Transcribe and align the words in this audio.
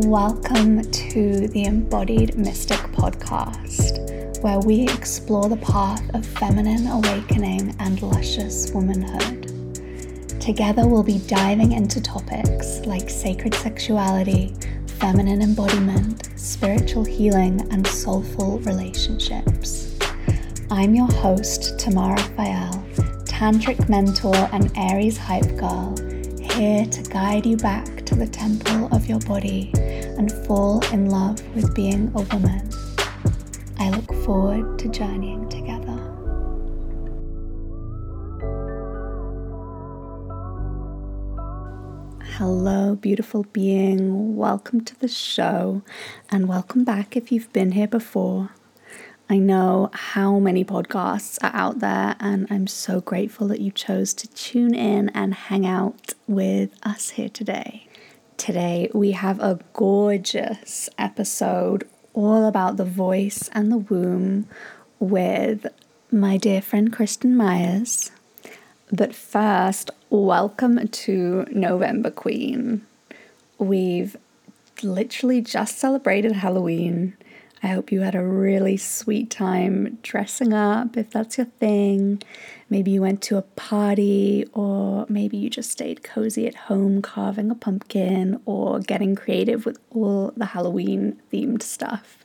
Welcome 0.00 0.82
to 0.82 1.48
the 1.48 1.64
Embodied 1.64 2.36
Mystic 2.36 2.76
podcast, 2.92 4.42
where 4.42 4.58
we 4.58 4.82
explore 4.82 5.48
the 5.48 5.56
path 5.56 6.14
of 6.14 6.26
feminine 6.26 6.86
awakening 6.86 7.74
and 7.78 8.02
luscious 8.02 8.70
womanhood. 8.72 9.48
Together, 10.38 10.86
we'll 10.86 11.02
be 11.02 11.20
diving 11.20 11.72
into 11.72 12.02
topics 12.02 12.80
like 12.84 13.08
sacred 13.08 13.54
sexuality, 13.54 14.54
feminine 14.98 15.40
embodiment, 15.40 16.28
spiritual 16.38 17.02
healing, 17.06 17.66
and 17.72 17.86
soulful 17.86 18.58
relationships. 18.60 19.98
I'm 20.70 20.94
your 20.94 21.10
host, 21.10 21.78
Tamar 21.78 22.16
Raphael, 22.16 22.84
tantric 23.24 23.88
mentor 23.88 24.36
and 24.52 24.70
Aries 24.76 25.16
hype 25.16 25.56
girl, 25.56 25.96
here 26.38 26.84
to 26.84 27.02
guide 27.04 27.46
you 27.46 27.56
back 27.56 28.04
to 28.04 28.14
the 28.14 28.26
temple 28.26 28.94
of 28.94 29.06
your 29.06 29.20
body 29.20 29.72
and 30.16 30.32
fall 30.46 30.84
in 30.92 31.10
love 31.10 31.40
with 31.54 31.74
being 31.74 32.10
a 32.14 32.22
woman. 32.22 32.68
I 33.78 33.90
look 33.90 34.12
forward 34.24 34.78
to 34.78 34.88
journeying 34.88 35.48
together. 35.48 36.02
Hello, 42.38 42.94
beautiful 42.96 43.44
being. 43.52 44.36
Welcome 44.36 44.82
to 44.84 45.00
the 45.00 45.08
show, 45.08 45.82
and 46.30 46.48
welcome 46.48 46.84
back 46.84 47.16
if 47.16 47.32
you've 47.32 47.52
been 47.52 47.72
here 47.72 47.88
before. 47.88 48.50
I 49.28 49.38
know 49.38 49.90
how 49.92 50.38
many 50.38 50.64
podcasts 50.64 51.42
are 51.42 51.54
out 51.54 51.80
there, 51.80 52.14
and 52.20 52.46
I'm 52.48 52.66
so 52.66 53.00
grateful 53.00 53.48
that 53.48 53.60
you 53.60 53.70
chose 53.72 54.14
to 54.14 54.28
tune 54.28 54.74
in 54.74 55.08
and 55.10 55.34
hang 55.34 55.66
out 55.66 56.14
with 56.28 56.78
us 56.82 57.10
here 57.10 57.28
today. 57.28 57.85
Today, 58.36 58.90
we 58.92 59.12
have 59.12 59.40
a 59.40 59.58
gorgeous 59.72 60.90
episode 60.98 61.88
all 62.12 62.44
about 62.44 62.76
the 62.76 62.84
voice 62.84 63.48
and 63.52 63.72
the 63.72 63.78
womb 63.78 64.46
with 65.00 65.66
my 66.12 66.36
dear 66.36 66.60
friend 66.60 66.92
Kristen 66.92 67.34
Meyers. 67.34 68.10
But 68.92 69.14
first, 69.14 69.90
welcome 70.10 70.86
to 70.86 71.46
November 71.50 72.10
Queen. 72.10 72.86
We've 73.58 74.16
literally 74.82 75.40
just 75.40 75.78
celebrated 75.78 76.32
Halloween. 76.32 77.16
I 77.66 77.70
hope 77.70 77.90
you 77.90 78.02
had 78.02 78.14
a 78.14 78.22
really 78.22 78.76
sweet 78.76 79.28
time 79.28 79.98
dressing 80.00 80.52
up 80.52 80.96
if 80.96 81.10
that's 81.10 81.36
your 81.36 81.48
thing. 81.58 82.22
Maybe 82.70 82.92
you 82.92 83.00
went 83.00 83.22
to 83.22 83.38
a 83.38 83.42
party, 83.42 84.46
or 84.52 85.04
maybe 85.08 85.36
you 85.36 85.50
just 85.50 85.72
stayed 85.72 86.04
cozy 86.04 86.46
at 86.46 86.54
home 86.54 87.02
carving 87.02 87.50
a 87.50 87.56
pumpkin 87.56 88.40
or 88.44 88.78
getting 88.78 89.16
creative 89.16 89.66
with 89.66 89.80
all 89.90 90.32
the 90.36 90.44
Halloween 90.44 91.20
themed 91.32 91.60
stuff. 91.60 92.18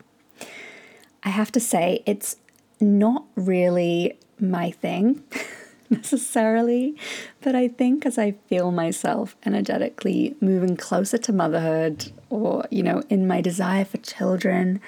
I 1.23 1.29
have 1.29 1.51
to 1.53 1.59
say, 1.59 2.03
it's 2.05 2.35
not 2.79 3.25
really 3.35 4.19
my 4.39 4.69
thing. 4.69 5.23
necessarily, 5.89 6.95
but 7.41 7.53
I 7.53 7.67
think 7.67 8.05
as 8.05 8.17
I 8.17 8.31
feel 8.47 8.71
myself 8.71 9.35
energetically 9.45 10.35
moving 10.39 10.77
closer 10.77 11.17
to 11.17 11.33
motherhood 11.33 12.13
or, 12.29 12.63
you 12.71 12.81
know, 12.81 13.03
in 13.09 13.27
my 13.27 13.41
desire 13.41 13.83
for 13.83 13.97
children, 13.97 14.79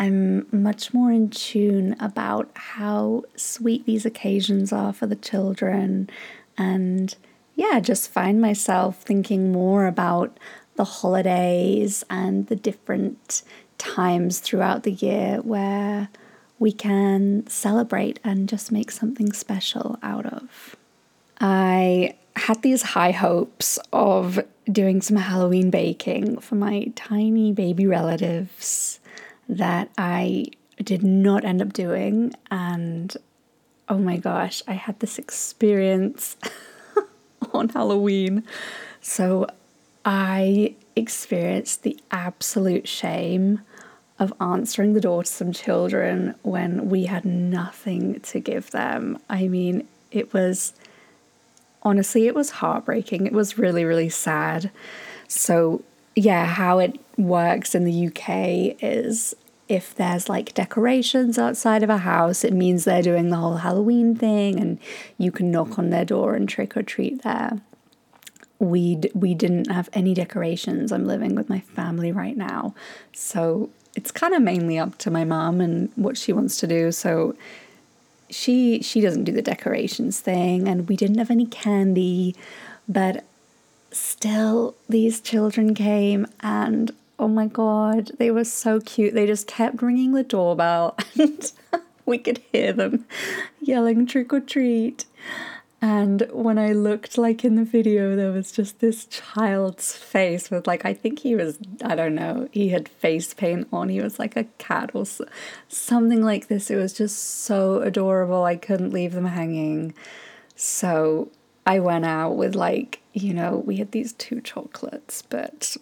I'm 0.00 0.46
much 0.50 0.94
more 0.94 1.12
in 1.12 1.28
tune 1.28 1.94
about 2.00 2.50
how 2.54 3.24
sweet 3.36 3.84
these 3.84 4.06
occasions 4.06 4.72
are 4.72 4.94
for 4.94 5.06
the 5.06 5.14
children. 5.14 6.08
And 6.56 7.14
yeah, 7.54 7.80
just 7.80 8.10
find 8.10 8.40
myself 8.40 9.02
thinking 9.02 9.52
more 9.52 9.86
about 9.86 10.38
the 10.76 10.84
holidays 10.84 12.02
and 12.08 12.46
the 12.46 12.56
different 12.56 13.42
times 13.76 14.38
throughout 14.38 14.84
the 14.84 14.92
year 14.92 15.42
where 15.42 16.08
we 16.58 16.72
can 16.72 17.46
celebrate 17.46 18.20
and 18.24 18.48
just 18.48 18.72
make 18.72 18.90
something 18.90 19.34
special 19.34 19.98
out 20.02 20.24
of. 20.24 20.76
I 21.42 22.14
had 22.36 22.62
these 22.62 22.82
high 22.82 23.10
hopes 23.10 23.78
of 23.92 24.40
doing 24.72 25.02
some 25.02 25.18
Halloween 25.18 25.68
baking 25.68 26.38
for 26.38 26.54
my 26.54 26.90
tiny 26.94 27.52
baby 27.52 27.86
relatives 27.86 28.99
that 29.50 29.90
I 29.98 30.46
did 30.82 31.02
not 31.02 31.44
end 31.44 31.60
up 31.60 31.72
doing. 31.72 32.32
And 32.50 33.14
oh 33.88 33.98
my 33.98 34.16
gosh, 34.16 34.62
I 34.66 34.72
had 34.72 35.00
this 35.00 35.18
experience 35.18 36.36
on 37.52 37.68
Halloween. 37.70 38.44
So 39.00 39.46
I 40.04 40.74
experienced 40.96 41.82
the 41.82 41.98
absolute 42.10 42.88
shame 42.88 43.60
of 44.18 44.32
answering 44.40 44.92
the 44.92 45.00
door 45.00 45.24
to 45.24 45.30
some 45.30 45.52
children 45.52 46.34
when 46.42 46.90
we 46.90 47.04
had 47.06 47.24
nothing 47.24 48.20
to 48.20 48.38
give 48.38 48.70
them. 48.70 49.18
I 49.30 49.48
mean, 49.48 49.88
it 50.10 50.32
was 50.32 50.74
honestly, 51.82 52.26
it 52.26 52.34
was 52.34 52.50
heartbreaking. 52.50 53.26
It 53.26 53.32
was 53.32 53.58
really, 53.58 53.84
really 53.84 54.10
sad. 54.10 54.70
So, 55.26 55.82
yeah, 56.14 56.44
how 56.44 56.78
it 56.78 57.00
works 57.16 57.74
in 57.74 57.84
the 57.84 58.08
UK 58.08 58.76
is 58.82 59.34
if 59.70 59.94
there's 59.94 60.28
like 60.28 60.52
decorations 60.52 61.38
outside 61.38 61.84
of 61.84 61.88
a 61.88 61.98
house, 61.98 62.42
it 62.42 62.52
means 62.52 62.84
they're 62.84 63.00
doing 63.00 63.30
the 63.30 63.36
whole 63.36 63.58
Halloween 63.58 64.16
thing 64.16 64.58
and 64.58 64.80
you 65.16 65.30
can 65.30 65.52
knock 65.52 65.78
on 65.78 65.90
their 65.90 66.04
door 66.04 66.34
and 66.34 66.48
trick 66.48 66.76
or 66.76 66.82
treat 66.82 67.22
there. 67.22 67.60
We 68.58 69.00
we 69.14 69.32
didn't 69.32 69.70
have 69.70 69.88
any 69.92 70.12
decorations. 70.12 70.90
I'm 70.90 71.06
living 71.06 71.36
with 71.36 71.48
my 71.48 71.60
family 71.60 72.10
right 72.10 72.36
now. 72.36 72.74
So 73.12 73.70
it's 73.94 74.10
kind 74.10 74.34
of 74.34 74.42
mainly 74.42 74.76
up 74.76 74.98
to 74.98 75.10
my 75.10 75.24
mom 75.24 75.60
and 75.60 75.90
what 75.94 76.18
she 76.18 76.32
wants 76.32 76.56
to 76.58 76.66
do. 76.66 76.90
So 76.90 77.36
she 78.28 78.82
she 78.82 79.00
doesn't 79.00 79.22
do 79.22 79.32
the 79.32 79.40
decorations 79.40 80.18
thing 80.18 80.66
and 80.66 80.88
we 80.88 80.96
didn't 80.96 81.18
have 81.18 81.30
any 81.30 81.46
candy, 81.46 82.34
but 82.88 83.24
still 83.92 84.74
these 84.88 85.20
children 85.20 85.74
came 85.74 86.26
and 86.40 86.90
oh 87.20 87.28
my 87.28 87.46
god, 87.46 88.12
they 88.18 88.30
were 88.30 88.44
so 88.44 88.80
cute. 88.80 89.14
They 89.14 89.26
just 89.26 89.46
kept 89.46 89.82
ringing 89.82 90.12
the 90.12 90.24
doorbell 90.24 90.96
and 91.18 91.52
we 92.06 92.18
could 92.18 92.38
hear 92.50 92.72
them 92.72 93.04
yelling 93.60 94.06
trick 94.06 94.32
or 94.32 94.40
treat. 94.40 95.04
And 95.82 96.26
when 96.32 96.58
I 96.58 96.72
looked 96.72 97.16
like 97.16 97.44
in 97.44 97.54
the 97.54 97.64
video, 97.64 98.16
there 98.16 98.32
was 98.32 98.52
just 98.52 98.80
this 98.80 99.04
child's 99.06 99.94
face 99.94 100.50
with 100.50 100.66
like, 100.66 100.84
I 100.84 100.92
think 100.92 101.20
he 101.20 101.34
was, 101.34 101.58
I 101.82 101.94
don't 101.94 102.14
know, 102.14 102.48
he 102.52 102.70
had 102.70 102.88
face 102.88 103.32
paint 103.32 103.68
on. 103.72 103.88
He 103.90 104.00
was 104.00 104.18
like 104.18 104.36
a 104.36 104.44
cat 104.58 104.90
or 104.94 105.04
something 105.68 106.22
like 106.22 106.48
this. 106.48 106.70
It 106.70 106.76
was 106.76 106.92
just 106.92 107.42
so 107.42 107.80
adorable. 107.80 108.44
I 108.44 108.56
couldn't 108.56 108.92
leave 108.92 109.12
them 109.12 109.26
hanging. 109.26 109.94
So 110.54 111.30
I 111.66 111.80
went 111.80 112.04
out 112.04 112.36
with 112.36 112.54
like, 112.54 113.00
you 113.12 113.32
know, 113.32 113.62
we 113.64 113.76
had 113.76 113.92
these 113.92 114.12
two 114.14 114.40
chocolates, 114.42 115.22
but 115.22 115.76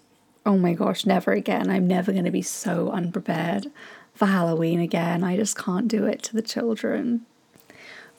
oh 0.46 0.56
my 0.56 0.72
gosh, 0.72 1.06
never 1.06 1.32
again. 1.32 1.70
I'm 1.70 1.86
never 1.86 2.12
going 2.12 2.24
to 2.24 2.30
be 2.30 2.42
so 2.42 2.90
unprepared 2.90 3.66
for 4.14 4.26
Halloween 4.26 4.80
again. 4.80 5.22
I 5.22 5.36
just 5.36 5.56
can't 5.56 5.88
do 5.88 6.04
it 6.06 6.22
to 6.24 6.34
the 6.34 6.42
children. 6.42 7.26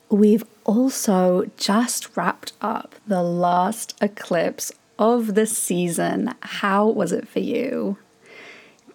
We've 0.09 0.45
also 0.63 1.51
just 1.57 2.15
wrapped 2.17 2.53
up 2.61 2.95
the 3.05 3.21
last 3.21 3.95
eclipse 4.01 4.71
of 4.97 5.35
the 5.35 5.45
season. 5.45 6.33
How 6.41 6.87
was 6.87 7.11
it 7.11 7.27
for 7.27 7.39
you? 7.39 7.97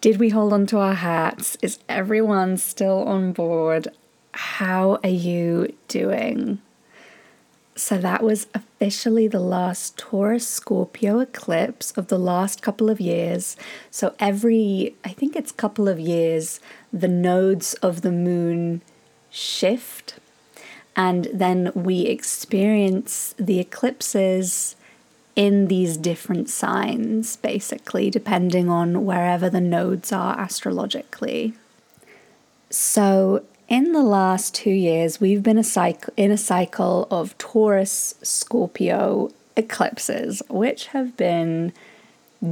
Did 0.00 0.18
we 0.18 0.30
hold 0.30 0.52
on 0.52 0.66
to 0.66 0.78
our 0.78 0.94
hats? 0.94 1.56
Is 1.62 1.78
everyone 1.88 2.56
still 2.58 3.04
on 3.04 3.32
board? 3.32 3.88
How 4.32 4.98
are 5.02 5.08
you 5.08 5.74
doing? 5.88 6.60
So, 7.76 7.98
that 7.98 8.22
was 8.22 8.46
officially 8.54 9.26
the 9.26 9.40
last 9.40 9.98
Taurus 9.98 10.46
Scorpio 10.46 11.18
eclipse 11.18 11.90
of 11.92 12.06
the 12.06 12.18
last 12.18 12.62
couple 12.62 12.88
of 12.88 13.00
years. 13.00 13.56
So, 13.90 14.14
every, 14.20 14.94
I 15.04 15.08
think 15.08 15.34
it's 15.34 15.50
couple 15.50 15.88
of 15.88 15.98
years, 15.98 16.60
the 16.92 17.08
nodes 17.08 17.74
of 17.74 18.02
the 18.02 18.12
moon 18.12 18.82
shift 19.28 20.14
and 20.96 21.28
then 21.32 21.72
we 21.74 22.02
experience 22.02 23.34
the 23.38 23.58
eclipses 23.58 24.76
in 25.34 25.66
these 25.66 25.96
different 25.96 26.48
signs, 26.48 27.36
basically, 27.36 28.08
depending 28.10 28.68
on 28.68 29.04
wherever 29.04 29.50
the 29.50 29.60
nodes 29.60 30.12
are 30.12 30.38
astrologically. 30.38 31.54
So, 32.70 33.42
in 33.68 33.92
the 33.92 34.02
last 34.02 34.54
two 34.54 34.70
years, 34.70 35.20
we've 35.20 35.42
been 35.42 35.58
a 35.58 35.64
cycle, 35.64 36.12
in 36.16 36.30
a 36.30 36.36
cycle 36.36 37.06
of 37.10 37.36
Taurus 37.38 38.14
Scorpio 38.22 39.30
eclipses, 39.56 40.42
which 40.48 40.88
have 40.88 41.16
been 41.16 41.72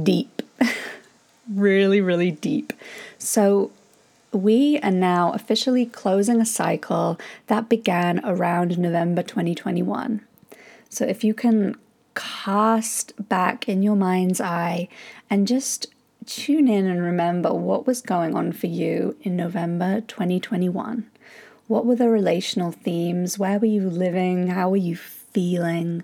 deep, 0.03 0.41
really, 1.53 2.01
really 2.01 2.31
deep. 2.31 2.73
So, 3.17 3.71
we 4.31 4.79
are 4.79 4.91
now 4.91 5.31
officially 5.33 5.85
closing 5.85 6.41
a 6.41 6.45
cycle 6.45 7.19
that 7.47 7.69
began 7.69 8.19
around 8.25 8.79
November 8.79 9.21
2021. 9.21 10.21
So 10.89 11.05
if 11.05 11.23
you 11.23 11.33
can 11.33 11.75
cast 12.15 13.13
back 13.29 13.67
in 13.69 13.83
your 13.83 13.95
mind's 13.95 14.41
eye 14.41 14.87
and 15.29 15.47
just 15.47 15.87
tune 16.25 16.67
in 16.67 16.87
and 16.87 17.01
remember 17.01 17.53
what 17.53 17.85
was 17.85 18.01
going 18.01 18.35
on 18.35 18.51
for 18.51 18.67
you 18.67 19.17
in 19.21 19.35
November 19.35 20.01
2021. 20.01 21.09
What 21.67 21.85
were 21.85 21.95
the 21.95 22.09
relational 22.09 22.71
themes? 22.71 23.39
Where 23.39 23.59
were 23.59 23.65
you 23.65 23.89
living? 23.89 24.47
How 24.47 24.69
were 24.69 24.77
you 24.77 24.95
feeling? 24.95 26.03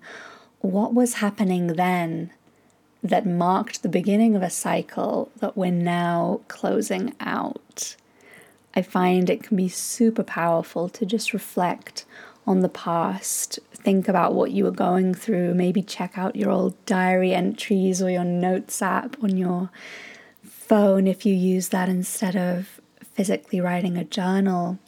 What 0.62 0.94
was 0.94 1.16
happening 1.16 1.68
then 1.68 2.32
that 3.02 3.26
marked 3.26 3.82
the 3.82 3.90
beginning 3.90 4.36
of 4.36 4.44
a 4.44 4.50
cycle 4.50 5.32
that 5.38 5.56
we're 5.56 5.72
now 5.72 6.42
closing 6.48 7.16
out? 7.20 7.96
I 8.76 8.82
find 8.82 9.30
it 9.30 9.44
can 9.44 9.58
be 9.58 9.70
super 9.70 10.24
powerful 10.24 10.90
to 10.90 11.06
just 11.06 11.34
reflect 11.34 12.06
on 12.48 12.62
the 12.62 12.70
past, 12.70 13.60
think 13.74 14.08
about 14.08 14.34
what 14.34 14.52
you 14.52 14.64
were 14.64 14.72
going 14.72 15.14
through, 15.14 15.54
maybe 15.54 15.82
check 15.82 16.18
out 16.18 16.36
your 16.36 16.52
old 16.52 16.74
diary 16.86 17.34
entries 17.34 18.02
or 18.02 18.10
your 18.10 18.24
notes 18.24 18.82
app 18.82 19.16
on 19.24 19.38
your 19.38 19.70
phone 20.44 21.08
if 21.08 21.26
you 21.26 21.34
use 21.34 21.70
that 21.70 21.90
instead 21.90 22.36
of 22.36 22.80
physically 23.14 23.60
writing 23.60 23.98
a 23.98 24.04
journal. 24.04 24.80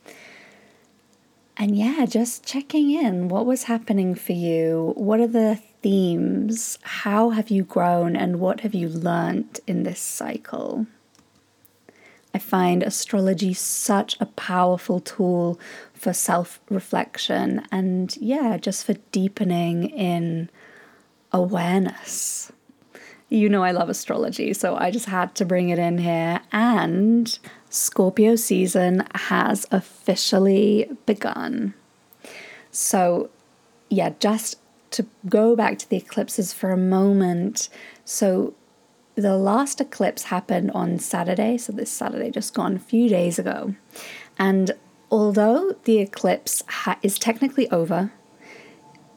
And 1.58 1.76
yeah, 1.76 2.06
just 2.06 2.46
checking 2.46 2.92
in. 2.92 3.28
What 3.28 3.46
was 3.46 3.64
happening 3.64 4.16
for 4.16 4.32
you? 4.32 4.94
What 4.96 5.20
are 5.20 5.28
the 5.28 5.60
themes? 5.82 6.80
How 6.82 7.32
have 7.32 7.50
you 7.50 7.64
grown 7.64 8.16
and 8.16 8.40
what 8.40 8.62
have 8.62 8.74
you 8.74 8.90
learnt 8.90 9.60
in 9.68 9.84
this 9.84 10.00
cycle? 10.00 10.88
I 12.34 12.40
find 12.40 12.82
astrology 12.82 13.54
such 13.54 14.20
a 14.20 14.26
powerful 14.26 15.00
tool 15.00 15.60
for 16.02 16.14
self 16.14 16.60
reflection 16.68 17.64
and, 17.72 18.18
yeah, 18.18 18.58
just 18.58 18.86
for 18.86 18.94
deepening 19.12 19.90
in 19.92 20.50
awareness. 21.32 22.52
You 23.30 23.48
know, 23.48 23.64
I 23.64 23.72
love 23.72 23.88
astrology, 23.88 24.54
so 24.54 24.76
I 24.76 24.90
just 24.90 25.06
had 25.06 25.36
to 25.36 25.46
bring 25.46 25.70
it 25.70 25.78
in 25.78 26.00
here. 26.00 26.42
And 26.52 27.38
Scorpio 27.70 28.36
season 28.36 29.08
has 29.14 29.68
officially 29.72 30.90
begun. 31.06 31.76
So, 32.72 33.30
yeah, 33.90 34.14
just 34.20 34.58
to 34.92 35.06
go 35.30 35.56
back 35.56 35.78
to 35.80 35.90
the 35.90 35.98
eclipses 35.98 36.52
for 36.52 36.72
a 36.72 36.78
moment. 36.78 37.70
So, 38.04 38.56
the 39.16 39.38
last 39.38 39.80
eclipse 39.80 40.24
happened 40.24 40.72
on 40.72 40.98
Saturday, 40.98 41.58
so 41.58 41.72
this 41.72 41.92
Saturday 41.92 42.32
just 42.32 42.56
gone 42.56 42.76
a 42.76 42.80
few 42.80 43.08
days 43.08 43.38
ago. 43.38 43.76
And 44.40 44.72
although 45.12 45.76
the 45.84 46.00
eclipse 46.00 46.64
ha- 46.68 46.98
is 47.04 47.20
technically 47.20 47.70
over, 47.70 48.12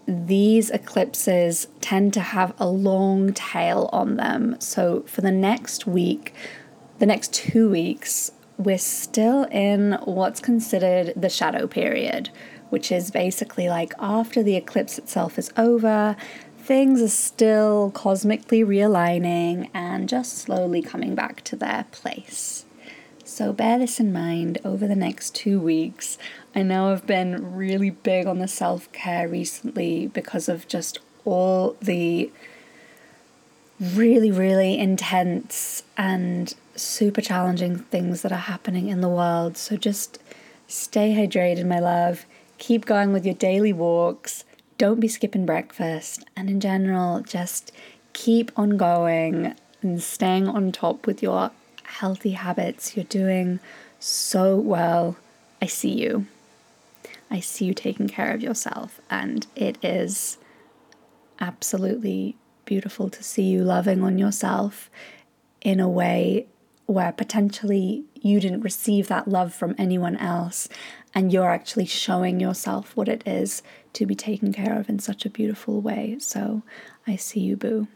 these 0.07 0.69
eclipses 0.71 1.69
tend 1.81 2.13
to 2.13 2.21
have 2.21 2.53
a 2.59 2.67
long 2.67 3.33
tail 3.33 3.89
on 3.93 4.17
them. 4.17 4.57
So 4.61 5.05
for 5.07 5.23
the 5.23 5.33
next 5.33 5.87
week, 5.87 6.35
the 6.99 7.07
next 7.07 7.33
two 7.33 7.71
weeks, 7.71 8.33
we're 8.59 8.79
still 8.79 9.45
in 9.45 9.93
what's 10.05 10.41
considered 10.41 11.13
the 11.17 11.31
shadow 11.31 11.67
period, 11.67 12.31
which 12.71 12.93
is 12.93 13.11
basically 13.11 13.69
like 13.69 13.95
after 13.99 14.43
the 14.43 14.57
eclipse 14.57 14.99
itself 14.99 15.39
is 15.39 15.53
over, 15.57 16.17
things 16.59 17.01
are 17.01 17.09
still 17.09 17.91
cosmically 17.93 18.63
realigning 18.63 19.71
and 19.75 20.09
just 20.09 20.39
slowly 20.39 20.83
coming 20.83 21.15
back 21.15 21.43
to 21.45 21.57
their 21.57 21.87
place. 21.91 22.64
So 23.35 23.53
bear 23.53 23.81
this 23.81 23.99
in 23.99 24.13
mind 24.13 24.59
over 24.65 24.87
the 24.87 24.95
next 24.95 25.35
two 25.35 25.59
weeks. 25.59 26.19
I 26.55 26.63
know 26.63 26.93
I've 26.93 27.05
been 27.05 27.57
really 27.57 27.91
big 27.91 28.29
on 28.29 28.39
the 28.39 28.47
self 28.47 28.93
care 28.93 29.27
recently 29.27 30.07
because 30.07 30.49
of 30.49 30.69
just 30.69 31.01
all 31.25 31.77
the 31.83 32.31
really, 33.81 34.31
really 34.31 34.79
intense 34.79 35.83
and 35.97 36.55
super 36.77 37.21
challenging 37.21 37.79
things 37.79 38.23
that 38.23 38.31
are 38.31 38.37
happening 38.37 38.87
in 38.87 39.01
the 39.01 39.09
world. 39.09 39.57
So 39.57 39.77
just 39.77 40.21
stay 40.69 41.13
hydrated, 41.13 41.67
my 41.67 41.81
love. 41.81 42.27
Keep 42.59 42.87
going 42.87 43.13
with 43.13 43.27
your 43.27 43.35
daily 43.35 43.73
walks 43.73 44.45
don't 44.79 45.01
be 45.01 45.09
skipping 45.09 45.47
breakfast, 45.47 46.25
and 46.37 46.51
in 46.51 46.59
general, 46.59 47.21
just 47.21 47.71
keep 48.13 48.51
on 48.57 48.77
going 48.77 49.55
and 49.83 50.03
staying 50.03 50.49
on 50.49 50.73
top 50.73 51.07
with 51.07 51.23
your 51.23 51.53
healthy 52.01 52.33
habits. 52.33 52.97
You're 52.97 53.05
doing 53.05 53.61
so 54.01 54.57
well. 54.57 55.17
I 55.63 55.67
see 55.67 55.93
you. 55.93 56.27
I 57.31 57.41
see 57.41 57.65
you 57.67 57.75
taking 57.75 58.09
care 58.09 58.33
of 58.35 58.43
yourself, 58.43 59.01
and 59.11 59.47
it 59.57 59.79
is 59.83 60.39
absolutely 61.41 62.37
beautiful 62.65 63.09
to 63.11 63.23
see 63.23 63.43
you 63.43 63.63
loving 63.63 64.03
on 64.03 64.19
yourself 64.19 64.91
in 65.61 65.81
a 65.81 65.89
way 65.89 66.47
where 66.87 67.13
potentially 67.13 68.05
you 68.21 68.41
didn't 68.41 68.61
receive 68.61 69.09
that 69.09 69.27
love 69.27 69.55
from 69.55 69.75
anyone 69.79 70.17
else, 70.17 70.69
and 71.15 71.33
you're 71.33 71.51
actually 71.51 71.87
showing 71.87 72.41
yourself 72.41 72.97
what 72.97 73.09
it 73.09 73.23
is 73.27 73.63
to 73.95 74.05
be 74.05 74.15
taken 74.15 74.53
care 74.53 74.79
of 74.79 74.89
in 74.89 74.99
such 74.99 75.25
a 75.25 75.31
beautiful 75.31 75.81
way. 75.81 76.17
So 76.19 76.63
I 77.07 77.17
see 77.17 77.41
you, 77.41 77.57
Boo. 77.57 77.89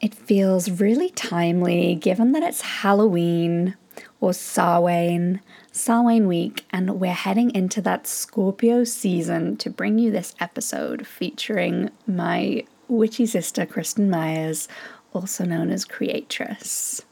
It 0.00 0.14
feels 0.14 0.70
really 0.80 1.10
timely 1.10 1.96
given 1.96 2.32
that 2.32 2.42
it's 2.44 2.60
Halloween 2.60 3.76
or 4.20 4.32
Samhain, 4.32 5.40
Samhain 5.72 6.28
week, 6.28 6.64
and 6.70 7.00
we're 7.00 7.12
heading 7.12 7.52
into 7.54 7.80
that 7.82 8.06
Scorpio 8.06 8.84
season 8.84 9.56
to 9.56 9.70
bring 9.70 9.98
you 9.98 10.12
this 10.12 10.36
episode 10.38 11.06
featuring 11.06 11.90
my 12.06 12.64
witchy 12.86 13.26
sister, 13.26 13.66
Kristen 13.66 14.08
Meyers, 14.08 14.68
also 15.12 15.44
known 15.44 15.70
as 15.70 15.84
Kreatress. 15.84 17.02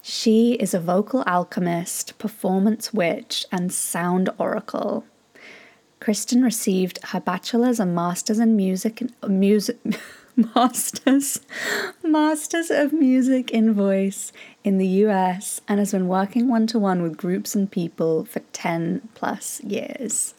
She 0.00 0.54
is 0.54 0.72
a 0.72 0.80
vocal 0.80 1.22
alchemist, 1.26 2.18
performance 2.18 2.94
witch, 2.94 3.44
and 3.52 3.72
sound 3.72 4.30
oracle. 4.38 5.04
Kristen 6.00 6.42
received 6.42 6.98
her 7.08 7.20
bachelor's 7.20 7.78
and 7.78 7.94
master's 7.94 8.40
in 8.40 8.56
music 8.56 9.02
music 9.28 9.78
masters 10.54 11.40
masters 12.02 12.70
of 12.70 12.92
music 12.92 13.50
in 13.50 13.74
voice 13.74 14.32
in 14.64 14.78
the 14.78 14.86
US 14.86 15.60
and 15.68 15.78
has 15.78 15.92
been 15.92 16.08
working 16.08 16.48
one 16.48 16.66
to 16.68 16.78
one 16.78 17.02
with 17.02 17.18
groups 17.18 17.54
and 17.54 17.70
people 17.70 18.24
for 18.24 18.40
10 18.52 19.08
plus 19.14 19.60
years. 19.62 20.34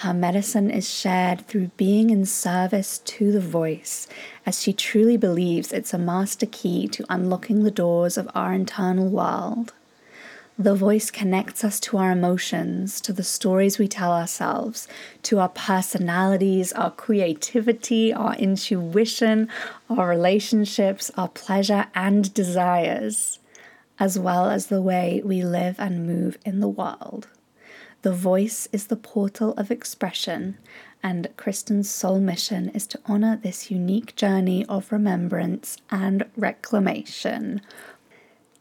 Her 0.00 0.12
medicine 0.12 0.70
is 0.70 0.86
shared 0.92 1.46
through 1.46 1.70
being 1.78 2.10
in 2.10 2.26
service 2.26 2.98
to 2.98 3.32
the 3.32 3.40
voice, 3.40 4.06
as 4.44 4.60
she 4.60 4.74
truly 4.74 5.16
believes 5.16 5.72
it's 5.72 5.94
a 5.94 5.98
master 5.98 6.44
key 6.44 6.86
to 6.88 7.06
unlocking 7.08 7.62
the 7.62 7.70
doors 7.70 8.18
of 8.18 8.30
our 8.34 8.52
internal 8.52 9.08
world. 9.08 9.72
The 10.58 10.74
voice 10.74 11.10
connects 11.10 11.64
us 11.64 11.78
to 11.80 11.98
our 11.98 12.12
emotions, 12.12 13.02
to 13.02 13.12
the 13.12 13.22
stories 13.22 13.78
we 13.78 13.88
tell 13.88 14.10
ourselves, 14.10 14.88
to 15.24 15.38
our 15.38 15.50
personalities, 15.50 16.72
our 16.72 16.90
creativity, 16.90 18.10
our 18.10 18.34
intuition, 18.36 19.50
our 19.90 20.08
relationships, 20.08 21.10
our 21.14 21.28
pleasure 21.28 21.88
and 21.94 22.32
desires, 22.32 23.38
as 23.98 24.18
well 24.18 24.48
as 24.48 24.68
the 24.68 24.80
way 24.80 25.20
we 25.22 25.44
live 25.44 25.76
and 25.78 26.06
move 26.06 26.38
in 26.46 26.60
the 26.60 26.68
world. 26.68 27.28
The 28.00 28.14
voice 28.14 28.66
is 28.72 28.86
the 28.86 28.96
portal 28.96 29.52
of 29.58 29.70
expression, 29.70 30.56
and 31.02 31.28
Kristen's 31.36 31.90
sole 31.90 32.20
mission 32.20 32.70
is 32.70 32.86
to 32.86 33.00
honor 33.04 33.36
this 33.36 33.70
unique 33.70 34.16
journey 34.16 34.64
of 34.70 34.90
remembrance 34.90 35.76
and 35.90 36.24
reclamation 36.34 37.60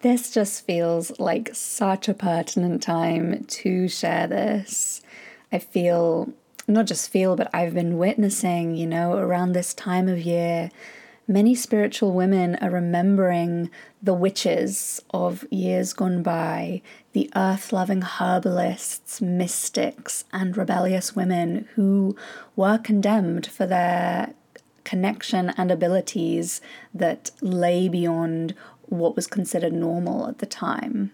this 0.05 0.29
just 0.29 0.63
feels 0.67 1.19
like 1.19 1.49
such 1.53 2.07
a 2.07 2.13
pertinent 2.13 2.83
time 2.83 3.43
to 3.45 3.87
share 3.87 4.27
this. 4.27 5.01
I 5.51 5.57
feel, 5.57 6.31
not 6.67 6.85
just 6.85 7.09
feel, 7.09 7.35
but 7.35 7.49
I've 7.55 7.73
been 7.73 7.97
witnessing, 7.97 8.75
you 8.75 8.85
know, 8.85 9.17
around 9.17 9.53
this 9.53 9.73
time 9.73 10.07
of 10.07 10.21
year, 10.21 10.69
many 11.27 11.55
spiritual 11.55 12.11
women 12.11 12.55
are 12.57 12.69
remembering 12.69 13.71
the 13.99 14.13
witches 14.13 15.01
of 15.09 15.43
years 15.49 15.91
gone 15.93 16.21
by, 16.21 16.83
the 17.13 17.31
earth 17.35 17.73
loving 17.73 18.03
herbalists, 18.03 19.21
mystics, 19.21 20.23
and 20.31 20.55
rebellious 20.55 21.15
women 21.15 21.67
who 21.73 22.15
were 22.55 22.77
condemned 22.77 23.47
for 23.47 23.65
their 23.65 24.35
connection 24.83 25.51
and 25.57 25.71
abilities 25.71 26.61
that 26.93 27.31
lay 27.41 27.89
beyond 27.89 28.53
what 28.87 29.15
was 29.15 29.27
considered 29.27 29.73
normal 29.73 30.27
at 30.27 30.39
the 30.39 30.45
time. 30.45 31.11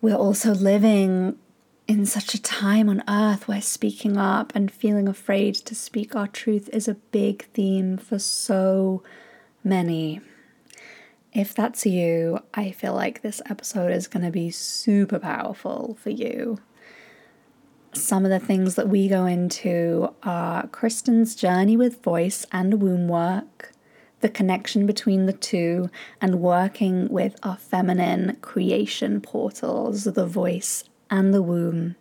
We're 0.00 0.16
also 0.16 0.52
living 0.52 1.38
in 1.86 2.06
such 2.06 2.34
a 2.34 2.42
time 2.42 2.88
on 2.88 3.02
earth 3.08 3.48
where 3.48 3.60
speaking 3.60 4.16
up 4.16 4.52
and 4.54 4.70
feeling 4.70 5.08
afraid 5.08 5.54
to 5.54 5.74
speak 5.74 6.14
our 6.14 6.28
truth 6.28 6.68
is 6.72 6.88
a 6.88 6.94
big 6.94 7.44
theme 7.52 7.96
for 7.98 8.18
so 8.18 9.02
many. 9.64 10.20
If 11.32 11.54
that's 11.54 11.86
you, 11.86 12.40
I 12.54 12.72
feel 12.72 12.94
like 12.94 13.22
this 13.22 13.40
episode 13.48 13.92
is 13.92 14.06
going 14.06 14.24
to 14.24 14.30
be 14.30 14.50
super 14.50 15.18
powerful 15.18 15.96
for 16.00 16.10
you. 16.10 16.58
Some 17.94 18.24
of 18.24 18.30
the 18.30 18.40
things 18.40 18.74
that 18.76 18.88
we 18.88 19.08
go 19.08 19.26
into 19.26 20.14
are 20.22 20.66
Kristen's 20.68 21.34
journey 21.34 21.76
with 21.76 22.02
voice 22.02 22.46
and 22.52 22.80
womb 22.80 23.08
work, 23.08 23.71
the 24.22 24.28
connection 24.28 24.86
between 24.86 25.26
the 25.26 25.32
two, 25.32 25.90
and 26.20 26.40
working 26.40 27.08
with 27.08 27.36
our 27.42 27.56
feminine 27.56 28.38
creation 28.40 29.20
portals, 29.20 30.04
the 30.04 30.26
voice 30.26 30.84
and 31.10 31.34
the 31.34 31.42
womb. 31.42 31.96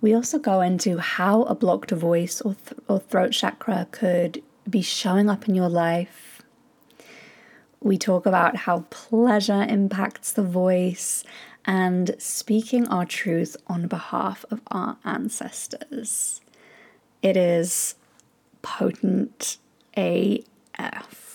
We 0.00 0.14
also 0.14 0.38
go 0.38 0.60
into 0.60 0.98
how 0.98 1.42
a 1.44 1.54
blocked 1.54 1.90
voice 1.90 2.40
or, 2.40 2.54
th- 2.54 2.80
or 2.86 3.00
throat 3.00 3.32
chakra 3.32 3.88
could 3.90 4.42
be 4.68 4.82
showing 4.82 5.28
up 5.30 5.48
in 5.48 5.54
your 5.54 5.68
life. 5.68 6.42
We 7.80 7.96
talk 7.96 8.26
about 8.26 8.56
how 8.56 8.84
pleasure 8.90 9.62
impacts 9.68 10.32
the 10.32 10.42
voice 10.42 11.24
and 11.64 12.14
speaking 12.18 12.86
our 12.88 13.04
truth 13.04 13.56
on 13.66 13.88
behalf 13.88 14.44
of 14.50 14.60
our 14.68 14.98
ancestors. 15.04 16.40
It 17.22 17.36
is 17.36 17.94
potent 18.62 19.58
AF. 19.96 21.27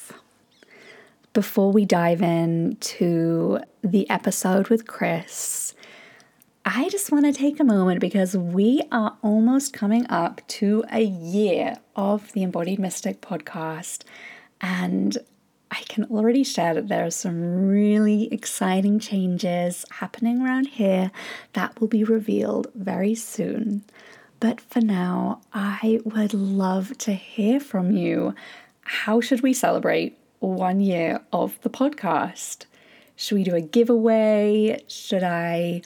Before 1.34 1.72
we 1.72 1.84
dive 1.84 2.22
into 2.22 3.58
the 3.82 4.08
episode 4.08 4.68
with 4.68 4.86
Chris, 4.86 5.74
I 6.64 6.90
just 6.90 7.12
want 7.12 7.26
to 7.26 7.34
take 7.34 7.60
a 7.60 7.64
moment 7.64 8.02
because 8.02 8.38
we 8.38 8.84
are 8.92 9.18
almost 9.24 9.74
coming 9.74 10.06
up 10.12 10.48
to 10.60 10.84
a 10.92 11.02
year 11.02 11.78
of 11.96 12.32
the 12.34 12.44
Embodied 12.44 12.78
Mystic 12.78 13.20
podcast. 13.22 14.04
And 14.62 15.18
I 15.72 15.82
can 15.90 16.04
already 16.04 16.44
share 16.44 16.76
that 16.76 16.88
there 16.88 17.04
are 17.04 17.10
some 17.10 17.68
really 17.68 18.32
exciting 18.32 19.00
changes 19.00 19.86
happening 19.90 20.40
around 20.40 20.68
here 20.68 21.10
that 21.54 21.82
will 21.82 21.88
be 21.88 22.04
revealed 22.04 22.68
very 22.76 23.16
soon. 23.16 23.84
But 24.40 24.62
for 24.62 24.82
now, 24.82 25.42
I 25.52 26.00
would 26.06 26.36
love 26.36 26.96
to 27.00 27.14
hear 27.14 27.60
from 27.60 27.90
you. 27.90 28.36
How 28.82 29.20
should 29.20 29.42
we 29.42 29.54
celebrate 29.54 30.20
one 30.52 30.80
year 30.80 31.22
of 31.32 31.60
the 31.62 31.70
podcast? 31.70 32.66
Should 33.16 33.36
we 33.36 33.44
do 33.44 33.56
a 33.56 33.62
giveaway? 33.62 34.84
Should 34.88 35.24
I 35.24 35.82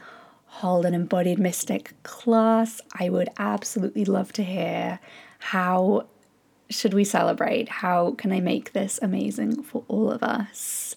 hold 0.45 0.85
an 0.85 0.93
embodied 0.93 1.39
mystic 1.39 1.93
class? 2.03 2.81
I 2.93 3.09
would 3.09 3.29
absolutely 3.37 4.05
love 4.05 4.33
to 4.33 4.43
hear 4.43 4.99
how 5.39 6.07
should 6.69 6.93
we 6.93 7.03
celebrate? 7.03 7.69
How 7.69 8.11
can 8.11 8.31
I 8.31 8.39
make 8.39 8.73
this 8.73 8.99
amazing 9.01 9.63
for 9.63 9.83
all 9.87 10.11
of 10.11 10.23
us? 10.23 10.95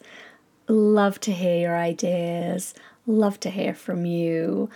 Love 0.68 1.20
to 1.20 1.32
hear 1.32 1.58
your 1.58 1.76
ideas. 1.76 2.74
Love 3.06 3.38
to 3.40 3.50
hear 3.50 3.74
from 3.74 4.06
you 4.06 4.70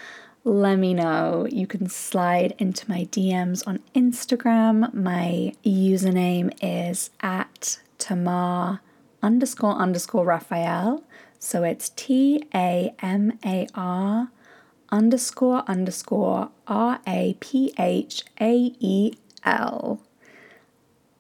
let 0.45 0.77
me 0.77 0.93
know. 0.93 1.47
You 1.51 1.67
can 1.67 1.89
slide 1.89 2.55
into 2.59 2.89
my 2.89 3.05
DMs 3.07 3.67
on 3.67 3.81
Instagram. 3.95 4.93
My 4.93 5.55
username 5.65 6.53
is 6.63 7.09
at 7.21 7.79
Tamar 8.05 8.83
underscore 9.23 9.77
underscore 9.77 10.27
Raphael. 10.27 11.03
So 11.39 11.63
it's 11.63 11.89
T 11.89 12.45
A 12.55 12.95
M 12.99 13.39
A 13.43 13.67
R 13.75 14.29
underscore 14.91 15.65
underscore 15.67 16.51
R 16.67 17.01
A 17.09 17.35
P 17.41 17.73
H 17.79 18.23
A 18.39 18.75
E 18.79 19.15
L. 19.45 20.03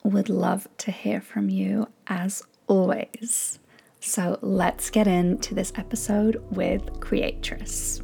Would 0.02 0.28
love 0.28 0.68
to 0.76 0.90
hear 0.90 1.22
from 1.22 1.48
you 1.48 1.88
as 2.06 2.42
always. 2.66 3.58
So 4.00 4.38
let's 4.42 4.90
get 4.90 5.06
into 5.06 5.54
this 5.54 5.72
episode 5.76 6.44
with 6.50 6.82
Kreatress. 7.00 8.02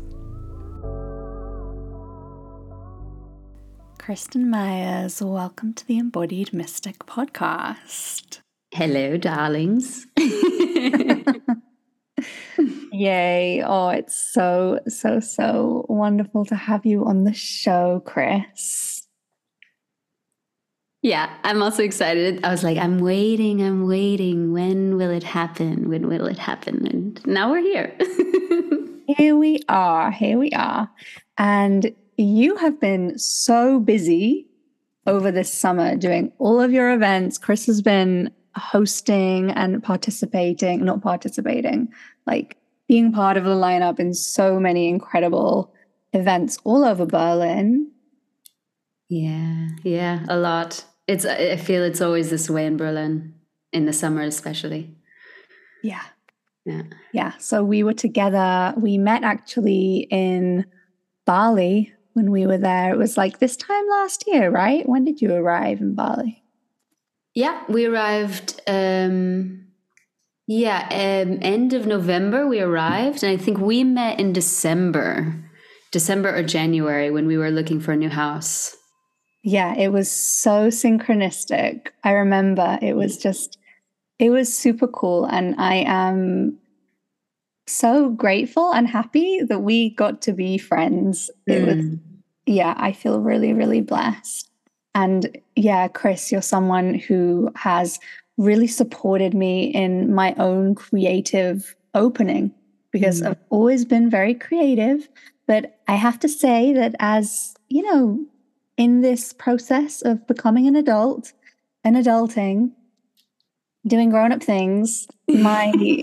Kristen 3.99 4.49
Meyers. 4.49 5.20
Welcome 5.20 5.75
to 5.75 5.87
the 5.87 5.99
Embodied 5.99 6.54
Mystic 6.54 7.00
podcast. 7.00 8.40
Hello, 8.72 9.16
darlings. 9.16 10.06
Yay. 12.92 13.62
Oh, 13.66 13.88
it's 13.88 14.32
so, 14.32 14.78
so, 14.86 15.18
so 15.18 15.86
wonderful 15.88 16.44
to 16.44 16.54
have 16.54 16.86
you 16.86 17.04
on 17.04 17.24
the 17.24 17.34
show, 17.34 18.00
Chris. 18.06 19.08
Yeah, 21.02 21.34
I'm 21.42 21.62
also 21.62 21.82
excited. 21.82 22.44
I 22.44 22.50
was 22.50 22.62
like, 22.62 22.78
I'm 22.78 22.98
waiting, 22.98 23.60
I'm 23.60 23.88
waiting. 23.88 24.52
When 24.52 24.96
will 24.96 25.10
it 25.10 25.24
happen? 25.24 25.88
When 25.88 26.06
will 26.06 26.26
it 26.26 26.38
happen? 26.38 26.86
And 26.86 27.26
now 27.26 27.50
we're 27.50 27.62
here. 27.62 27.96
here 29.16 29.34
we 29.34 29.58
are. 29.68 30.12
Here 30.12 30.38
we 30.38 30.50
are. 30.50 30.88
And 31.38 31.92
you 32.16 32.54
have 32.56 32.78
been 32.78 33.18
so 33.18 33.80
busy 33.80 34.46
over 35.08 35.32
this 35.32 35.52
summer 35.52 35.96
doing 35.96 36.30
all 36.38 36.60
of 36.60 36.70
your 36.70 36.92
events. 36.92 37.36
Chris 37.36 37.66
has 37.66 37.82
been 37.82 38.30
hosting 38.54 39.50
and 39.50 39.83
participating, 39.83 40.85
not 40.85 41.02
participating, 41.02 41.88
like 42.26 42.57
being 42.88 43.12
part 43.12 43.37
of 43.37 43.45
the 43.45 43.50
lineup 43.50 44.00
in 44.00 44.14
so 44.14 44.59
many 44.59 44.88
incredible 44.88 45.73
events 46.12 46.59
all 46.64 46.85
over 46.85 47.07
Berlin. 47.07 47.90
Yeah, 49.09 49.69
yeah, 49.83 50.25
a 50.28 50.37
lot. 50.37 50.85
It's 51.07 51.25
I 51.25 51.57
feel 51.57 51.83
it's 51.83 52.00
always 52.00 52.30
this 52.30 52.49
way 52.49 52.66
in 52.66 52.76
Berlin 52.76 53.35
in 53.73 53.87
the 53.87 53.92
summer 53.92 54.23
especially. 54.23 54.95
Yeah. 55.83 56.02
Yeah. 56.64 56.83
Yeah, 57.12 57.33
so 57.38 57.64
we 57.64 57.83
were 57.83 57.95
together. 57.95 58.75
We 58.76 58.99
met 58.99 59.25
actually 59.25 60.07
in 60.11 60.66
Bali 61.25 61.92
when 62.12 62.30
we 62.30 62.47
were 62.47 62.59
there. 62.59 62.92
It 62.92 62.99
was 62.99 63.16
like 63.16 63.38
this 63.38 63.57
time 63.57 63.88
last 63.88 64.25
year, 64.26 64.50
right? 64.50 64.88
When 64.88 65.04
did 65.04 65.23
you 65.23 65.33
arrive 65.33 65.80
in 65.80 65.95
Bali? 65.95 66.39
Yeah, 67.34 67.62
we 67.68 67.87
arrived. 67.87 68.60
Um, 68.66 69.66
yeah, 70.46 70.88
um, 70.90 71.38
end 71.42 71.72
of 71.72 71.87
November 71.87 72.46
we 72.46 72.60
arrived, 72.60 73.22
and 73.22 73.30
I 73.30 73.37
think 73.42 73.58
we 73.58 73.84
met 73.84 74.18
in 74.18 74.32
December, 74.32 75.34
December 75.92 76.34
or 76.34 76.42
January 76.42 77.10
when 77.10 77.26
we 77.26 77.38
were 77.38 77.52
looking 77.52 77.78
for 77.78 77.92
a 77.92 77.96
new 77.96 78.08
house. 78.08 78.76
Yeah, 79.44 79.75
it 79.76 79.92
was 79.92 80.10
so 80.10 80.68
synchronistic. 80.68 81.88
I 82.02 82.12
remember 82.12 82.78
it 82.82 82.94
was 82.94 83.16
just, 83.16 83.58
it 84.18 84.30
was 84.30 84.52
super 84.52 84.88
cool, 84.88 85.25
and 85.25 85.54
I 85.56 85.84
am 85.87 86.58
so 87.68 88.10
grateful 88.10 88.72
and 88.72 88.88
happy 88.88 89.42
that 89.49 89.60
we 89.60 89.94
got 89.94 90.20
to 90.22 90.32
be 90.32 90.58
friends. 90.58 91.30
It 91.46 91.62
mm. 91.62 91.66
was, 91.66 91.99
yeah, 92.46 92.75
I 92.76 92.90
feel 92.92 93.20
really, 93.20 93.52
really 93.52 93.80
blessed. 93.80 94.50
And 94.94 95.38
yeah, 95.56 95.88
Chris, 95.88 96.32
you're 96.32 96.42
someone 96.42 96.94
who 96.94 97.50
has 97.56 97.99
really 98.37 98.66
supported 98.66 99.35
me 99.35 99.64
in 99.66 100.12
my 100.14 100.35
own 100.38 100.75
creative 100.75 101.76
opening 101.94 102.52
because 102.90 103.23
mm. 103.23 103.28
I've 103.28 103.38
always 103.50 103.85
been 103.85 104.11
very 104.11 104.35
creative. 104.35 105.09
But 105.47 105.78
I 105.88 105.94
have 105.97 106.18
to 106.20 106.28
say 106.28 106.73
that 106.73 106.94
as, 106.99 107.54
you 107.68 107.82
know, 107.82 108.25
in 108.76 109.00
this 109.00 109.32
process 109.32 110.02
of 110.02 110.26
becoming 110.26 110.66
an 110.66 110.76
adult 110.76 111.32
and 111.85 111.97
adulting, 111.97 112.73
doing 113.87 114.11
grown 114.11 114.32
up 114.32 114.42
things, 114.42 115.06
my 115.28 115.73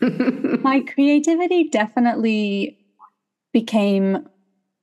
my 0.60 0.80
creativity 0.80 1.68
definitely 1.68 2.78
became 3.52 4.28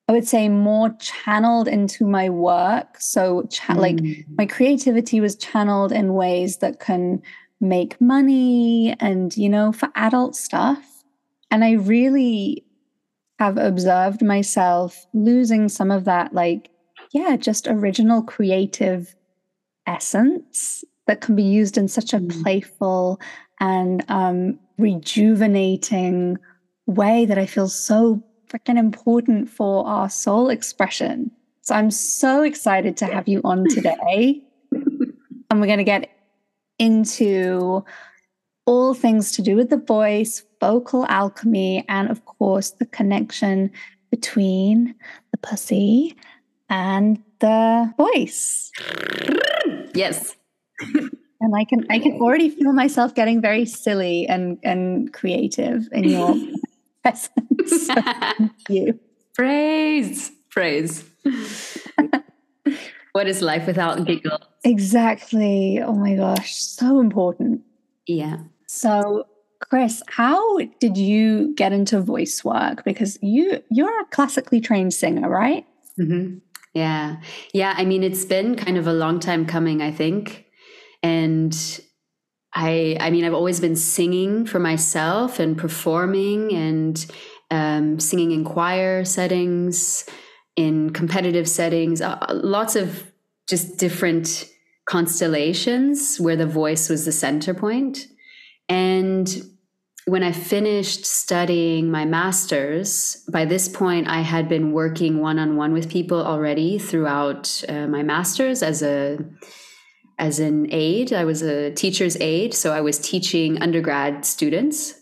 I 0.07 0.12
would 0.12 0.27
say 0.27 0.50
more 0.50 0.93
channeled 1.00 1.67
into 1.67 2.05
my 2.05 2.29
work. 2.29 2.98
So, 3.00 3.43
cha- 3.50 3.74
mm. 3.74 3.79
like 3.79 4.27
my 4.38 4.45
creativity 4.45 5.22
was 5.22 5.36
channeled 5.36 5.91
in 5.91 6.13
ways 6.13 6.57
that 6.57 6.79
can 6.79 7.22
make 7.62 8.00
money 8.01 8.95
and, 9.00 9.36
you 9.38 9.50
know, 9.50 9.72
for 9.72 9.89
adult 9.95 10.36
stuff. 10.36 11.03
And 11.51 11.63
I 11.63 11.74
really 11.74 12.65
have 13.39 13.57
observed 13.57 14.22
myself 14.22 15.05
losing 15.13 15.69
some 15.69 15.91
of 15.91 16.03
that, 16.05 16.33
like, 16.33 16.69
yeah, 17.13 17.38
just 17.38 17.67
original 17.67 18.22
creative 18.22 19.15
essence 19.88 20.83
that 21.07 21.22
can 21.22 21.36
be 21.36 21.43
used 21.43 21.77
in 21.77 21.88
such 21.88 22.13
a 22.13 22.19
mm. 22.19 22.43
playful 22.43 23.19
and 23.60 24.03
um, 24.10 24.60
rejuvenating 24.77 26.38
way 26.88 27.25
that 27.25 27.38
I 27.38 27.45
feel 27.45 27.69
so 27.69 28.22
freaking 28.53 28.77
important 28.77 29.50
for 29.50 29.86
our 29.88 30.10
soul 30.10 30.50
expression. 30.50 31.31
So 31.62 31.75
I'm 31.75 31.91
so 31.91 32.43
excited 32.43 32.98
to 32.98 33.05
have 33.05 33.27
you 33.27 33.41
on 33.43 33.65
today. 33.69 34.43
and 34.72 35.62
we're 35.62 35.67
going 35.67 35.77
to 35.77 35.83
get 35.83 36.10
into 36.77 37.83
all 38.65 38.93
things 38.93 39.31
to 39.33 39.41
do 39.41 39.55
with 39.55 39.69
the 39.69 39.77
voice, 39.77 40.43
vocal 40.60 41.05
alchemy, 41.07 41.86
and 41.89 42.10
of 42.10 42.25
course, 42.25 42.72
the 42.72 42.86
connection 42.86 43.72
between 44.12 44.95
the 45.31 45.38
pussy 45.38 46.15
and 46.69 47.22
the 47.39 47.93
voice. 47.98 48.72
Yes. 49.95 50.36
and 50.81 51.55
I 51.55 51.65
can 51.65 51.86
I 51.91 52.00
can 52.00 52.13
already 52.13 52.50
feel 52.50 52.74
myself 52.74 53.13
getting 53.13 53.39
very 53.41 53.63
silly 53.63 54.25
and 54.27 54.57
and 54.63 55.13
creative 55.13 55.88
in 55.91 56.05
your 56.05 56.36
presence. 57.03 57.88
Thank 58.38 58.51
you. 58.69 59.00
Praise, 59.36 60.31
praise. 60.50 61.03
what 63.12 63.27
is 63.27 63.41
life 63.41 63.67
without 63.67 64.05
giggle? 64.05 64.39
Exactly. 64.63 65.79
Oh 65.81 65.93
my 65.93 66.15
gosh, 66.15 66.55
so 66.55 67.00
important. 67.00 67.62
Yeah. 68.07 68.38
So, 68.67 69.25
Chris, 69.69 70.03
how 70.07 70.57
did 70.79 70.98
you 70.98 71.53
get 71.55 71.74
into 71.74 72.01
voice 72.01 72.43
work? 72.43 72.83
Because 72.83 73.17
you 73.22 73.63
you're 73.69 74.01
a 74.01 74.05
classically 74.05 74.62
trained 74.62 74.93
singer, 74.93 75.29
right? 75.29 75.65
Mm-hmm. 76.00 76.38
Yeah, 76.74 77.17
yeah. 77.53 77.75
I 77.77 77.86
mean, 77.86 78.03
it's 78.03 78.25
been 78.25 78.55
kind 78.55 78.77
of 78.77 78.88
a 78.88 78.93
long 78.93 79.19
time 79.19 79.45
coming, 79.45 79.81
I 79.81 79.91
think, 79.91 80.45
and 81.03 81.53
I 82.55 82.98
I 83.00 83.10
mean, 83.10 83.25
I've 83.25 83.33
always 83.33 83.60
been 83.60 83.75
singing 83.75 84.45
for 84.45 84.60
myself 84.60 85.39
and 85.39 85.57
performing 85.57 86.53
and 86.53 87.05
um, 87.51 88.00
singing 88.00 88.31
in 88.31 88.43
choir 88.43 89.05
settings, 89.05 90.10
in 90.55 90.91
competitive 90.91 91.48
settings, 91.48 92.01
uh, 92.01 92.17
lots 92.29 92.75
of 92.75 93.12
just 93.48 93.77
different 93.77 94.50
constellations 94.86 96.19
where 96.19 96.36
the 96.36 96.48
voice 96.48 96.89
was 96.89 97.05
the 97.05 97.12
center 97.12 97.53
point. 97.53 98.07
And 98.69 99.29
when 100.05 100.24
I 100.24 100.31
finished 100.31 101.05
studying 101.05 101.89
my 101.89 102.05
master's, 102.05 103.24
by 103.31 103.45
this 103.45 103.69
point 103.69 104.07
I 104.07 104.22
had 104.22 104.50
been 104.50 104.74
working 104.74 105.19
one 105.19 105.39
on 105.39 105.55
one 105.55 105.74
with 105.74 105.89
people 105.89 106.22
already 106.22 106.77
throughout 106.77 107.63
uh, 107.69 107.88
my 107.88 108.03
master's 108.03 108.62
as 108.62 108.81
a 108.81 109.19
as 110.20 110.39
an 110.39 110.67
aide. 110.72 111.13
I 111.13 111.25
was 111.25 111.41
a 111.41 111.72
teacher's 111.72 112.17
aide, 112.20 112.53
so 112.53 112.74
I 112.74 112.82
was 112.82 113.00
teaching 113.00 113.62
undergrad 113.62 114.25
students, 114.25 114.93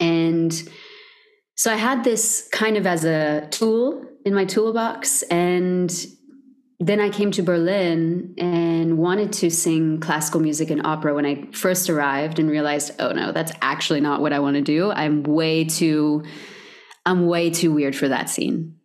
and 0.00 0.52
so 1.54 1.72
I 1.72 1.76
had 1.76 2.04
this 2.04 2.48
kind 2.52 2.76
of 2.76 2.86
as 2.86 3.04
a 3.04 3.48
tool 3.50 4.04
in 4.24 4.34
my 4.34 4.44
toolbox, 4.44 5.22
and 5.24 6.06
then 6.78 7.00
I 7.00 7.08
came 7.08 7.30
to 7.32 7.42
Berlin 7.42 8.34
and 8.36 8.98
wanted 8.98 9.32
to 9.34 9.50
sing 9.50 9.98
classical 9.98 10.40
music 10.40 10.68
and 10.70 10.86
opera 10.86 11.14
when 11.14 11.24
I 11.24 11.48
first 11.52 11.88
arrived 11.88 12.38
and 12.38 12.50
realized, 12.50 12.92
oh 12.98 13.12
no, 13.12 13.32
that's 13.32 13.52
actually 13.62 14.00
not 14.00 14.20
what 14.20 14.32
I 14.32 14.40
want 14.40 14.56
to 14.56 14.62
do. 14.62 14.90
I'm 14.90 15.22
way 15.22 15.64
too 15.64 16.24
I'm 17.06 17.26
way 17.26 17.50
too 17.50 17.72
weird 17.72 17.96
for 17.96 18.08
that 18.08 18.28
scene. 18.28 18.76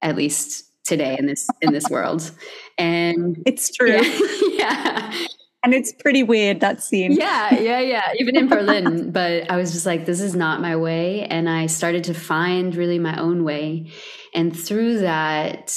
At 0.00 0.16
least 0.16 0.70
today 0.84 1.16
in 1.18 1.26
this 1.26 1.46
in 1.60 1.72
this 1.72 1.88
world. 1.90 2.30
And 2.78 3.42
it's 3.46 3.70
true. 3.70 4.00
Yeah. 4.00 4.02
yeah. 4.52 5.26
And 5.64 5.72
it's 5.72 5.92
pretty 5.92 6.22
weird 6.22 6.60
that 6.60 6.82
scene. 6.82 7.12
Yeah, 7.12 7.54
yeah, 7.54 7.80
yeah. 7.80 8.12
Even 8.18 8.36
in 8.36 8.48
Berlin. 8.48 9.10
but 9.12 9.50
I 9.50 9.56
was 9.56 9.72
just 9.72 9.86
like, 9.86 10.04
this 10.04 10.20
is 10.20 10.36
not 10.36 10.60
my 10.60 10.76
way. 10.76 11.24
And 11.24 11.48
I 11.48 11.66
started 11.66 12.04
to 12.04 12.14
find 12.14 12.76
really 12.76 12.98
my 12.98 13.18
own 13.18 13.44
way. 13.44 13.90
And 14.34 14.54
through 14.54 14.98
that, 14.98 15.74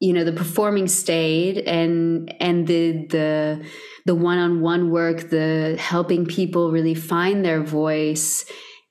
you 0.00 0.12
know 0.12 0.22
the 0.22 0.32
performing 0.32 0.86
stayed 0.86 1.58
and 1.58 2.32
and 2.40 2.68
the 2.68 3.06
the 3.08 3.66
the 4.06 4.14
one-on-one 4.14 4.90
work 4.90 5.30
the 5.30 5.76
helping 5.78 6.24
people 6.24 6.70
really 6.70 6.94
find 6.94 7.44
their 7.44 7.62
voice 7.62 8.44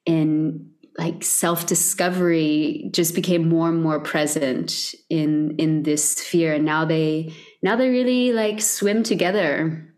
and 0.06 0.67
like 0.98 1.24
self-discovery 1.24 2.90
just 2.92 3.14
became 3.14 3.48
more 3.48 3.70
and 3.70 3.84
more 3.84 4.00
present 4.00 4.96
in 5.10 5.56
in 5.58 5.84
this 5.84 6.18
sphere. 6.18 6.54
And 6.54 6.66
now 6.66 6.86
they 6.86 7.34
now 7.62 7.76
they 7.76 7.90
really 7.90 8.34
like 8.34 8.62
swim 8.62 9.04
together. 9.04 9.94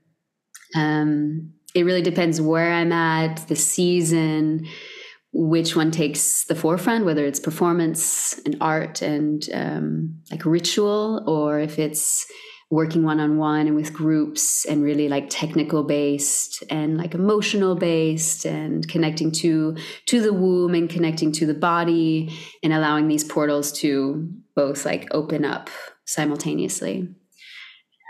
Um 0.75 1.53
it 1.75 1.83
really 1.83 2.01
depends 2.01 2.41
where 2.41 2.73
i'm 2.73 2.91
at 2.91 3.47
the 3.47 3.55
season 3.55 4.65
which 5.31 5.75
one 5.75 5.91
takes 5.91 6.45
the 6.45 6.55
forefront, 6.55 7.05
whether 7.05 7.25
it's 7.25 7.39
performance 7.39 8.39
and 8.45 8.57
art 8.61 9.01
and 9.01 9.47
um, 9.53 10.21
like 10.31 10.45
ritual, 10.45 11.23
or 11.27 11.59
if 11.59 11.77
it's 11.77 12.25
working 12.71 13.03
one 13.03 13.19
on 13.19 13.37
one 13.37 13.65
and 13.65 13.75
with 13.75 13.93
groups 13.93 14.65
and 14.65 14.83
really 14.83 15.09
like 15.09 15.27
technical 15.29 15.83
based 15.83 16.63
and 16.69 16.97
like 16.97 17.15
emotional 17.15 17.75
based 17.75 18.45
and 18.45 18.87
connecting 18.87 19.31
to 19.31 19.75
to 20.05 20.21
the 20.21 20.33
womb 20.33 20.75
and 20.75 20.89
connecting 20.89 21.31
to 21.31 21.45
the 21.45 21.53
body 21.53 22.31
and 22.61 22.71
allowing 22.71 23.07
these 23.07 23.23
portals 23.23 23.71
to 23.71 24.31
both 24.55 24.85
like 24.85 25.07
open 25.11 25.43
up 25.43 25.69
simultaneously 26.05 27.07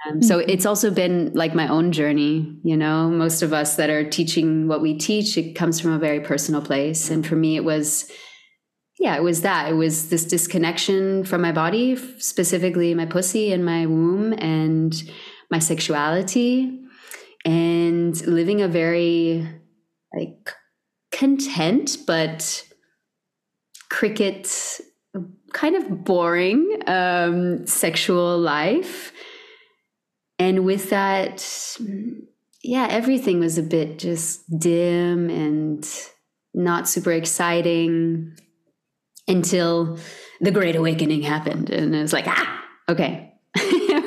um, 0.08 0.22
so 0.22 0.40
mm-hmm. 0.40 0.50
it's 0.50 0.66
also 0.66 0.92
been 0.92 1.34
like 1.34 1.54
my 1.54 1.68
own 1.68 1.92
journey, 1.92 2.58
you 2.64 2.78
know. 2.78 3.10
Most 3.10 3.42
of 3.42 3.52
us 3.52 3.76
that 3.76 3.90
are 3.90 4.10
teaching 4.10 4.68
what 4.68 4.82
we 4.82 4.98
teach, 4.98 5.38
it 5.38 5.56
comes 5.56 5.80
from 5.80 5.92
a 5.92 6.00
very 6.00 6.22
personal 6.22 6.62
place. 6.62 7.10
And 7.10 7.26
for 7.26 7.36
me, 7.36 7.58
it 7.58 7.66
was, 7.66 8.10
yeah, 9.00 9.16
it 9.16 9.24
was 9.24 9.42
that. 9.42 9.72
It 9.72 9.76
was 9.76 10.10
this 10.10 10.26
disconnection 10.26 11.24
from 11.24 11.42
my 11.42 11.54
body, 11.54 11.96
specifically 12.20 12.94
my 12.94 13.06
pussy 13.06 13.54
and 13.54 13.64
my 13.64 13.86
womb 13.86 14.34
and 14.34 14.94
my 15.50 15.60
sexuality, 15.60 16.82
and 17.46 18.20
living 18.28 18.62
a 18.62 18.68
very 18.68 19.48
like 20.14 20.54
content 21.12 21.98
but 22.06 22.66
cricket 23.90 24.80
kind 25.54 25.76
of 25.76 26.04
boring 26.04 26.82
um, 26.88 27.66
sexual 27.66 28.38
life 28.38 29.12
and 30.38 30.64
with 30.64 30.90
that 30.92 31.78
yeah 32.64 32.88
everything 32.90 33.40
was 33.40 33.58
a 33.58 33.64
bit 33.64 33.98
just 33.98 34.44
dim 34.60 35.30
and 35.30 35.88
not 36.54 36.88
super 36.88 37.12
exciting 37.12 38.36
until 39.30 39.98
the 40.42 40.52
great 40.52 40.76
awakening 40.76 41.22
happened 41.22 41.70
and 41.70 41.96
it 41.96 42.02
was 42.02 42.14
like 42.14 42.26
ah 42.28 42.66
okay 42.88 43.34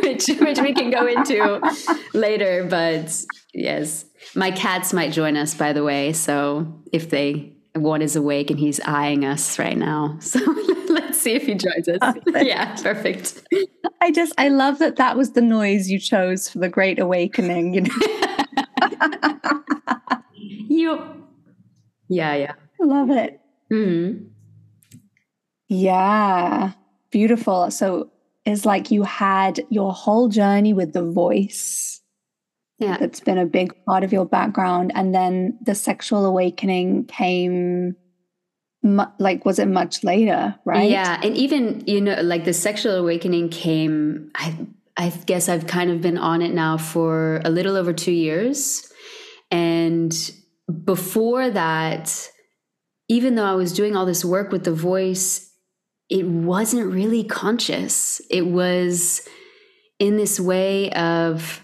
which, 0.03 0.29
which 0.41 0.61
we 0.61 0.73
can 0.73 0.91
go 0.91 1.07
into 1.07 1.61
later 2.15 2.67
but 2.69 3.25
yes 3.53 4.05
my 4.35 4.51
cats 4.51 4.93
might 4.93 5.13
join 5.13 5.37
us 5.37 5.55
by 5.55 5.73
the 5.73 5.83
way 5.83 6.13
so 6.13 6.81
if 6.93 7.11
they 7.11 7.53
one 7.75 8.03
is 8.03 8.17
awake 8.17 8.51
and 8.51 8.61
he's 8.61 8.81
eyeing 8.81 9.25
us 9.25 9.59
right 9.59 9.77
now 9.77 10.17
so 10.21 10.39
let's 10.89 11.21
see 11.21 11.33
if 11.33 11.45
he 11.45 11.55
joins 11.55 11.89
us 11.89 11.99
perfect. 12.25 12.47
yeah 12.47 12.75
perfect 12.77 13.43
I 14.03 14.11
just 14.11 14.33
I 14.37 14.49
love 14.49 14.81
that 14.81 14.97
that 14.97 15.17
was 15.17 15.33
the 15.33 15.41
noise 15.41 15.89
you 15.89 16.01
chose 16.01 16.49
for 16.49 16.59
the 16.59 16.69
Great 16.69 16.99
Awakening. 16.99 17.75
You 17.75 17.81
know. 17.83 17.95
you. 20.69 21.25
Yeah, 22.09 22.35
yeah. 22.35 22.55
Love 22.81 23.11
it. 23.11 23.41
Mm-hmm. 23.73 24.25
Yeah, 25.73 26.73
beautiful. 27.11 27.71
So 27.71 28.11
it's 28.45 28.67
like 28.67 28.91
you 28.91 29.05
had 29.05 29.65
your 29.71 29.93
whole 29.93 30.29
journey 30.29 30.73
with 30.73 30.93
the 30.93 31.03
voice. 31.03 32.01
Yeah, 32.79 32.99
that's 32.99 33.21
been 33.21 33.39
a 33.39 33.47
big 33.47 33.73
part 33.87 34.03
of 34.03 34.13
your 34.13 34.27
background, 34.27 34.93
and 34.95 35.15
then 35.15 35.59
the 35.65 35.75
sexual 35.75 36.25
awakening 36.27 37.05
came 37.05 37.97
mu- 38.83 39.05
like 39.19 39.45
was 39.45 39.59
it 39.59 39.69
much 39.69 40.03
later 40.05 40.55
right 40.65 40.91
yeah 40.91 41.21
and 41.23 41.37
even 41.37 41.83
you 41.87 42.01
know 42.01 42.21
like 42.23 42.45
the 42.45 42.53
sexual 42.53 42.95
awakening 42.95 43.49
came 43.49 44.31
i 44.35 44.55
i 44.97 45.09
guess 45.27 45.49
i've 45.49 45.67
kind 45.67 45.91
of 45.91 46.01
been 46.01 46.19
on 46.19 46.43
it 46.43 46.53
now 46.53 46.77
for 46.77 47.41
a 47.45 47.51
little 47.51 47.77
over 47.77 47.93
2 47.93 48.13
years 48.13 48.91
and 49.51 50.33
before 50.85 51.51
that 51.51 52.31
even 53.09 53.35
though 53.35 53.45
i 53.45 53.55
was 53.55 53.73
doing 53.73 53.97
all 53.97 54.07
this 54.07 54.25
work 54.25 54.51
with 54.51 54.65
the 54.65 54.75
voice 54.75 55.52
it 56.09 56.27
wasn't 56.27 56.93
really 56.93 57.25
conscious 57.25 58.21
it 58.31 58.47
was 58.47 59.27
in 59.99 60.17
this 60.17 60.39
way 60.39 60.91
of 60.93 61.63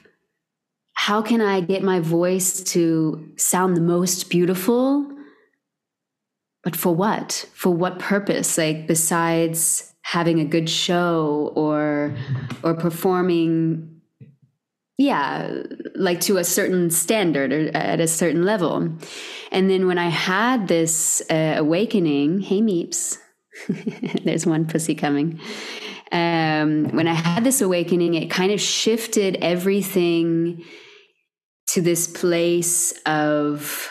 how 0.95 1.23
can 1.23 1.41
i 1.41 1.61
get 1.61 1.83
my 1.83 2.01
voice 2.01 2.63
to 2.63 3.33
sound 3.37 3.77
the 3.77 3.81
most 3.81 4.31
beautiful 4.31 5.09
but 6.69 6.77
for 6.77 6.95
what? 6.95 7.47
For 7.55 7.73
what 7.73 7.99
purpose? 7.99 8.59
Like 8.59 8.87
besides 8.87 9.95
having 10.03 10.41
a 10.41 10.45
good 10.45 10.69
show 10.69 11.53
or 11.55 12.15
or 12.63 12.75
performing 12.75 14.03
yeah, 15.01 15.63
like 15.95 16.21
to 16.23 16.39
a 16.39 16.45
certain 16.45 16.91
standard 16.91 17.53
or 17.53 17.71
at 17.75 18.01
a 18.01 18.09
certain 18.09 18.45
level. 18.45 18.93
And 19.53 19.71
then 19.71 19.87
when 19.87 19.97
I 19.97 20.09
had 20.09 20.67
this 20.67 21.23
uh, 21.31 21.55
awakening, 21.57 22.41
hey 22.41 22.61
meeps, 22.61 23.17
there's 24.25 24.47
one 24.47 24.67
pussy 24.67 24.95
coming. 24.95 25.41
Um, 26.11 26.89
when 26.95 27.07
I 27.07 27.15
had 27.15 27.45
this 27.45 27.61
awakening, 27.61 28.15
it 28.15 28.31
kind 28.31 28.53
of 28.53 28.61
shifted 28.61 29.37
everything 29.43 30.65
to 31.69 31.83
this 31.83 32.07
place 32.07 32.93
of 33.05 33.91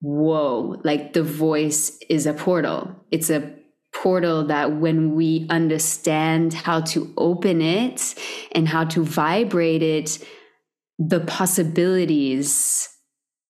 whoa, 0.00 0.80
like 0.84 1.12
the 1.14 1.22
voice 1.22 1.98
is 2.08 2.26
a 2.26 2.32
portal. 2.32 2.94
It's 3.10 3.30
a 3.30 3.52
portal 3.92 4.44
that 4.46 4.76
when 4.76 5.14
we 5.14 5.46
understand 5.50 6.54
how 6.54 6.82
to 6.82 7.12
open 7.16 7.60
it 7.60 8.14
and 8.52 8.68
how 8.68 8.84
to 8.84 9.02
vibrate 9.02 9.82
it, 9.82 10.24
the 10.98 11.20
possibilities 11.20 12.88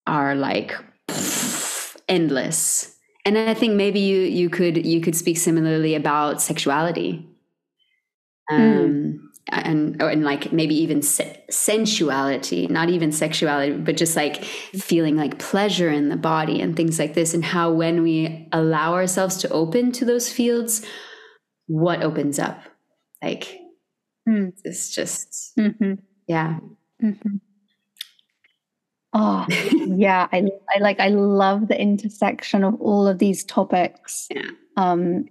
are 0.07 0.35
like 0.35 0.75
pff, 1.09 1.97
endless. 2.09 2.96
And 3.27 3.37
I 3.37 3.53
think 3.55 3.75
maybe 3.75 4.01
you 4.01 4.21
you 4.21 4.49
could 4.49 4.87
you 4.87 5.01
could 5.03 5.17
speak 5.17 5.37
similarly 5.37 5.95
about 5.95 6.41
sexuality. 6.41 7.29
Hmm. 8.49 8.55
Um, 8.57 8.61
mm. 8.63 9.19
and 9.49 10.01
and 10.01 10.23
like 10.25 10.53
maybe 10.53 10.75
even 10.77 11.03
se- 11.03 11.43
sensuality 11.51 12.69
not 12.71 12.89
even 12.91 13.11
sexuality 13.11 13.73
but 13.73 13.97
just 13.97 14.15
like 14.17 14.45
feeling 14.45 15.17
like 15.17 15.41
pleasure 15.41 15.91
in 15.91 16.09
the 16.11 16.17
body 16.17 16.61
and 16.61 16.77
things 16.77 16.99
like 17.01 17.15
this 17.15 17.35
and 17.35 17.45
how 17.45 17.73
when 17.73 18.03
we 18.05 18.49
allow 18.53 18.95
ourselves 18.95 19.37
to 19.39 19.49
open 19.51 19.91
to 19.93 20.05
those 20.05 20.31
fields 20.33 20.87
what 21.67 22.03
opens 22.03 22.39
up 22.39 22.63
like 23.23 23.59
Mm. 24.29 24.53
it's 24.65 24.95
just 24.95 25.53
Mm-hmm. 25.59 25.95
yeah 26.29 26.59
Mm-hmm. 27.03 27.37
Oh, 29.19 29.47
yeah. 29.49 30.29
I, 30.31 30.47
I 30.75 30.79
like, 30.81 31.01
I 31.01 31.09
love 31.09 31.69
the 31.69 31.81
intersection 31.81 32.63
of 32.63 32.79
all 32.83 33.09
of 33.09 33.19
these 33.19 33.45
topics. 33.45 34.29
Yeah. 34.31 34.51
Um, 34.77 35.25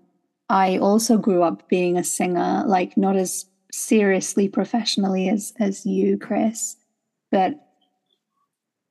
I 0.50 0.80
also 0.80 1.20
grew 1.20 1.44
up 1.44 1.70
being 1.70 1.96
a 1.96 2.04
singer, 2.04 2.64
like 2.66 2.98
not 2.98 3.16
as 3.16 3.46
seriously 3.72 4.48
professionally 4.48 5.30
as 5.30 5.54
as 5.60 5.86
you, 5.86 6.18
Chris, 6.18 6.78
but 7.32 7.54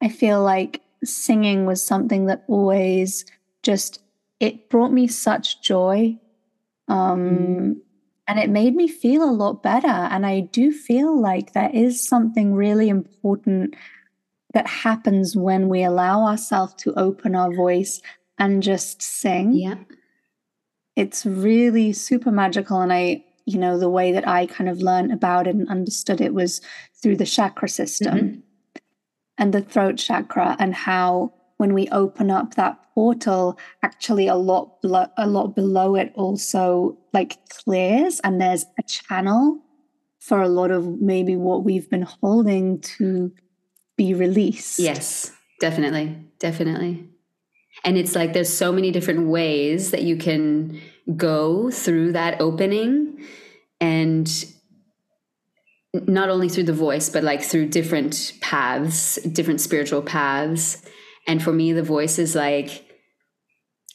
I 0.01 0.09
feel 0.09 0.43
like 0.43 0.81
singing 1.03 1.67
was 1.67 1.85
something 1.85 2.27
that 2.27 2.45
always 2.47 3.25
just 3.63 4.01
it 4.39 4.69
brought 4.69 4.93
me 4.93 5.09
such 5.09 5.61
joy. 5.61 6.17
Um, 6.87 7.83
and 8.29 8.39
it 8.39 8.49
made 8.49 8.75
me 8.77 8.89
feel 8.89 9.25
a 9.25 9.33
lot 9.33 9.63
better. 9.63 9.87
And 9.89 10.25
I 10.25 10.41
do 10.41 10.73
feel 10.73 11.21
like 11.21 11.53
there 11.53 11.71
is 11.73 12.07
something 12.07 12.55
really 12.55 12.89
important 12.89 13.75
that 14.55 14.67
happens 14.67 15.37
when 15.37 15.69
we 15.69 15.83
allow 15.85 16.25
ourselves 16.27 16.75
to 16.75 16.95
open 16.99 17.35
our 17.35 17.53
voice 17.55 18.01
and 18.39 18.63
just 18.63 19.03
sing. 19.03 19.53
yeah 19.53 19.77
It's 20.97 21.27
really 21.27 21.93
super 21.93 22.31
magical. 22.31 22.81
And 22.81 22.93
I, 22.93 23.25
you 23.47 23.59
know, 23.59 23.79
the 23.79 23.91
way 23.91 24.13
that 24.13 24.27
I 24.29 24.47
kind 24.47 24.71
of 24.71 24.79
learned 24.81 25.13
about 25.13 25.47
it 25.47 25.55
and 25.57 25.69
understood 25.69 26.21
it 26.21 26.35
was 26.35 26.61
through 27.01 27.17
the 27.17 27.27
chakra 27.27 27.69
system 27.69 28.15
Mhm. 28.19 28.43
and 29.39 29.53
the 29.53 29.61
throat 29.61 29.97
chakra, 29.99 30.57
and 30.59 30.73
how 30.75 31.33
when 31.57 31.75
we 31.75 31.89
open 31.89 32.31
up 32.31 32.55
that 32.55 32.79
portal, 32.95 33.59
actually 33.83 34.29
a 34.29 34.37
lot 34.37 34.81
below, 34.83 35.07
a 35.17 35.27
lot 35.27 35.55
below 35.57 35.95
it 35.97 36.13
also 36.15 36.97
like 37.13 37.39
clears, 37.49 38.21
and 38.21 38.41
there's 38.41 38.65
a 38.79 38.83
channel 38.85 39.59
for 40.21 40.41
a 40.41 40.49
lot 40.49 40.71
of 40.71 41.01
maybe 41.01 41.37
what 41.37 41.65
we've 41.65 41.91
been 41.91 42.07
holding 42.21 42.79
to 42.81 43.31
be 43.97 44.15
released. 44.15 44.79
Yes, 44.79 45.33
definitely. 45.61 46.17
Definitely. 46.39 47.09
And 47.85 47.97
it's 47.97 48.15
like 48.15 48.33
there's 48.33 48.53
so 48.53 48.73
many 48.73 48.91
different 48.91 49.29
ways 49.29 49.91
that 49.91 50.03
you 50.03 50.17
can 50.17 50.81
go 51.17 51.71
through 51.71 52.13
that 52.13 52.41
opening 52.41 53.25
and 53.81 54.29
not 55.93 56.29
only 56.29 56.49
through 56.49 56.65
the 56.65 56.73
voice, 56.73 57.09
but 57.09 57.23
like 57.23 57.43
through 57.43 57.69
different 57.69 58.33
paths, 58.41 59.17
different 59.23 59.61
spiritual 59.61 60.03
paths. 60.03 60.83
And 61.27 61.43
for 61.43 61.53
me, 61.53 61.73
the 61.73 61.83
voice 61.83 62.19
is 62.19 62.35
like, 62.35 62.85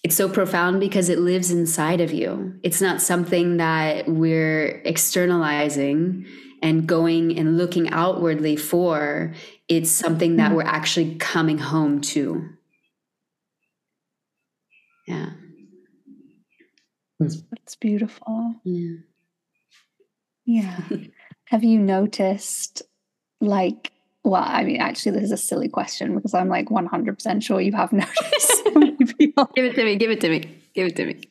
it's 0.03 0.15
so 0.15 0.29
profound 0.29 0.79
because 0.79 1.09
it 1.09 1.19
lives 1.19 1.51
inside 1.51 1.99
of 1.99 2.13
you. 2.13 2.57
It's 2.63 2.81
not 2.81 3.01
something 3.01 3.57
that 3.57 4.07
we're 4.07 4.81
externalizing 4.85 6.25
and 6.61 6.87
going 6.87 7.37
and 7.37 7.57
looking 7.57 7.89
outwardly 7.89 8.55
for. 8.55 9.33
It's 9.69 9.91
something 9.91 10.37
that 10.37 10.51
Mhm. 10.51 10.55
we're 10.55 10.63
actually 10.63 11.15
coming 11.15 11.59
home 11.59 12.01
to. 12.01 12.49
Yeah. 15.07 15.29
It's 17.19 17.75
beautiful. 17.79 18.55
Yeah. 18.63 18.95
Yeah. 20.45 20.79
Have 21.45 21.63
you 21.63 21.79
noticed, 21.79 22.81
like, 23.41 23.91
well, 24.23 24.43
I 24.45 24.63
mean, 24.63 24.79
actually, 24.81 25.13
this 25.13 25.25
is 25.25 25.31
a 25.31 25.37
silly 25.37 25.67
question 25.69 26.15
because 26.15 26.33
I'm 26.33 26.49
like 26.49 26.69
100% 26.69 27.43
sure 27.43 27.59
you 27.61 27.73
have 27.73 27.91
noticed. 28.03 28.63
Give 29.55 29.65
it 29.65 29.75
to 29.75 29.83
me. 29.83 29.95
Give 29.95 30.11
it 30.11 30.21
to 30.21 30.29
me. 30.29 30.39
Give 30.75 30.87
it 30.87 30.95
to 30.97 31.05
me. 31.05 31.21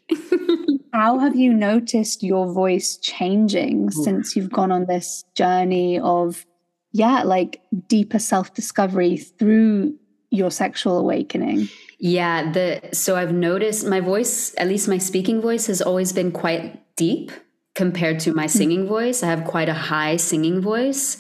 How 0.92 1.18
have 1.18 1.36
you 1.36 1.52
noticed 1.54 2.22
your 2.22 2.52
voice 2.52 2.96
changing 2.96 3.90
since 3.90 4.34
you've 4.34 4.50
gone 4.50 4.72
on 4.72 4.86
this 4.86 5.24
journey 5.34 5.98
of, 6.00 6.44
yeah, 6.92 7.22
like 7.22 7.60
deeper 7.86 8.18
self 8.18 8.54
discovery 8.54 9.16
through 9.16 9.96
your 10.30 10.50
sexual 10.50 10.98
awakening? 10.98 11.68
Yeah, 11.98 12.52
the 12.52 12.90
so 12.92 13.16
I've 13.16 13.32
noticed 13.32 13.86
my 13.86 14.00
voice, 14.00 14.54
at 14.56 14.68
least 14.68 14.88
my 14.88 14.98
speaking 14.98 15.40
voice 15.40 15.66
has 15.66 15.82
always 15.82 16.12
been 16.12 16.32
quite 16.32 16.96
deep 16.96 17.32
compared 17.74 18.20
to 18.20 18.32
my 18.32 18.46
singing 18.46 18.86
voice. 18.86 19.22
I 19.22 19.26
have 19.26 19.44
quite 19.44 19.68
a 19.68 19.74
high 19.74 20.16
singing 20.16 20.60
voice. 20.60 21.16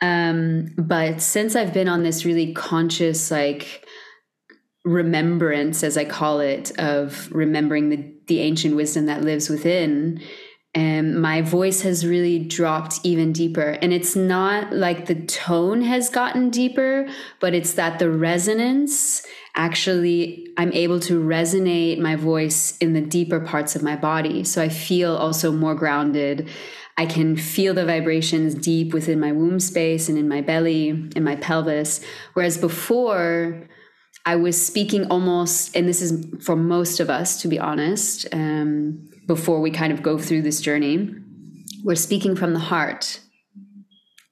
Um, 0.00 0.68
but 0.76 1.20
since 1.20 1.56
I've 1.56 1.74
been 1.74 1.88
on 1.88 2.02
this 2.02 2.24
really 2.24 2.52
conscious 2.52 3.30
like 3.30 3.86
remembrance 4.84 5.82
as 5.82 5.98
I 5.98 6.04
call 6.04 6.40
it 6.40 6.78
of 6.78 7.30
remembering 7.32 7.90
the 7.90 8.14
the 8.26 8.40
ancient 8.40 8.76
wisdom 8.76 9.06
that 9.06 9.22
lives 9.22 9.48
within, 9.48 10.20
and 10.78 11.20
my 11.20 11.42
voice 11.42 11.80
has 11.80 12.06
really 12.06 12.38
dropped 12.38 13.00
even 13.02 13.32
deeper. 13.32 13.70
And 13.82 13.92
it's 13.92 14.14
not 14.14 14.72
like 14.72 15.06
the 15.06 15.16
tone 15.16 15.82
has 15.82 16.08
gotten 16.08 16.50
deeper, 16.50 17.08
but 17.40 17.52
it's 17.52 17.72
that 17.72 17.98
the 17.98 18.08
resonance 18.08 19.26
actually, 19.56 20.46
I'm 20.56 20.72
able 20.72 21.00
to 21.00 21.20
resonate 21.20 21.98
my 21.98 22.14
voice 22.14 22.78
in 22.78 22.92
the 22.92 23.00
deeper 23.00 23.40
parts 23.40 23.74
of 23.74 23.82
my 23.82 23.96
body. 23.96 24.44
So 24.44 24.62
I 24.62 24.68
feel 24.68 25.16
also 25.16 25.50
more 25.50 25.74
grounded. 25.74 26.48
I 26.96 27.06
can 27.06 27.36
feel 27.36 27.74
the 27.74 27.84
vibrations 27.84 28.54
deep 28.54 28.94
within 28.94 29.18
my 29.18 29.32
womb 29.32 29.58
space 29.58 30.08
and 30.08 30.16
in 30.16 30.28
my 30.28 30.42
belly, 30.42 30.90
in 30.90 31.24
my 31.24 31.34
pelvis. 31.34 32.00
Whereas 32.34 32.56
before, 32.56 33.66
I 34.24 34.36
was 34.36 34.64
speaking 34.64 35.06
almost, 35.06 35.74
and 35.74 35.88
this 35.88 36.02
is 36.02 36.24
for 36.40 36.54
most 36.54 37.00
of 37.00 37.10
us, 37.10 37.42
to 37.42 37.48
be 37.48 37.58
honest, 37.58 38.28
um, 38.32 39.08
before 39.28 39.60
we 39.60 39.70
kind 39.70 39.92
of 39.92 40.02
go 40.02 40.18
through 40.18 40.42
this 40.42 40.60
journey, 40.60 41.14
we're 41.84 41.94
speaking 41.94 42.34
from 42.34 42.54
the 42.54 42.58
heart. 42.58 43.20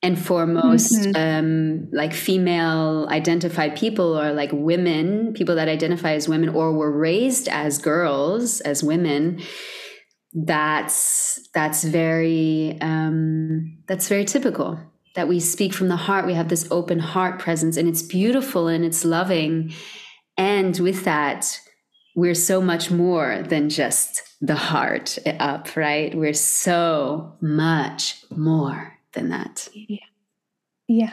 And 0.02 0.18
for 0.18 0.46
most 0.46 1.14
um, 1.16 1.88
like 1.92 2.12
female 2.12 3.06
identified 3.10 3.76
people 3.76 4.18
or 4.18 4.32
like 4.32 4.50
women, 4.52 5.32
people 5.34 5.54
that 5.56 5.68
identify 5.68 6.12
as 6.12 6.28
women 6.28 6.48
or 6.48 6.72
were 6.72 6.90
raised 6.96 7.48
as 7.48 7.78
girls, 7.78 8.60
as 8.60 8.82
women, 8.82 9.42
that's 10.32 11.40
that's 11.54 11.82
very 11.82 12.78
um, 12.80 13.78
that's 13.88 14.08
very 14.08 14.24
typical 14.24 14.78
that 15.14 15.28
we 15.28 15.40
speak 15.40 15.72
from 15.72 15.88
the 15.88 15.96
heart. 15.96 16.26
We 16.26 16.34
have 16.34 16.50
this 16.50 16.68
open 16.70 16.98
heart 16.98 17.38
presence 17.38 17.76
and 17.76 17.88
it's 17.88 18.02
beautiful 18.02 18.68
and 18.68 18.84
it's 18.84 19.04
loving. 19.04 19.72
And 20.36 20.78
with 20.78 21.04
that 21.04 21.58
we're 22.16 22.34
so 22.34 22.60
much 22.60 22.90
more 22.90 23.44
than 23.46 23.68
just 23.68 24.22
the 24.40 24.54
heart 24.54 25.18
up 25.40 25.74
right 25.76 26.14
we're 26.14 26.34
so 26.34 27.32
much 27.40 28.22
more 28.30 28.92
than 29.12 29.30
that 29.30 29.68
Yeah. 29.74 29.98
Yeah. 30.88 31.12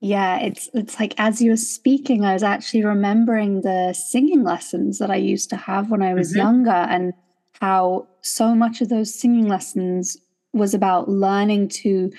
Yeah, 0.00 0.38
it's 0.40 0.68
it's 0.74 1.00
like 1.00 1.14
as 1.18 1.40
you 1.40 1.50
were 1.50 1.56
speaking, 1.56 2.24
I 2.24 2.34
was 2.34 2.42
actually 2.42 2.84
remembering 2.84 3.62
the 3.62 3.94
singing 3.94 4.44
lessons 4.44 4.98
that 4.98 5.10
I 5.10 5.16
used 5.16 5.48
to 5.50 5.56
have 5.56 5.90
when 5.90 6.02
I 6.02 6.12
was 6.14 6.32
Mhm. 6.32 6.36
younger 6.36 6.70
and 6.70 7.14
how 7.60 8.06
so 8.20 8.54
much 8.54 8.80
of 8.82 8.88
those 8.90 9.14
singing 9.14 9.48
lessons 9.48 10.16
was 10.52 10.74
about 10.74 11.08
learning 11.08 11.68
to 11.68 12.12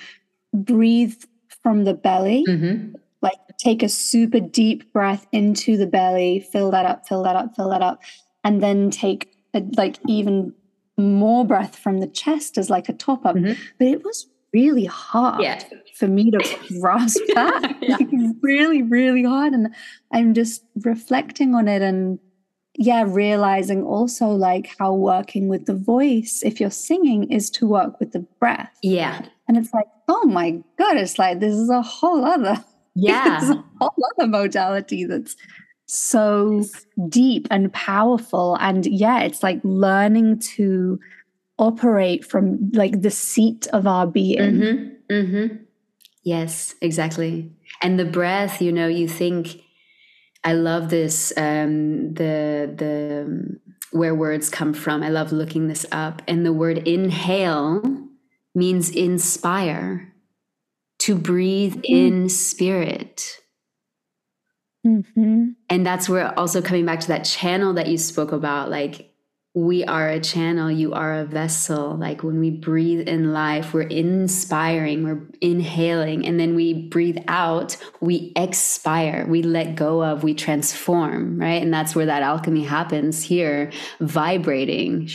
breathe 0.54 1.16
from 1.64 1.84
the 1.84 1.94
belly, 1.94 2.44
hmm 2.46 2.94
like 3.22 3.38
take 3.60 3.82
a 3.84 3.90
super 3.90 4.40
deep 4.40 4.92
breath 4.94 5.26
into 5.32 5.76
the 5.78 5.88
belly, 5.88 6.40
fill 6.40 6.72
that 6.72 6.86
up, 6.86 7.08
fill 7.08 7.24
that 7.24 7.36
up, 7.36 7.56
fill 7.56 7.70
that 7.70 7.82
up, 7.82 8.00
and 8.48 8.64
then 8.64 8.90
take 8.90 9.30
a, 9.54 9.62
like 9.76 9.98
even 10.08 10.54
more 10.98 11.46
breath 11.46 11.76
from 11.76 12.00
the 12.00 12.08
chest 12.08 12.58
as 12.58 12.70
like 12.70 12.90
a 12.90 12.94
top 12.94 13.26
up. 13.26 13.36
Mhm. 13.36 13.58
But 13.78 13.88
it 13.88 14.04
was 14.04 14.28
really 14.54 14.86
hard 14.86 15.42
yeah 15.44 15.62
for 15.96 16.08
me 16.08 16.32
to 16.32 16.40
grasp 16.80 17.20
that. 17.36 17.76
Yeah. 17.82 17.98
Like 17.98 18.10
really, 18.42 18.82
really 18.84 19.24
hard. 19.24 19.54
And 19.54 19.76
I'm 20.14 20.34
just 20.34 20.64
reflecting 20.84 21.54
on 21.56 21.68
it 21.68 21.82
and 21.82 22.20
yeah, 22.80 23.04
realizing 23.08 23.84
also 23.84 24.28
like 24.28 24.70
how 24.80 24.94
working 24.94 25.50
with 25.50 25.66
the 25.66 25.74
voice, 25.74 26.44
if 26.46 26.60
you're 26.60 26.70
singing, 26.70 27.30
is 27.32 27.50
to 27.52 27.68
work 27.68 28.00
with 28.00 28.12
the 28.12 28.20
breath. 28.40 28.72
yeah 28.84 29.26
And 29.48 29.58
it's 29.58 29.74
like, 29.74 29.88
oh 30.08 30.26
my 30.28 30.52
God, 30.78 30.98
it's 30.98 31.18
like 31.18 31.40
this 31.40 31.56
is 31.56 31.70
a 31.70 31.82
whole 31.82 32.24
other 32.24 32.64
yeah 32.96 33.52
a 33.52 33.64
whole 33.80 34.04
other 34.18 34.28
modality 34.28 35.04
that's 35.06 35.36
so 35.88 36.63
deep 37.10 37.47
and 37.50 37.73
powerful. 37.73 38.58
And 38.60 38.86
yeah, 38.86 39.21
it's 39.21 39.41
like 39.41 39.60
learning 39.63 40.39
to 40.56 41.00
operate 41.58 42.23
from 42.23 42.71
like 42.73 43.02
the 43.02 43.10
seat 43.10 43.67
of 43.73 43.88
our 43.88 44.06
being. 44.06 44.93
hmm 45.10 45.23
hmm 45.23 45.47
Yes, 46.23 46.76
exactly. 46.82 47.54
And 47.82 47.97
the 47.97 48.06
breath, 48.06 48.62
you 48.62 48.73
know, 48.73 48.88
you 48.88 49.08
think 49.08 49.62
I 50.43 50.54
love 50.54 50.89
this 50.89 51.34
um 51.38 52.13
the 52.13 52.71
the 52.76 53.60
where 53.91 54.13
words 54.13 54.50
come 54.50 54.73
from. 54.73 55.04
I 55.04 55.10
love 55.10 55.32
looking 55.32 55.67
this 55.67 55.86
up. 55.91 56.21
And 56.28 56.45
the 56.45 56.54
word 56.54 56.80
inhale 56.80 57.82
means 58.54 58.89
inspire, 58.89 60.13
to 61.00 61.15
breathe 61.15 61.76
mm. 61.76 61.84
in 61.86 62.30
spirit. 62.30 63.39
Mm-hmm. 64.88 65.50
And 65.69 65.86
that's 65.86 66.08
where 66.08 66.38
also 66.39 66.62
coming 66.62 66.86
back 66.86 67.02
to 67.02 67.08
that 67.10 67.26
channel 67.26 67.73
that 67.73 67.88
you 67.88 67.97
spoke 67.97 68.32
about, 68.32 68.69
like 68.69 69.13
we 69.54 69.84
are 69.86 70.08
a 70.08 70.19
channel, 70.19 70.69
you 70.69 70.93
are 70.93 71.15
a 71.15 71.26
vessel. 71.26 71.97
Like 71.97 72.23
when 72.23 72.39
we 72.39 72.52
breathe 72.52 73.08
in 73.08 73.34
life, 73.34 73.73
we're 73.73 73.82
inspiring, 73.82 75.04
we're 75.04 75.28
inhaling, 75.41 76.26
and 76.26 76.39
then 76.39 76.56
we 76.56 76.88
breathe 76.88 77.17
out, 77.28 77.76
we 78.00 78.32
expire, 78.36 79.26
we 79.28 79.41
let 79.41 79.76
go 79.76 80.04
of, 80.04 80.23
we 80.23 80.36
transform, 80.36 81.39
right? 81.39 81.62
And 81.62 81.73
that's 81.73 81.95
where 81.95 82.06
that 82.06 82.21
alchemy 82.21 82.63
happens 82.63 83.23
here, 83.23 83.71
vibrating 84.00 85.10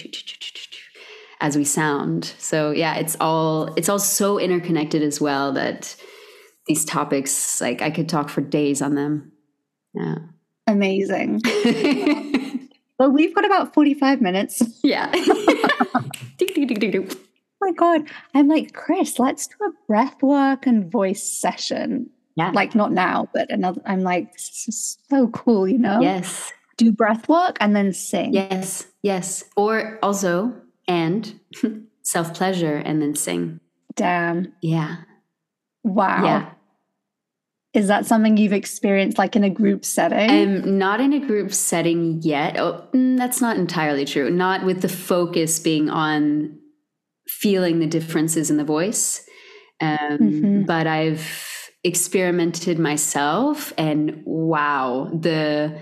as 1.41 1.57
we 1.57 1.65
sound. 1.65 2.35
So 2.39 2.73
yeah, 2.73 2.97
it's 2.97 3.17
all 3.21 3.73
it's 3.75 3.89
all 3.89 3.99
so 3.99 4.39
interconnected 4.39 5.03
as 5.03 5.21
well 5.21 5.53
that 5.53 5.97
these 6.67 6.85
topics, 6.85 7.61
like 7.61 7.81
I 7.81 7.91
could 7.91 8.09
talk 8.09 8.29
for 8.29 8.41
days 8.41 8.83
on 8.83 8.95
them. 8.95 9.32
Yeah. 9.95 10.17
Amazing. 10.67 11.41
Well, 13.03 13.11
we've 13.11 13.35
got 13.35 13.45
about 13.45 13.75
45 13.75 14.21
minutes. 14.21 14.63
Yeah. 14.85 15.11
oh 15.15 16.05
my 17.61 17.73
God. 17.73 18.09
I'm 18.33 18.47
like, 18.47 18.75
Chris, 18.75 19.19
let's 19.19 19.49
do 19.49 19.57
a 19.65 19.73
breath 19.89 20.23
work 20.23 20.69
and 20.69 20.89
voice 20.89 21.21
session. 21.21 22.11
Yeah. 22.37 22.53
Like, 22.55 22.77
not 22.77 22.93
now, 22.93 23.29
but 23.35 23.51
another. 23.51 23.83
I'm 23.87 24.03
like, 24.03 24.33
this 24.35 24.67
is 24.69 24.99
so 25.11 25.27
cool, 25.31 25.67
you 25.67 25.79
know? 25.79 26.01
Yes. 26.01 26.53
Do 26.77 26.93
breath 26.93 27.29
work 27.29 27.57
and 27.59 27.75
then 27.75 27.93
sing. 27.93 28.35
Yes. 28.35 28.87
Yes. 29.03 29.43
Or 29.57 29.99
also, 30.01 30.55
and 30.87 31.41
self 32.03 32.35
pleasure 32.35 32.77
and 32.77 33.03
then 33.03 33.17
sing. 33.17 33.59
Damn. 33.97 34.53
Yeah. 34.63 34.99
Wow. 35.83 36.25
Yeah. 36.25 36.51
Is 37.75 37.89
that 37.89 38.05
something 38.05 38.37
you've 38.37 38.53
experienced 38.53 39.17
like 39.17 39.35
in 39.35 39.45
a 39.45 39.51
group 39.51 39.85
setting? 39.85 40.31
Um, 40.31 40.79
not 40.79 41.01
in 41.01 41.15
a 41.15 41.21
group 41.21 41.53
setting 41.55 42.21
yet. 42.21 42.59
Oh, 42.59 42.87
mm, 42.93 43.17
that's 43.17 43.41
not 43.41 43.57
entirely 43.57 44.05
true. 44.05 44.31
Not 44.31 44.65
with 44.65 44.83
the 44.83 44.91
focus 44.91 45.59
being 45.59 45.89
on 45.89 46.59
feeling 47.27 47.79
the 47.79 47.87
differences 47.87 48.51
in 48.51 48.59
the 48.59 48.65
voice. 48.65 49.27
Um, 49.81 49.99
mm-hmm. 49.99 50.63
But 50.65 50.87
I've 50.87 51.71
experimented 51.83 52.79
myself, 52.79 53.73
and 53.79 54.23
wow, 54.25 55.11
the 55.13 55.81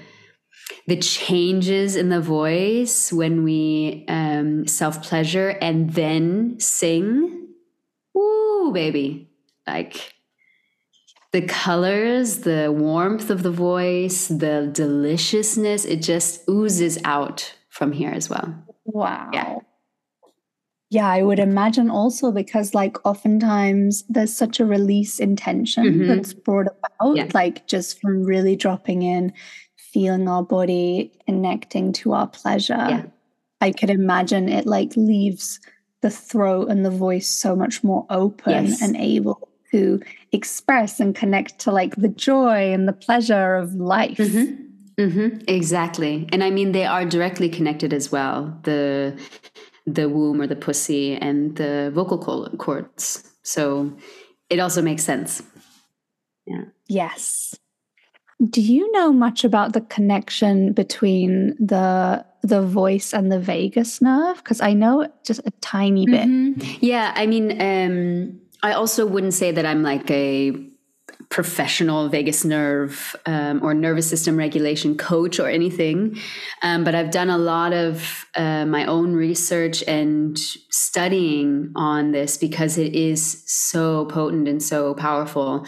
the 0.86 0.96
changes 0.96 1.96
in 1.96 2.08
the 2.08 2.20
voice 2.20 3.12
when 3.12 3.42
we 3.42 4.04
um, 4.08 4.66
self 4.68 5.02
pleasure 5.02 5.50
and 5.60 5.90
then 5.90 6.58
sing. 6.60 7.48
Woo, 8.14 8.72
baby! 8.72 9.28
Like 9.66 10.14
the 11.32 11.42
colors, 11.42 12.40
the 12.40 12.72
warmth 12.76 13.30
of 13.30 13.42
the 13.42 13.50
voice, 13.50 14.28
the 14.28 14.68
deliciousness, 14.72 15.84
it 15.84 16.02
just 16.02 16.48
oozes 16.48 16.98
out 17.04 17.54
from 17.68 17.92
here 17.92 18.10
as 18.10 18.28
well. 18.28 18.54
Wow. 18.84 19.30
Yeah. 19.32 19.58
Yeah, 20.92 21.08
I 21.08 21.22
would 21.22 21.38
imagine 21.38 21.88
also 21.88 22.32
because, 22.32 22.74
like, 22.74 22.96
oftentimes 23.06 24.02
there's 24.08 24.36
such 24.36 24.58
a 24.58 24.64
release 24.64 25.20
intention 25.20 25.84
mm-hmm. 25.84 26.08
that's 26.08 26.34
brought 26.34 26.66
about, 26.66 27.16
yeah. 27.16 27.28
like, 27.32 27.68
just 27.68 28.00
from 28.00 28.24
really 28.24 28.56
dropping 28.56 29.02
in, 29.02 29.32
feeling 29.76 30.26
our 30.26 30.42
body, 30.42 31.12
connecting 31.26 31.92
to 31.92 32.12
our 32.12 32.26
pleasure. 32.26 32.74
Yeah. 32.74 33.04
I 33.60 33.70
could 33.70 33.90
imagine 33.90 34.48
it 34.48 34.66
like 34.66 34.96
leaves 34.96 35.60
the 36.00 36.10
throat 36.10 36.70
and 36.70 36.84
the 36.84 36.90
voice 36.90 37.28
so 37.28 37.54
much 37.54 37.84
more 37.84 38.04
open 38.10 38.66
yes. 38.66 38.82
and 38.82 38.96
able 38.96 39.48
to 39.70 40.00
express 40.32 41.00
and 41.00 41.14
connect 41.14 41.58
to 41.60 41.72
like 41.72 41.96
the 41.96 42.08
joy 42.08 42.72
and 42.72 42.86
the 42.86 42.92
pleasure 42.92 43.54
of 43.56 43.74
life. 43.74 44.18
Mm-hmm. 44.18 44.66
Mm-hmm. 45.00 45.38
Exactly, 45.48 46.28
and 46.30 46.44
I 46.44 46.50
mean 46.50 46.72
they 46.72 46.84
are 46.84 47.04
directly 47.06 47.48
connected 47.48 47.92
as 47.92 48.12
well. 48.12 48.58
The 48.64 49.18
the 49.86 50.08
womb 50.08 50.40
or 50.40 50.46
the 50.46 50.56
pussy 50.56 51.16
and 51.16 51.56
the 51.56 51.90
vocal 51.94 52.48
cords. 52.58 53.30
So 53.42 53.96
it 54.50 54.60
also 54.60 54.82
makes 54.82 55.04
sense. 55.04 55.42
Yeah. 56.46 56.64
Yes. 56.88 57.56
Do 58.48 58.60
you 58.60 58.90
know 58.92 59.12
much 59.12 59.44
about 59.44 59.72
the 59.72 59.82
connection 59.82 60.72
between 60.72 61.54
the 61.58 62.24
the 62.42 62.62
voice 62.62 63.12
and 63.12 63.30
the 63.30 63.38
vagus 63.38 64.00
nerve? 64.00 64.38
Because 64.38 64.60
I 64.60 64.72
know 64.72 65.10
just 65.24 65.40
a 65.46 65.50
tiny 65.60 66.06
bit. 66.06 66.26
Mm-hmm. 66.26 66.78
Yeah, 66.80 67.12
I 67.14 67.26
mean, 67.26 67.60
um, 67.60 68.39
I 68.62 68.72
also 68.72 69.06
wouldn't 69.06 69.34
say 69.34 69.52
that 69.52 69.64
I'm 69.64 69.82
like 69.82 70.10
a 70.10 70.70
professional 71.28 72.08
vagus 72.08 72.44
nerve 72.44 73.14
um, 73.24 73.62
or 73.62 73.72
nervous 73.72 74.08
system 74.08 74.36
regulation 74.36 74.96
coach 74.96 75.38
or 75.38 75.48
anything, 75.48 76.18
um, 76.62 76.82
but 76.82 76.94
I've 76.94 77.12
done 77.12 77.30
a 77.30 77.38
lot 77.38 77.72
of 77.72 78.26
uh, 78.34 78.66
my 78.66 78.84
own 78.86 79.12
research 79.12 79.84
and 79.86 80.36
studying 80.38 81.72
on 81.76 82.10
this 82.10 82.36
because 82.36 82.78
it 82.78 82.94
is 82.94 83.44
so 83.46 84.06
potent 84.06 84.48
and 84.48 84.62
so 84.62 84.94
powerful. 84.94 85.66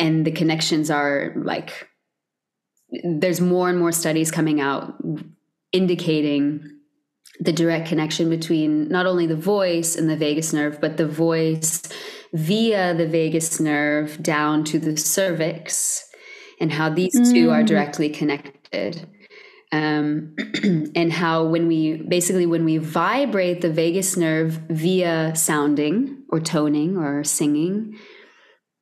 And 0.00 0.24
the 0.24 0.32
connections 0.32 0.90
are 0.90 1.32
like, 1.36 1.88
there's 3.04 3.40
more 3.40 3.68
and 3.68 3.78
more 3.78 3.92
studies 3.92 4.30
coming 4.30 4.60
out 4.60 4.94
indicating 5.72 6.78
the 7.40 7.52
direct 7.52 7.88
connection 7.88 8.28
between 8.30 8.88
not 8.88 9.06
only 9.06 9.26
the 9.26 9.36
voice 9.36 9.94
and 9.94 10.10
the 10.10 10.16
vagus 10.16 10.52
nerve, 10.52 10.80
but 10.80 10.96
the 10.96 11.06
voice 11.06 11.82
via 12.32 12.94
the 12.94 13.06
vagus 13.06 13.60
nerve 13.60 14.22
down 14.22 14.64
to 14.64 14.78
the 14.78 14.96
cervix 14.96 16.04
and 16.60 16.72
how 16.72 16.88
these 16.88 17.18
mm. 17.18 17.32
two 17.32 17.50
are 17.50 17.62
mm. 17.62 17.66
directly 17.66 18.08
connected. 18.08 19.08
Um, 19.70 20.34
and 20.94 21.12
how 21.12 21.44
when 21.44 21.66
we 21.66 22.02
basically 22.02 22.46
when 22.46 22.64
we 22.64 22.78
vibrate 22.78 23.60
the 23.60 23.70
vagus 23.70 24.16
nerve 24.16 24.60
via 24.70 25.36
sounding 25.36 26.24
or 26.30 26.40
toning 26.40 26.96
or 26.96 27.22
singing 27.22 27.98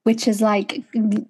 which 0.06 0.28
is 0.28 0.40
like 0.40 0.84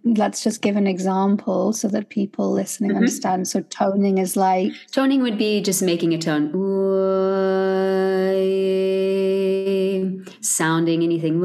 let's 0.05 0.45
just 0.45 0.61
give 0.61 0.77
an 0.77 0.87
example 0.87 1.73
so 1.73 1.89
that 1.89 2.11
people 2.11 2.53
listening 2.53 2.91
mm-hmm. 2.91 2.99
understand. 2.99 3.49
So 3.49 3.63
toning 3.63 4.19
is 4.19 4.37
like 4.37 4.71
toning 4.93 5.23
would 5.23 5.39
be 5.39 5.63
just 5.63 5.83
making 5.83 6.13
a 6.13 6.19
tone. 6.19 6.53
Sounding 10.43 11.03
anything. 11.03 11.41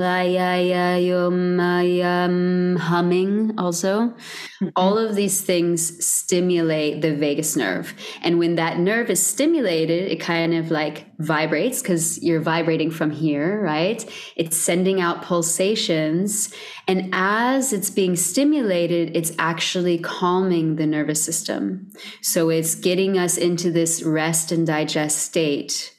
Humming 2.77 3.57
also. 3.57 4.13
Mm-hmm. 4.61 4.69
all 4.75 4.95
of 4.95 5.15
these 5.15 5.41
things 5.41 6.05
stimulate 6.05 7.01
the 7.01 7.15
vagus 7.15 7.55
nerve. 7.55 7.95
And 8.21 8.37
when 8.37 8.55
that 8.55 8.77
nerve 8.77 9.09
is 9.09 9.25
stimulated 9.25 10.11
it 10.11 10.19
kind 10.19 10.53
of 10.53 10.69
like 10.69 11.07
vibrates 11.21 11.81
because 11.81 12.21
you're 12.23 12.41
vibrating 12.41 12.91
from 12.91 13.11
here 13.11 13.61
right 13.61 14.09
it's 14.35 14.57
sending 14.57 14.99
out 14.99 15.21
pulsations 15.21 16.53
and 16.87 17.09
as 17.13 17.73
it's 17.73 17.89
being 17.89 18.15
stimulated 18.15 19.15
it's 19.15 19.31
actually 19.39 19.97
calming 19.97 20.75
the 20.75 20.87
nervous 20.87 21.23
system 21.23 21.89
so 22.21 22.49
it's 22.49 22.75
getting 22.75 23.17
us 23.17 23.37
into 23.37 23.71
this 23.71 24.03
rest 24.03 24.51
and 24.51 24.67
digest 24.67 25.19
state 25.19 25.93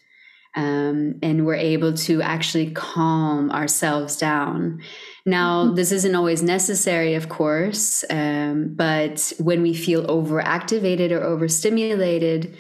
um, 0.55 1.19
and 1.23 1.47
we're 1.47 1.55
able 1.55 1.95
to 1.95 2.21
actually 2.21 2.71
calm 2.73 3.51
ourselves 3.51 4.17
down. 4.17 4.83
Now, 5.25 5.65
mm-hmm. 5.65 5.75
this 5.77 5.93
isn't 5.93 6.15
always 6.15 6.43
necessary, 6.43 7.15
of 7.15 7.29
course, 7.29 8.05
um, 8.11 8.75
but 8.75 9.33
when 9.39 9.63
we 9.63 9.73
feel 9.73 10.07
overactivated 10.07 11.11
or 11.11 11.23
overstimulated, 11.23 12.57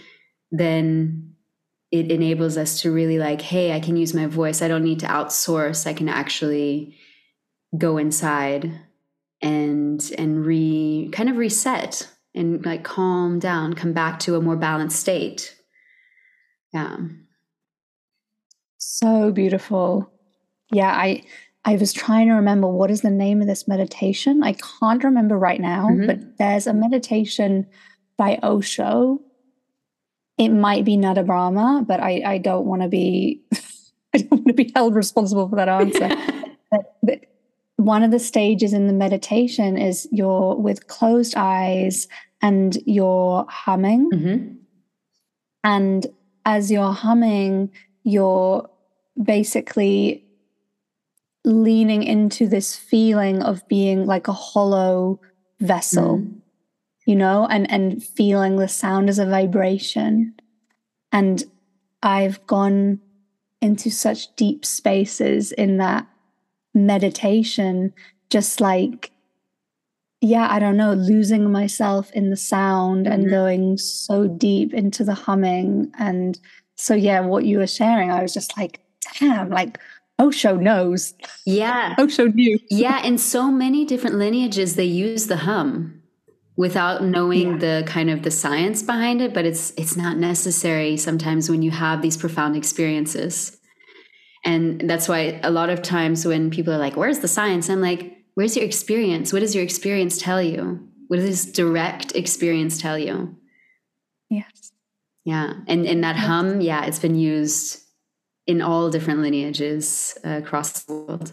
then 0.50 1.31
it 1.92 2.10
enables 2.10 2.56
us 2.56 2.80
to 2.80 2.90
really 2.90 3.18
like, 3.18 3.42
hey, 3.42 3.72
I 3.72 3.78
can 3.78 3.96
use 3.96 4.14
my 4.14 4.26
voice. 4.26 4.62
I 4.62 4.68
don't 4.68 4.82
need 4.82 5.00
to 5.00 5.06
outsource. 5.06 5.86
I 5.86 5.92
can 5.92 6.08
actually 6.08 6.96
go 7.76 7.98
inside 7.98 8.72
and 9.42 10.10
and 10.16 10.44
re 10.44 11.10
kind 11.12 11.28
of 11.28 11.36
reset 11.36 12.08
and 12.34 12.64
like 12.64 12.82
calm 12.82 13.38
down, 13.38 13.74
come 13.74 13.92
back 13.92 14.18
to 14.20 14.36
a 14.36 14.40
more 14.40 14.56
balanced 14.56 14.98
state. 14.98 15.54
Yeah. 16.72 16.96
So 18.78 19.30
beautiful. 19.30 20.10
Yeah, 20.72 20.90
I 20.90 21.24
I 21.64 21.76
was 21.76 21.92
trying 21.92 22.28
to 22.28 22.34
remember 22.34 22.68
what 22.68 22.90
is 22.90 23.02
the 23.02 23.10
name 23.10 23.42
of 23.42 23.46
this 23.46 23.68
meditation. 23.68 24.42
I 24.42 24.54
can't 24.54 25.04
remember 25.04 25.36
right 25.36 25.60
now, 25.60 25.88
mm-hmm. 25.88 26.06
but 26.06 26.38
there's 26.38 26.66
a 26.66 26.72
meditation 26.72 27.66
by 28.16 28.38
Osho. 28.42 29.20
It 30.38 30.48
might 30.48 30.84
be 30.84 30.96
Nadabrahma, 30.96 31.84
but 31.86 32.00
I, 32.00 32.22
I 32.24 32.38
don't 32.38 32.66
want 32.66 32.82
to 32.82 32.88
be 32.88 33.40
I 34.14 34.18
don't 34.18 34.30
want 34.30 34.48
to 34.48 34.54
be 34.54 34.72
held 34.74 34.94
responsible 34.94 35.48
for 35.48 35.56
that 35.56 35.68
answer. 35.68 36.08
but, 36.70 36.96
but 37.02 37.20
one 37.76 38.02
of 38.02 38.10
the 38.10 38.18
stages 38.18 38.72
in 38.72 38.86
the 38.86 38.92
meditation 38.92 39.78
is 39.78 40.06
you're 40.12 40.54
with 40.54 40.86
closed 40.86 41.34
eyes 41.36 42.08
and 42.42 42.76
you're 42.84 43.46
humming. 43.48 44.10
Mm-hmm. 44.10 44.54
And 45.64 46.06
as 46.44 46.70
you're 46.70 46.92
humming, 46.92 47.70
you're 48.04 48.68
basically 49.22 50.24
leaning 51.44 52.02
into 52.02 52.46
this 52.46 52.76
feeling 52.76 53.42
of 53.42 53.66
being 53.68 54.06
like 54.06 54.28
a 54.28 54.32
hollow 54.32 55.20
vessel, 55.60 56.18
mm. 56.18 56.40
You 57.12 57.16
know, 57.18 57.46
and 57.50 57.70
and 57.70 58.02
feeling 58.02 58.56
the 58.56 58.66
sound 58.66 59.10
as 59.10 59.18
a 59.18 59.26
vibration. 59.26 60.34
And 61.12 61.44
I've 62.02 62.44
gone 62.46 63.00
into 63.60 63.90
such 63.90 64.34
deep 64.34 64.64
spaces 64.64 65.52
in 65.52 65.76
that 65.76 66.06
meditation, 66.72 67.92
just 68.30 68.62
like 68.62 69.12
yeah, 70.22 70.48
I 70.50 70.58
don't 70.58 70.78
know, 70.78 70.94
losing 70.94 71.52
myself 71.52 72.10
in 72.12 72.30
the 72.30 72.36
sound 72.36 73.04
mm-hmm. 73.04 73.12
and 73.12 73.30
going 73.30 73.76
so 73.76 74.26
deep 74.26 74.72
into 74.72 75.04
the 75.04 75.14
humming. 75.14 75.92
And 75.98 76.40
so, 76.76 76.94
yeah, 76.94 77.20
what 77.20 77.44
you 77.44 77.58
were 77.58 77.66
sharing, 77.66 78.10
I 78.10 78.22
was 78.22 78.32
just 78.32 78.56
like, 78.56 78.80
damn, 79.18 79.50
like 79.50 79.78
Osho 80.18 80.56
knows. 80.56 81.12
Yeah. 81.44 81.94
Osho 81.98 82.28
knew. 82.28 82.58
yeah. 82.70 83.02
In 83.02 83.18
so 83.18 83.50
many 83.50 83.84
different 83.84 84.16
lineages, 84.16 84.76
they 84.76 84.84
use 84.84 85.26
the 85.26 85.38
hum 85.38 86.01
without 86.62 87.02
knowing 87.02 87.50
yeah. 87.50 87.56
the 87.56 87.84
kind 87.88 88.08
of 88.08 88.22
the 88.22 88.30
science 88.30 88.84
behind 88.84 89.20
it, 89.20 89.34
but 89.34 89.44
it's 89.44 89.72
it's 89.76 89.96
not 89.96 90.16
necessary 90.16 90.96
sometimes 90.96 91.50
when 91.50 91.60
you 91.60 91.72
have 91.72 92.02
these 92.02 92.16
profound 92.16 92.56
experiences. 92.56 93.58
And 94.44 94.88
that's 94.88 95.08
why 95.08 95.40
a 95.42 95.50
lot 95.50 95.70
of 95.70 95.82
times 95.82 96.24
when 96.24 96.50
people 96.50 96.72
are 96.72 96.78
like, 96.78 96.96
Where's 96.96 97.18
the 97.18 97.26
science? 97.26 97.68
I'm 97.68 97.80
like, 97.80 98.16
where's 98.34 98.56
your 98.56 98.64
experience? 98.64 99.32
What 99.32 99.40
does 99.40 99.56
your 99.56 99.64
experience 99.64 100.22
tell 100.22 100.40
you? 100.40 100.88
What 101.08 101.16
does 101.16 101.26
this 101.26 101.52
direct 101.52 102.14
experience 102.14 102.80
tell 102.80 102.96
you? 102.96 103.36
Yes. 104.30 104.70
Yeah. 105.24 105.54
And 105.66 105.84
and 105.84 106.04
that 106.04 106.14
yes. 106.14 106.26
hum, 106.26 106.60
yeah, 106.60 106.84
it's 106.84 107.00
been 107.00 107.16
used 107.16 107.82
in 108.46 108.62
all 108.62 108.88
different 108.88 109.18
lineages 109.18 110.16
uh, 110.24 110.38
across 110.42 110.84
the 110.84 110.94
world. 110.94 111.32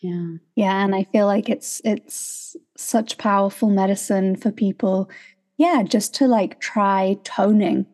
Yeah. 0.00 0.36
Yeah, 0.56 0.84
and 0.84 0.94
I 0.94 1.04
feel 1.12 1.26
like 1.26 1.50
it's 1.50 1.82
it's 1.84 2.39
such 2.80 3.18
powerful 3.18 3.70
medicine 3.70 4.36
for 4.36 4.50
people. 4.50 5.10
Yeah, 5.56 5.82
just 5.82 6.14
to 6.16 6.26
like 6.26 6.60
try 6.60 7.18
toning 7.24 7.86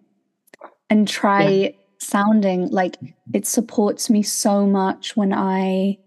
and 0.88 1.08
try 1.08 1.48
yeah. 1.48 1.70
sounding 1.98 2.68
like 2.68 2.96
it 3.32 3.46
supports 3.46 4.08
me 4.08 4.22
so 4.22 4.66
much 4.66 5.16
when 5.16 5.32
I 5.32 5.98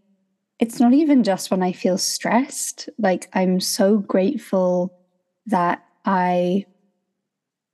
it's 0.60 0.80
not 0.80 0.94
even 0.94 1.24
just 1.24 1.52
when 1.52 1.64
I 1.64 1.72
feel 1.72 1.98
stressed. 1.98 2.90
Like, 2.98 3.30
I'm 3.34 3.62
so 3.62 3.98
grateful 3.98 4.94
that 5.46 5.84
I 6.06 6.66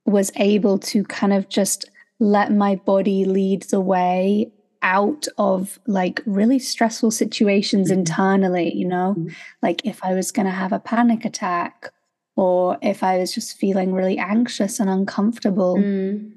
was 0.04 0.30
able 0.36 0.78
to 0.78 1.02
kind 1.04 1.32
of 1.32 1.48
just 1.48 1.90
let 2.20 2.52
my 2.52 2.76
body 2.76 3.24
lead 3.24 3.62
the 3.64 3.80
way 3.80 4.52
out 4.86 5.26
of 5.36 5.80
like 5.86 6.22
really 6.24 6.58
stressful 6.58 7.10
situations 7.10 7.90
mm-hmm. 7.90 7.98
internally, 7.98 8.72
you 8.72 8.86
know? 8.86 9.16
Mm-hmm. 9.18 9.34
Like, 9.60 9.84
if 9.84 10.02
I 10.04 10.14
was 10.14 10.30
going 10.30 10.46
to 10.46 10.52
have 10.52 10.72
a 10.72 10.78
panic 10.78 11.24
attack 11.24 11.92
or 12.36 12.78
if 12.82 13.02
I 13.02 13.18
was 13.18 13.34
just 13.34 13.58
feeling 13.58 13.92
really 13.92 14.18
anxious 14.18 14.78
and 14.78 14.88
uncomfortable. 14.88 15.76
Mm. 15.76 16.32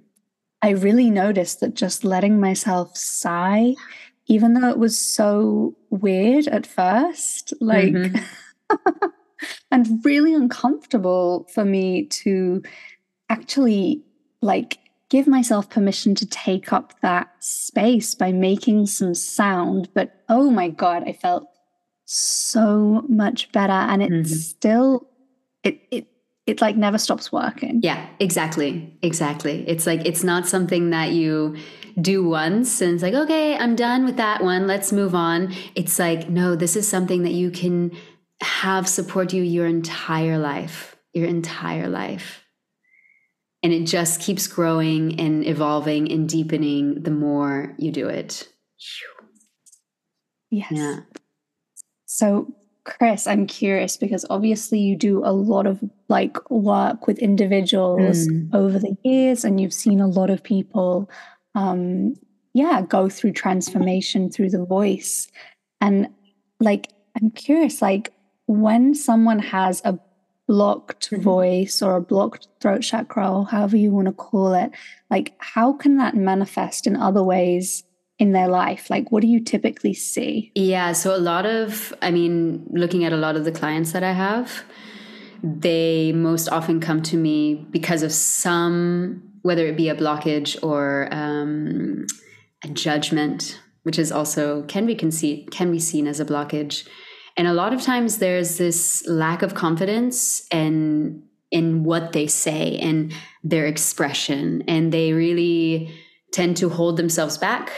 I 0.62 0.72
really 0.72 1.10
noticed 1.10 1.60
that 1.60 1.76
just 1.76 2.04
letting 2.04 2.40
myself 2.40 2.98
sigh 2.98 3.76
even 4.30 4.54
though 4.54 4.70
it 4.70 4.78
was 4.78 4.98
so 4.98 5.76
weird 5.90 6.48
at 6.48 6.66
first, 6.66 7.52
like, 7.60 7.94
mm-hmm. 7.94 9.08
and 9.72 10.06
really 10.06 10.36
uncomfortable 10.36 11.48
for 11.54 11.66
me 11.66 12.06
to 12.06 12.62
actually 13.30 14.04
like 14.42 14.78
give 15.10 15.28
myself 15.28 15.70
permission 15.70 16.16
to 16.16 16.26
take 16.26 16.72
up 16.72 17.00
that 17.02 17.32
space 17.40 18.16
by 18.16 18.32
making 18.32 18.86
some 18.86 19.16
sound. 19.16 19.90
But 19.94 20.24
oh 20.30 20.50
my 20.50 20.70
God, 20.70 21.04
I 21.08 21.14
felt 21.14 21.48
so 22.06 23.06
much 23.08 23.52
better. 23.52 23.74
And 23.74 24.04
it's 24.04 24.32
mm-hmm. 24.32 24.40
still, 24.40 25.08
it, 25.64 25.82
it, 25.92 26.08
it 26.46 26.62
like 26.62 26.76
never 26.76 26.98
stops 26.98 27.32
working. 27.32 27.82
Yeah, 27.84 28.08
exactly. 28.20 28.98
Exactly. 29.02 29.68
It's 29.68 29.86
like, 29.86 30.06
it's 30.06 30.24
not 30.24 30.48
something 30.48 30.92
that 30.92 31.12
you, 31.12 31.58
do 32.02 32.24
once 32.24 32.82
and 32.82 32.94
it's 32.94 33.04
like, 33.04 33.14
okay, 33.14 33.58
I'm 33.58 33.76
done 33.76 34.06
with 34.06 34.18
that 34.18 34.44
one. 34.44 34.68
Let's 34.68 34.92
move 34.92 35.16
on. 35.16 35.54
It's 35.76 36.00
like, 36.00 36.30
no, 36.30 36.56
this 36.56 36.76
is 36.76 36.88
something 36.88 37.24
that 37.24 37.32
you 37.32 37.52
can 37.52 37.92
have 38.42 38.88
support 38.88 39.34
you 39.34 39.44
your 39.44 39.68
entire 39.68 40.38
life, 40.38 40.96
your 41.14 41.28
entire 41.28 41.88
life. 41.88 42.39
And 43.62 43.74
it 43.74 43.86
just 43.86 44.22
keeps 44.22 44.48
growing 44.48 45.20
and 45.20 45.46
evolving 45.46 46.12
and 46.12 46.30
deepening 46.30 47.04
the 47.04 47.12
more 47.12 47.76
you 47.78 47.92
do 47.92 48.08
it. 48.08 48.48
Yes. 50.50 50.72
Yeah. 50.72 51.00
So, 52.06 52.56
Chris, 52.86 53.28
I'm 53.28 53.46
curious 53.46 53.98
because 53.98 54.26
obviously 54.30 54.80
you 54.80 54.96
do 54.96 55.24
a 55.26 55.34
lot 55.34 55.68
of 55.68 55.84
like 56.08 56.50
work 56.50 57.06
with 57.06 57.20
individuals 57.20 58.28
mm. 58.28 58.54
over 58.54 58.80
the 58.80 58.96
years 59.04 59.44
and 59.44 59.60
you've 59.60 59.74
seen 59.74 60.00
a 60.00 60.08
lot 60.08 60.30
of 60.30 60.42
people 60.42 61.10
um, 61.54 62.16
yeah, 62.54 62.82
go 62.82 63.10
through 63.10 63.34
transformation 63.34 64.30
through 64.30 64.50
the 64.50 64.66
voice. 64.66 65.28
And 65.82 66.10
like, 66.60 66.88
I'm 67.16 67.32
curious, 67.32 67.82
like, 67.82 68.14
when 68.48 68.96
someone 68.96 69.40
has 69.40 69.82
a 69.86 70.00
blocked 70.50 71.12
mm-hmm. 71.12 71.22
voice 71.22 71.82
or 71.84 71.96
a 71.96 72.02
blocked 72.02 72.48
throat 72.60 72.82
chakra, 72.82 73.32
or 73.32 73.46
however 73.46 73.78
you 73.78 73.92
want 73.92 74.08
to 74.08 74.14
call 74.14 74.54
it, 74.54 74.72
like, 75.12 75.36
how 75.38 75.72
can 75.72 75.98
that 75.98 76.16
manifest 76.16 76.88
in 76.88 76.96
other 76.96 77.24
ways 77.24 77.84
in 78.18 78.32
their 78.32 78.48
life? 78.48 78.90
Like, 78.90 79.12
what 79.12 79.22
do 79.22 79.28
you 79.28 79.40
typically 79.40 79.94
see? 79.94 80.52
Yeah. 80.56 80.94
So, 80.94 81.16
a 81.16 81.22
lot 81.32 81.46
of, 81.46 81.94
I 82.02 82.10
mean, 82.10 82.66
looking 82.72 83.06
at 83.06 83.14
a 83.14 83.18
lot 83.18 83.36
of 83.36 83.46
the 83.46 83.52
clients 83.52 83.92
that 83.92 84.04
I 84.04 84.14
have, 84.14 84.64
they 85.44 86.12
most 86.14 86.50
often 86.50 86.80
come 86.80 87.04
to 87.04 87.16
me 87.16 87.68
because 87.70 88.02
of 88.02 88.12
some 88.12 89.24
whether 89.42 89.66
it 89.66 89.78
be 89.78 89.90
a 89.90 89.96
blockage 89.96 90.62
or 90.62 91.08
um, 91.12 92.06
a 92.64 92.68
judgment, 92.70 93.62
which 93.84 93.98
is 93.98 94.12
also 94.12 94.64
can 94.64 94.86
be 94.86 94.96
conceit, 94.96 95.52
can 95.52 95.72
be 95.72 95.80
seen 95.80 96.08
as 96.08 96.20
a 96.20 96.26
blockage. 96.26 96.88
And 97.40 97.48
a 97.48 97.54
lot 97.54 97.74
of 97.74 97.82
times 97.82 98.18
there's 98.18 98.58
this 98.58 99.08
lack 99.08 99.44
of 99.44 99.56
confidence 99.56 100.46
and 100.52 101.24
in 101.52 101.86
what 101.86 102.12
they 102.12 102.28
say 102.28 102.78
and 102.80 103.14
their 103.46 103.66
expression, 103.66 104.62
and 104.68 104.92
they 104.92 105.14
really 105.14 105.90
tend 106.34 106.58
to 106.58 106.68
hold 106.68 106.98
themselves 106.98 107.38
back. 107.38 107.72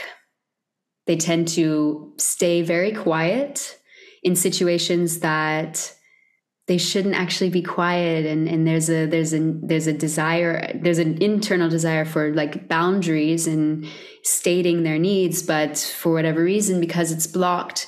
They 1.06 1.16
tend 1.16 1.46
to 1.48 2.12
stay 2.18 2.62
very 2.62 2.90
quiet 2.90 3.78
in 4.24 4.34
situations 4.34 5.20
that 5.20 5.94
they 6.66 6.76
shouldn't 6.76 7.14
actually 7.14 7.50
be 7.50 7.62
quiet. 7.62 8.26
And 8.26 8.48
and 8.48 8.66
there's 8.66 8.90
a 8.90 9.06
there's 9.06 9.32
a 9.32 9.38
there's 9.62 9.86
a 9.86 9.92
desire 9.92 10.76
there's 10.82 10.98
an 10.98 11.22
internal 11.22 11.68
desire 11.68 12.04
for 12.04 12.34
like 12.34 12.66
boundaries 12.68 13.46
and 13.46 13.86
stating 14.24 14.82
their 14.82 14.98
needs. 14.98 15.40
But 15.40 15.78
for 15.78 16.12
whatever 16.12 16.42
reason 16.42 16.80
because 16.80 17.12
it's 17.12 17.28
blocked 17.28 17.86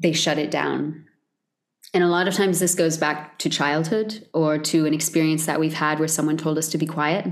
they 0.00 0.12
shut 0.12 0.38
it 0.38 0.50
down 0.50 1.04
and 1.92 2.02
a 2.02 2.08
lot 2.08 2.26
of 2.26 2.34
times 2.34 2.58
this 2.58 2.74
goes 2.74 2.96
back 2.96 3.38
to 3.38 3.48
childhood 3.48 4.26
or 4.34 4.58
to 4.58 4.86
an 4.86 4.94
experience 4.94 5.46
that 5.46 5.60
we've 5.60 5.74
had 5.74 5.98
where 5.98 6.08
someone 6.08 6.36
told 6.36 6.58
us 6.58 6.68
to 6.68 6.78
be 6.78 6.86
quiet 6.86 7.26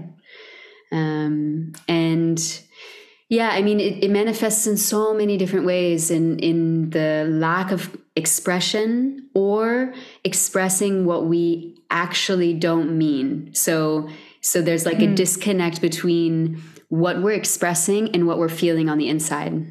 um, 0.92 1.72
and 1.88 2.62
yeah, 3.32 3.48
I 3.48 3.62
mean, 3.62 3.80
it, 3.80 4.04
it, 4.04 4.10
manifests 4.10 4.66
in 4.66 4.76
so 4.76 5.14
many 5.14 5.38
different 5.38 5.64
ways 5.64 6.10
in 6.10 6.38
in 6.40 6.90
the 6.90 7.26
lack 7.30 7.72
of 7.72 7.96
expression 8.14 9.30
or 9.34 9.94
expressing 10.22 11.06
what 11.06 11.24
we 11.24 11.78
actually 11.90 12.52
don't 12.52 12.98
mean. 12.98 13.54
So 13.54 14.10
so 14.42 14.60
there's 14.60 14.84
like 14.84 14.98
mm. 14.98 15.04
a 15.04 15.06
hmm. 15.06 15.14
disconnect 15.14 15.80
between 15.80 16.62
what 16.90 17.22
we're 17.22 17.32
expressing 17.32 18.10
and 18.14 18.26
what 18.26 18.36
we're 18.36 18.50
feeling 18.50 18.90
on 18.90 18.98
the 18.98 19.08
inside. 19.08 19.66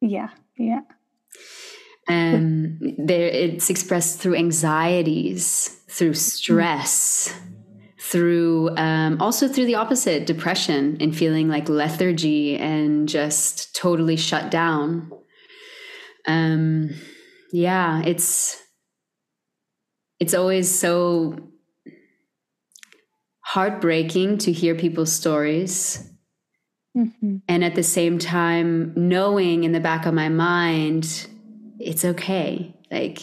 Yeah, 0.00 0.30
yeah. 0.56 0.80
Um, 2.12 2.78
there 2.98 3.28
it's 3.28 3.70
expressed 3.70 4.18
through 4.18 4.36
anxieties, 4.36 5.68
through 5.88 6.14
stress. 6.14 7.34
Through 7.98 8.76
um, 8.76 9.22
also 9.22 9.48
through 9.48 9.64
the 9.64 9.76
opposite 9.76 10.26
depression 10.26 10.98
and 11.00 11.16
feeling 11.16 11.48
like 11.48 11.70
lethargy 11.70 12.58
and 12.58 13.08
just 13.08 13.74
totally 13.74 14.16
shut 14.16 14.50
down 14.50 15.10
um 16.26 16.90
yeah 17.52 18.02
it's 18.04 18.60
it's 20.20 20.34
always 20.34 20.70
so 20.72 21.36
heartbreaking 23.40 24.38
to 24.38 24.52
hear 24.52 24.74
people's 24.74 25.12
stories 25.12 26.08
mm-hmm. 26.96 27.36
and 27.48 27.64
at 27.64 27.74
the 27.74 27.82
same 27.82 28.18
time 28.18 28.92
knowing 28.96 29.64
in 29.64 29.72
the 29.72 29.80
back 29.80 30.06
of 30.06 30.14
my 30.14 30.28
mind 30.28 31.26
it's 31.78 32.04
okay. 32.04 32.74
Like 32.90 33.20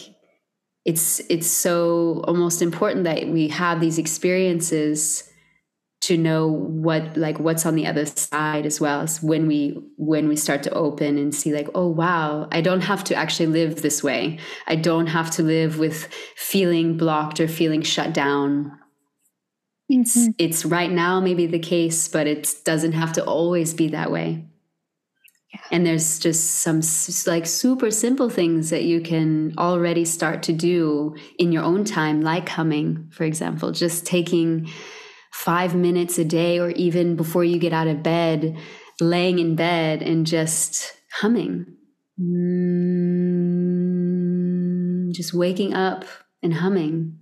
it's 0.84 1.20
it's 1.30 1.48
so 1.48 2.24
almost 2.26 2.62
important 2.62 3.04
that 3.04 3.28
we 3.28 3.48
have 3.48 3.80
these 3.80 3.98
experiences 3.98 5.24
to 6.02 6.16
know 6.16 6.48
what 6.48 7.16
like 7.16 7.38
what's 7.40 7.66
on 7.66 7.74
the 7.74 7.86
other 7.86 8.06
side 8.06 8.66
as 8.66 8.80
well 8.80 9.02
as 9.02 9.22
when 9.22 9.46
we 9.46 9.78
when 9.98 10.28
we 10.28 10.36
start 10.36 10.62
to 10.62 10.70
open 10.72 11.18
and 11.18 11.34
see 11.34 11.52
like 11.54 11.68
oh 11.74 11.88
wow 11.88 12.48
i 12.52 12.60
don't 12.62 12.80
have 12.82 13.04
to 13.04 13.14
actually 13.14 13.46
live 13.46 13.82
this 13.82 14.02
way. 14.02 14.38
I 14.66 14.76
don't 14.76 15.08
have 15.08 15.30
to 15.32 15.42
live 15.42 15.78
with 15.78 16.08
feeling 16.36 16.96
blocked 16.96 17.40
or 17.40 17.48
feeling 17.48 17.82
shut 17.82 18.14
down. 18.14 18.72
It's 19.88 20.28
Mhm. 20.28 20.34
it's 20.38 20.64
right 20.64 20.90
now 20.90 21.20
maybe 21.20 21.46
the 21.46 21.58
case 21.58 22.08
but 22.08 22.26
it 22.26 22.54
doesn't 22.64 22.92
have 22.92 23.12
to 23.14 23.24
always 23.24 23.74
be 23.74 23.88
that 23.88 24.10
way 24.12 24.46
Yeah. 25.52 25.60
and 25.72 25.84
there's 25.84 26.20
just 26.20 26.60
some 26.60 26.80
like 27.26 27.44
super 27.44 27.90
simple 27.90 28.30
things 28.30 28.70
that 28.70 28.84
you 28.84 29.00
can 29.00 29.52
already 29.58 30.04
start 30.04 30.44
to 30.44 30.52
do 30.52 31.16
in 31.38 31.50
your 31.50 31.64
own 31.64 31.84
time 31.84 32.20
like 32.20 32.48
humming 32.48 33.08
for 33.10 33.24
example 33.24 33.72
just 33.72 34.06
taking 34.06 34.70
five 35.32 35.74
minutes 35.74 36.18
a 36.18 36.24
day 36.24 36.60
or 36.60 36.70
even 36.70 37.16
before 37.16 37.42
you 37.42 37.58
get 37.58 37.72
out 37.72 37.88
of 37.88 38.02
bed 38.02 38.56
laying 39.00 39.38
in 39.38 39.56
bed 39.56 40.02
and 40.02 40.26
just 40.26 40.92
humming. 41.12 41.66
Mm, 42.20 42.70
just 45.12 45.32
waking 45.34 45.74
up 45.74 46.04
and 46.42 46.54
humming. 46.54 47.18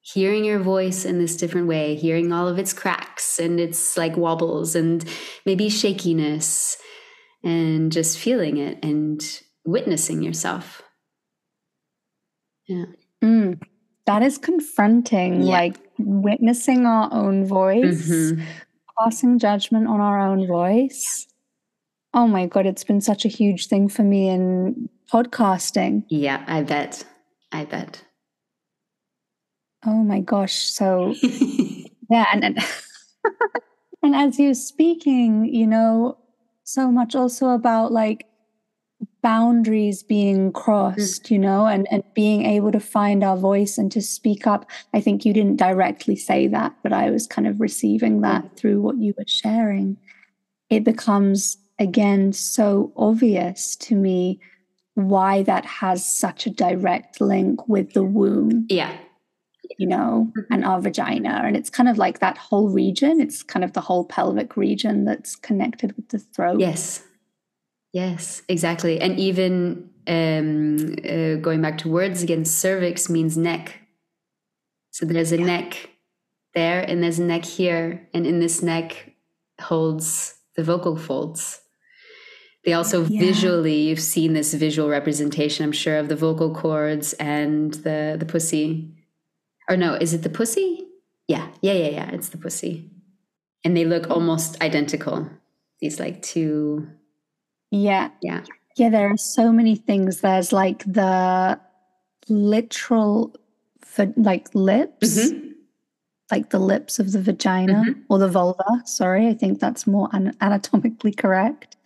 Hearing 0.00 0.44
your 0.44 0.58
voice 0.58 1.04
in 1.04 1.18
this 1.18 1.36
different 1.36 1.66
way, 1.66 1.94
hearing 1.94 2.32
all 2.32 2.48
of 2.48 2.58
its 2.58 2.72
cracks 2.72 3.38
and 3.38 3.60
its 3.60 3.98
like 3.98 4.16
wobbles 4.16 4.74
and 4.74 5.04
maybe 5.44 5.68
shakiness, 5.68 6.78
and 7.48 7.90
just 7.90 8.18
feeling 8.18 8.58
it 8.58 8.78
and 8.84 9.20
witnessing 9.64 10.22
yourself. 10.22 10.82
Yeah. 12.66 12.84
Mm. 13.24 13.60
That 14.06 14.22
is 14.22 14.38
confronting, 14.38 15.42
Yeah. 15.42 15.52
like 15.52 15.76
witnessing 15.98 16.86
our 16.86 17.12
own 17.12 17.46
voice, 17.46 18.08
Mhm. 18.10 18.42
passing 18.98 19.38
judgment 19.38 19.86
on 19.88 20.00
our 20.00 20.20
own 20.20 20.46
voice. 20.46 21.26
Oh 22.14 22.26
my 22.26 22.46
God, 22.46 22.66
it's 22.66 22.84
been 22.84 23.00
such 23.00 23.24
a 23.24 23.28
huge 23.28 23.66
thing 23.68 23.88
for 23.88 24.02
me 24.02 24.28
in 24.28 24.88
podcasting. 25.12 26.04
Yeah, 26.08 26.44
I 26.46 26.62
bet. 26.62 27.04
I 27.52 27.64
bet. 27.64 28.04
Oh 29.86 30.02
my 30.04 30.20
gosh. 30.20 30.54
So, 30.70 31.14
yeah. 32.10 32.26
And, 32.32 32.44
and, 32.44 32.58
and 34.02 34.14
as 34.14 34.38
you're 34.38 34.54
speaking, 34.54 35.46
you 35.46 35.66
know, 35.66 36.18
so 36.68 36.92
much 36.92 37.14
also 37.14 37.48
about 37.48 37.92
like 37.92 38.26
boundaries 39.22 40.02
being 40.02 40.52
mm. 40.52 40.54
crossed, 40.54 41.30
you 41.30 41.38
know, 41.38 41.66
and, 41.66 41.88
and 41.90 42.02
being 42.14 42.44
able 42.44 42.70
to 42.70 42.80
find 42.80 43.24
our 43.24 43.38
voice 43.38 43.78
and 43.78 43.90
to 43.92 44.02
speak 44.02 44.46
up. 44.46 44.68
I 44.92 45.00
think 45.00 45.24
you 45.24 45.32
didn't 45.32 45.56
directly 45.56 46.14
say 46.14 46.46
that, 46.48 46.74
but 46.82 46.92
I 46.92 47.10
was 47.10 47.26
kind 47.26 47.48
of 47.48 47.60
receiving 47.60 48.18
mm. 48.18 48.22
that 48.22 48.56
through 48.56 48.82
what 48.82 48.98
you 48.98 49.14
were 49.16 49.24
sharing. 49.26 49.96
It 50.68 50.84
becomes 50.84 51.56
again 51.78 52.34
so 52.34 52.92
obvious 52.96 53.74
to 53.76 53.94
me 53.94 54.38
why 54.94 55.44
that 55.44 55.64
has 55.64 56.04
such 56.04 56.44
a 56.44 56.50
direct 56.50 57.20
link 57.20 57.66
with 57.68 57.94
the 57.94 58.02
womb 58.02 58.66
yeah. 58.68 58.94
You 59.76 59.86
know, 59.86 60.32
Mhm. 60.36 60.46
and 60.50 60.64
our 60.64 60.80
vagina. 60.80 61.42
And 61.44 61.56
it's 61.56 61.70
kind 61.70 61.88
of 61.88 61.98
like 61.98 62.20
that 62.20 62.38
whole 62.38 62.68
region. 62.68 63.20
It's 63.20 63.42
kind 63.42 63.64
of 63.64 63.72
the 63.72 63.80
whole 63.80 64.04
pelvic 64.04 64.56
region 64.56 65.04
that's 65.04 65.36
connected 65.36 65.94
with 65.96 66.08
the 66.08 66.18
throat. 66.18 66.60
Yes. 66.60 67.02
Yes, 67.92 68.42
exactly. 68.48 69.00
And 69.00 69.18
even 69.18 69.90
um, 70.06 70.96
uh, 71.04 71.34
going 71.36 71.60
back 71.60 71.76
to 71.78 71.88
words 71.90 72.22
again, 72.22 72.44
cervix 72.46 73.10
means 73.10 73.36
neck. 73.36 73.78
So 74.90 75.04
there's 75.04 75.32
a 75.32 75.38
Yeah. 75.38 75.44
neck 75.44 75.90
there 76.54 76.80
and 76.80 77.02
there's 77.02 77.18
a 77.18 77.24
neck 77.24 77.44
here. 77.44 78.08
And 78.14 78.26
in 78.26 78.40
this 78.40 78.62
neck 78.62 79.12
holds 79.60 80.34
the 80.56 80.64
vocal 80.64 80.96
folds. 80.96 81.60
They 82.64 82.72
also 82.72 83.04
Yeah. 83.04 83.20
visually, 83.20 83.82
you've 83.88 84.00
seen 84.00 84.32
this 84.32 84.54
visual 84.54 84.88
representation, 84.88 85.64
I'm 85.64 85.72
sure, 85.72 85.98
of 85.98 86.08
the 86.08 86.16
vocal 86.16 86.54
cords 86.54 87.12
and 87.14 87.74
the, 87.74 88.16
the 88.18 88.26
pussy. 88.26 88.94
Or 89.68 89.76
no, 89.76 89.94
is 89.94 90.14
it 90.14 90.22
the 90.22 90.30
pussy? 90.30 90.86
Yeah, 91.28 91.46
yeah, 91.60 91.74
yeah, 91.74 91.88
yeah. 91.88 92.10
It's 92.12 92.30
the 92.30 92.38
pussy. 92.38 92.90
And 93.64 93.76
they 93.76 93.84
look 93.84 94.10
almost 94.10 94.60
identical. 94.62 95.28
These 95.80 96.00
like 96.00 96.22
two, 96.22 96.88
Yeah. 97.70 98.10
yeah. 98.22 98.44
Yeah. 98.76 98.88
There 98.90 99.10
are 99.10 99.16
so 99.16 99.52
many 99.52 99.74
things. 99.76 100.20
There's 100.20 100.52
like 100.52 100.84
the 100.84 101.58
literal, 102.28 103.34
like 104.16 104.48
lips, 104.54 105.18
Mhm. 105.18 105.54
like 106.30 106.50
the 106.50 106.58
lips 106.60 106.98
of 106.98 107.12
the 107.12 107.20
vagina 107.20 107.84
or 108.08 108.18
the 108.18 108.28
vulva. 108.28 108.82
Sorry. 108.84 109.26
I 109.28 109.34
think 109.34 109.58
that's 109.60 109.86
more 109.86 110.08
an- 110.12 110.36
anatomically 110.40 111.12
correct. 111.12 111.76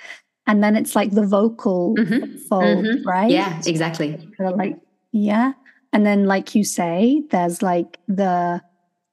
And 0.46 0.62
then 0.62 0.76
it's 0.76 0.94
like 0.94 1.12
the 1.12 1.26
vocal 1.26 1.94
Mhm. 1.96 2.38
fold, 2.48 2.84
Mhm. 2.84 3.04
right? 3.06 3.30
Yeah, 3.30 3.60
exactly. 3.66 4.28
Like 4.38 4.78
yeah 5.12 5.52
and 5.92 6.04
then 6.06 6.24
like 6.26 6.54
you 6.54 6.64
say 6.64 7.22
there's 7.30 7.62
like 7.62 7.98
the 8.08 8.60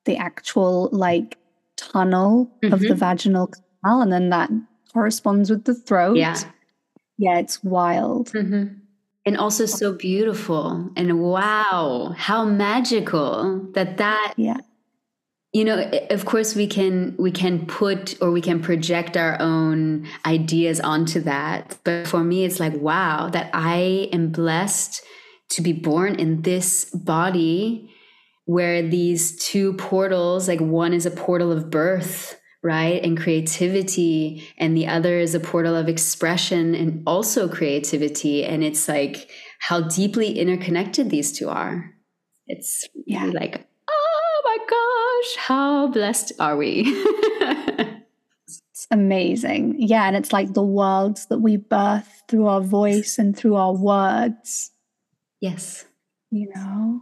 the 0.06 0.18
actual 0.18 0.90
like 0.92 1.38
tunnel 1.78 2.50
of 2.64 2.80
the 2.80 2.94
Mhm. 2.96 2.98
vaginal 2.98 3.48
canal 3.48 4.02
and 4.02 4.12
then 4.12 4.30
that 4.30 4.50
corresponds 4.94 5.50
with 5.50 5.64
the 5.66 5.74
throat 5.76 6.18
Yeah. 6.18 6.38
yeah 7.18 7.38
it's 7.40 7.64
wild 7.64 8.30
hmm 8.32 8.64
And 9.26 9.38
also 9.38 9.66
so 9.68 9.94
beautiful. 9.94 10.90
And 10.96 11.20
wow, 11.22 12.16
how 12.18 12.46
magical 12.46 13.62
that 13.76 13.98
that 13.98 14.34
yeah 14.38 14.58
you 15.54 15.64
know 15.66 15.78
of 16.10 16.26
course 16.26 16.56
we 16.56 16.68
can 16.68 17.16
we 17.20 17.32
can 17.32 17.66
put 17.66 18.16
or 18.22 18.32
we 18.32 18.42
can 18.42 18.60
project 18.62 19.18
our 19.18 19.36
own 19.42 20.08
ideas 20.26 20.80
onto 20.80 21.20
that 21.22 21.78
but 21.84 22.08
for 22.08 22.24
me 22.24 22.46
it's 22.46 22.60
like 22.60 22.74
wow 22.82 23.30
that 23.30 23.50
i 23.54 24.08
am 24.14 24.30
blessed 24.30 25.02
to 25.50 25.62
be 25.62 25.74
born 25.74 26.16
in 26.16 26.42
this 26.44 26.86
body 26.86 27.90
where 28.46 28.82
these 28.82 29.36
two 29.38 29.74
portals 29.74 30.48
like 30.48 30.60
one 30.60 30.94
is 30.94 31.06
a 31.06 31.12
portal 31.12 31.52
of 31.52 31.70
birth 31.70 32.40
right 32.64 33.04
and 33.04 33.18
creativity 33.20 34.44
and 34.58 34.76
the 34.76 34.88
other 34.88 35.18
is 35.20 35.34
a 35.36 35.40
portal 35.40 35.76
of 35.76 35.88
expression 35.88 36.76
and 36.76 37.04
also 37.08 37.48
creativity. 37.48 38.44
And 38.44 38.64
it's 38.64 38.88
like 38.90 39.30
how 39.60 39.82
deeply 39.82 40.38
interconnected 40.38 41.10
these 41.10 41.32
two 41.32 41.48
are. 41.50 41.92
It's 42.48 42.88
Yeah. 43.06 43.26
like 43.26 43.66
oh 43.90 44.42
my 44.44 44.58
gosh 44.70 45.46
how 45.46 45.88
blessed 45.88 46.34
are 46.40 46.58
we? 46.58 46.84
It's 48.72 48.88
amazing. 48.92 49.76
Yeah 49.78 50.06
and 50.08 50.16
it's 50.16 50.32
like 50.34 50.54
the 50.54 50.64
worlds 50.64 51.26
that 51.28 51.40
we 51.40 51.58
birth 51.58 52.24
through 52.30 52.48
our 52.48 52.62
voice 52.62 53.18
and 53.20 53.36
through 53.38 53.56
our 53.56 53.74
words 53.74 54.72
yes. 55.42 55.86
You 56.32 56.52
know? 56.56 57.02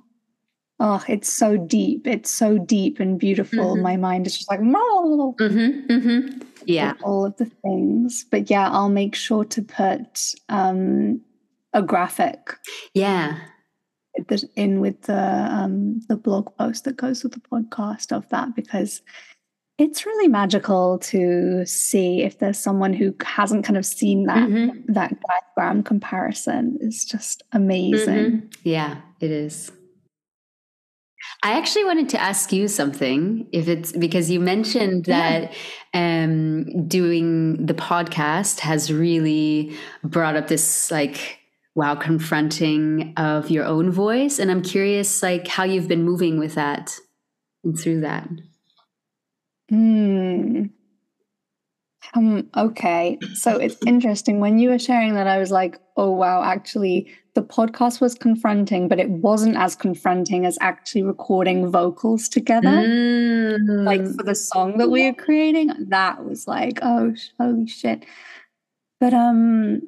Oh 0.80 1.04
it's 1.08 1.30
so 1.30 1.58
deep. 1.58 2.06
It's 2.06 2.30
so 2.30 2.58
deep 2.58 3.00
and 3.00 3.20
beautiful. 3.20 3.76
Mhm. 3.76 3.82
my 3.82 3.98
mind 3.98 4.28
is 4.28 4.38
just 4.38 4.50
like 4.50 4.62
no! 4.62 5.34
Mm-hmm, 5.40 5.92
mm-hmm. 5.92 6.40
yeah. 6.66 6.94
all 7.04 7.26
of 7.26 7.36
the 7.38 7.46
things. 7.46 8.26
But 8.30 8.50
yeah, 8.50 8.70
I'll 8.70 8.90
make 8.90 9.16
sure 9.16 9.44
to 9.46 9.62
put 9.64 10.36
um, 10.50 11.22
a 11.74 11.82
graphic 11.82 12.54
yeah. 12.94 13.40
in 14.56 14.80
with 14.80 15.02
the 15.04 15.48
um, 15.52 16.02
the 16.08 16.16
blog 16.16 16.56
post 16.58 16.84
that 16.84 16.98
goes 16.98 17.24
with 17.24 17.34
the 17.34 17.42
podcast 17.42 18.16
of 18.16 18.30
that 18.30 18.56
because 18.56 19.02
it's 19.78 20.06
really 20.08 20.28
magical 20.28 20.98
to 21.00 21.64
see 21.66 22.24
if 22.24 22.40
there's 22.40 22.58
someone 22.58 22.94
who 22.94 23.14
hasn't 23.24 23.64
kind 23.64 23.78
of 23.78 23.86
seen 23.86 24.26
that 24.26 24.50
Mhm, 24.50 24.86
that 24.88 25.16
diagram 25.56 25.84
comparison 25.84 26.78
is 26.82 27.06
just 27.06 27.44
amazing. 27.52 28.16
mhm. 28.42 28.54
yeah 28.64 28.98
it 29.20 29.32
is 29.32 29.72
I 31.44 31.58
actually 31.58 31.86
wanted 31.86 32.10
to 32.10 32.22
ask 32.22 32.52
you 32.52 32.68
something 32.68 33.48
if 33.52 33.68
it's 33.68 33.92
because 33.92 34.30
you 34.32 34.40
mentioned 34.40 35.08
Yeah. 35.08 35.20
that 35.50 35.54
um, 35.94 36.88
doing 36.88 37.66
the 37.66 37.74
podcast 37.74 38.60
has 38.62 38.92
really 38.92 39.76
brought 40.04 40.36
up 40.36 40.48
this 40.48 40.90
like 40.90 41.40
wow 41.76 41.96
confronting 41.96 43.14
of 43.18 43.50
your 43.52 43.66
own 43.66 43.92
voice 43.92 44.40
and 44.40 44.50
I'm 44.50 44.62
curious 44.64 45.22
like 45.22 45.48
how 45.48 45.64
you've 45.64 45.88
been 45.88 46.04
moving 46.04 46.40
with 46.40 46.56
that 46.56 46.96
and 47.64 47.78
through 47.78 48.02
that 48.02 48.28
Hmm. 49.70 50.66
Um, 52.14 52.50
okay. 52.56 53.18
So 53.34 53.58
it's 53.58 53.78
interesting. 53.86 54.40
When 54.40 54.60
you 54.60 54.70
were 54.70 54.80
sharing 54.80 55.14
that, 55.16 55.28
I 55.28 55.38
was 55.38 55.52
like, 55.52 55.80
oh, 55.98 56.12
wow, 56.12 56.42
actually, 56.44 57.12
the 57.36 57.42
podcast 57.42 58.02
was 58.02 58.16
confronting, 58.16 58.88
but 58.88 59.00
it 59.00 59.10
wasn't 59.10 59.58
as 59.58 59.76
confronting 59.76 60.46
as 60.46 60.58
actually 60.62 61.04
recording 61.04 61.70
vocals 61.70 62.30
together. 62.30 62.70
Mm. 62.70 63.86
Like 63.86 64.06
for 64.16 64.24
the 64.24 64.36
song 64.36 64.78
that 64.78 64.90
we 64.90 65.06
were 65.06 65.14
creating, 65.14 65.72
that 65.90 66.24
was 66.24 66.48
like, 66.48 66.80
oh, 66.82 67.14
holy 67.40 67.68
shit. 67.68 68.06
But 69.00 69.14
um, 69.14 69.82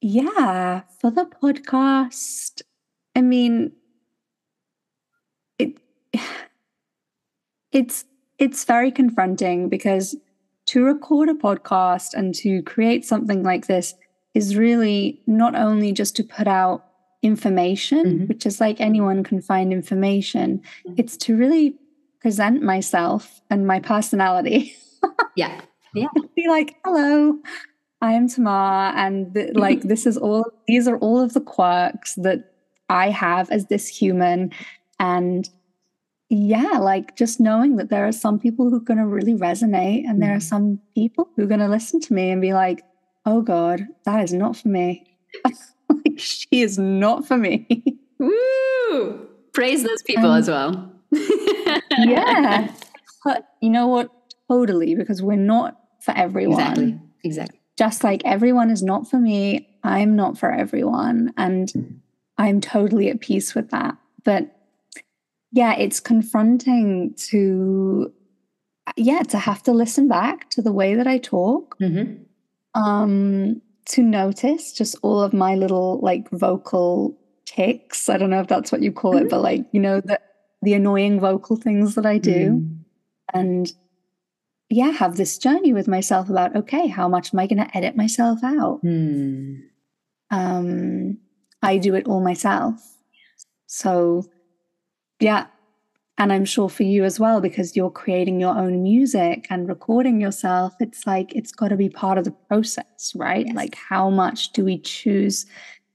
yeah, 0.00 0.82
for 1.00 1.10
the 1.10 1.26
podcast, 1.26 2.62
I 3.14 3.20
mean, 3.20 3.72
it 5.58 5.78
it's 7.72 8.04
it's 8.44 8.64
very 8.64 8.90
confronting 8.90 9.70
because 9.70 10.14
to 10.66 10.84
record 10.84 11.30
a 11.30 11.34
podcast 11.34 12.12
and 12.12 12.34
to 12.34 12.62
create 12.62 13.04
something 13.04 13.42
like 13.42 13.66
this 13.66 13.94
is 14.34 14.54
really 14.56 15.22
not 15.26 15.54
only 15.54 15.92
just 15.92 16.14
to 16.16 16.24
put 16.24 16.46
out 16.46 16.84
information, 17.22 18.04
mm-hmm. 18.04 18.26
which 18.26 18.44
is 18.44 18.60
like 18.60 18.80
anyone 18.80 19.24
can 19.24 19.40
find 19.40 19.72
information, 19.72 20.58
mm-hmm. 20.58 20.94
it's 20.98 21.16
to 21.16 21.34
really 21.36 21.74
present 22.20 22.62
myself 22.62 23.40
and 23.48 23.66
my 23.66 23.80
personality. 23.80 24.76
yeah. 25.36 25.60
Yeah. 25.94 26.08
Be 26.36 26.46
like, 26.48 26.76
hello, 26.84 27.38
I 28.02 28.12
am 28.12 28.28
Tamar. 28.28 28.92
And 28.94 29.32
th- 29.32 29.54
like, 29.54 29.82
this 29.82 30.04
is 30.04 30.18
all, 30.18 30.44
these 30.68 30.86
are 30.86 30.98
all 30.98 31.20
of 31.20 31.32
the 31.32 31.40
quirks 31.40 32.14
that 32.16 32.52
I 32.90 33.08
have 33.08 33.50
as 33.50 33.66
this 33.66 33.88
human. 33.88 34.52
And 34.98 35.48
yeah, 36.34 36.78
like 36.78 37.16
just 37.16 37.40
knowing 37.40 37.76
that 37.76 37.90
there 37.90 38.06
are 38.06 38.12
some 38.12 38.38
people 38.38 38.70
who 38.70 38.76
are 38.76 38.80
going 38.80 38.98
to 38.98 39.06
really 39.06 39.34
resonate 39.34 40.04
and 40.08 40.22
there 40.22 40.32
are 40.32 40.38
mm-hmm. 40.38 40.40
some 40.40 40.80
people 40.94 41.28
who 41.36 41.44
are 41.44 41.46
going 41.46 41.60
to 41.60 41.68
listen 41.68 42.00
to 42.00 42.14
me 42.14 42.30
and 42.30 42.40
be 42.40 42.52
like, 42.52 42.82
oh 43.26 43.42
God, 43.42 43.86
that 44.04 44.22
is 44.22 44.32
not 44.32 44.56
for 44.56 44.68
me. 44.68 45.16
like, 45.44 46.18
she 46.18 46.48
is 46.52 46.78
not 46.78 47.26
for 47.26 47.36
me. 47.36 47.84
Woo! 48.18 49.28
Praise 49.52 49.82
those 49.82 50.02
people 50.02 50.30
um, 50.30 50.38
as 50.38 50.48
well. 50.48 50.92
yeah. 51.98 52.72
But 53.24 53.48
you 53.60 53.70
know 53.70 53.86
what? 53.86 54.10
Totally, 54.48 54.94
because 54.94 55.22
we're 55.22 55.36
not 55.36 55.78
for 56.00 56.16
everyone. 56.16 56.60
Exactly. 56.60 57.00
Exactly. 57.24 57.60
Just 57.78 58.04
like 58.04 58.22
everyone 58.24 58.70
is 58.70 58.82
not 58.82 59.08
for 59.08 59.18
me, 59.18 59.68
I'm 59.82 60.16
not 60.16 60.38
for 60.38 60.50
everyone. 60.50 61.32
And 61.36 62.00
I'm 62.38 62.60
totally 62.60 63.08
at 63.08 63.20
peace 63.20 63.54
with 63.54 63.70
that. 63.70 63.96
But 64.24 64.53
yeah, 65.54 65.74
it's 65.76 66.00
confronting 66.00 67.14
to, 67.28 68.12
yeah, 68.96 69.22
to 69.22 69.38
have 69.38 69.62
to 69.62 69.72
listen 69.72 70.08
back 70.08 70.50
to 70.50 70.60
the 70.60 70.72
way 70.72 70.96
that 70.96 71.06
I 71.06 71.18
talk. 71.18 71.78
Mm-hmm. 71.80 72.24
Um, 72.74 73.62
to 73.86 74.02
notice 74.02 74.72
just 74.72 74.96
all 75.02 75.22
of 75.22 75.32
my 75.32 75.54
little 75.54 76.00
like 76.02 76.28
vocal 76.30 77.16
ticks. 77.46 78.08
I 78.08 78.16
don't 78.16 78.30
know 78.30 78.40
if 78.40 78.48
that's 78.48 78.72
what 78.72 78.82
you 78.82 78.90
call 78.90 79.14
mm-hmm. 79.14 79.26
it, 79.26 79.30
but 79.30 79.42
like, 79.42 79.64
you 79.70 79.78
know, 79.78 80.00
the 80.00 80.18
the 80.62 80.74
annoying 80.74 81.20
vocal 81.20 81.54
things 81.54 81.94
that 81.94 82.06
I 82.06 82.18
do. 82.18 82.50
Mm. 82.50 82.78
And 83.32 83.72
yeah, 84.70 84.90
have 84.90 85.16
this 85.16 85.38
journey 85.38 85.72
with 85.72 85.86
myself 85.86 86.28
about 86.28 86.56
okay, 86.56 86.88
how 86.88 87.08
much 87.08 87.32
am 87.32 87.38
I 87.38 87.46
going 87.46 87.64
to 87.64 87.76
edit 87.76 87.94
myself 87.94 88.42
out? 88.42 88.80
Mm. 88.82 89.60
Um, 90.32 91.18
I 91.62 91.78
do 91.78 91.94
it 91.94 92.08
all 92.08 92.20
myself. 92.20 92.80
So, 93.66 94.24
yeah. 95.24 95.46
And 96.16 96.32
I'm 96.32 96.44
sure 96.44 96.68
for 96.68 96.84
you 96.84 97.02
as 97.02 97.18
well, 97.18 97.40
because 97.40 97.74
you're 97.74 97.90
creating 97.90 98.38
your 98.38 98.56
own 98.56 98.84
music 98.84 99.48
and 99.50 99.68
recording 99.68 100.20
yourself, 100.20 100.74
it's 100.78 101.06
like 101.08 101.34
it's 101.34 101.50
got 101.50 101.68
to 101.68 101.76
be 101.76 101.88
part 101.88 102.18
of 102.18 102.24
the 102.24 102.30
process, 102.30 103.12
right? 103.16 103.46
Yes. 103.46 103.56
Like, 103.56 103.74
how 103.74 104.10
much 104.10 104.52
do 104.52 104.64
we 104.64 104.78
choose 104.78 105.46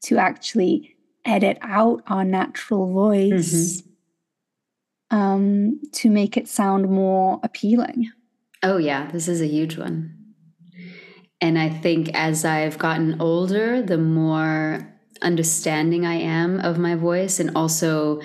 to 0.03 0.17
actually 0.17 0.97
edit 1.23 1.57
out 1.61 2.01
our 2.07 2.25
natural 2.25 2.91
voice 2.91 3.81
mm-hmm. 3.81 5.17
um, 5.17 5.79
to 5.93 6.09
make 6.09 6.35
it 6.35 6.49
sound 6.49 6.89
more 6.89 7.39
appealing? 7.43 8.11
Oh, 8.61 8.77
yeah, 8.77 9.09
this 9.11 9.29
is 9.29 9.41
a 9.41 9.47
huge 9.47 9.77
one. 9.77 10.15
And 11.39 11.57
I 11.57 11.69
think 11.69 12.09
as 12.13 12.43
I've 12.43 12.77
gotten 12.77 13.21
older, 13.21 13.81
the 13.81 13.97
more 13.97 14.93
understanding 15.21 16.05
I 16.05 16.15
am 16.15 16.59
of 16.59 16.77
my 16.77 16.95
voice 16.95 17.39
and 17.39 17.51
also 17.55 18.21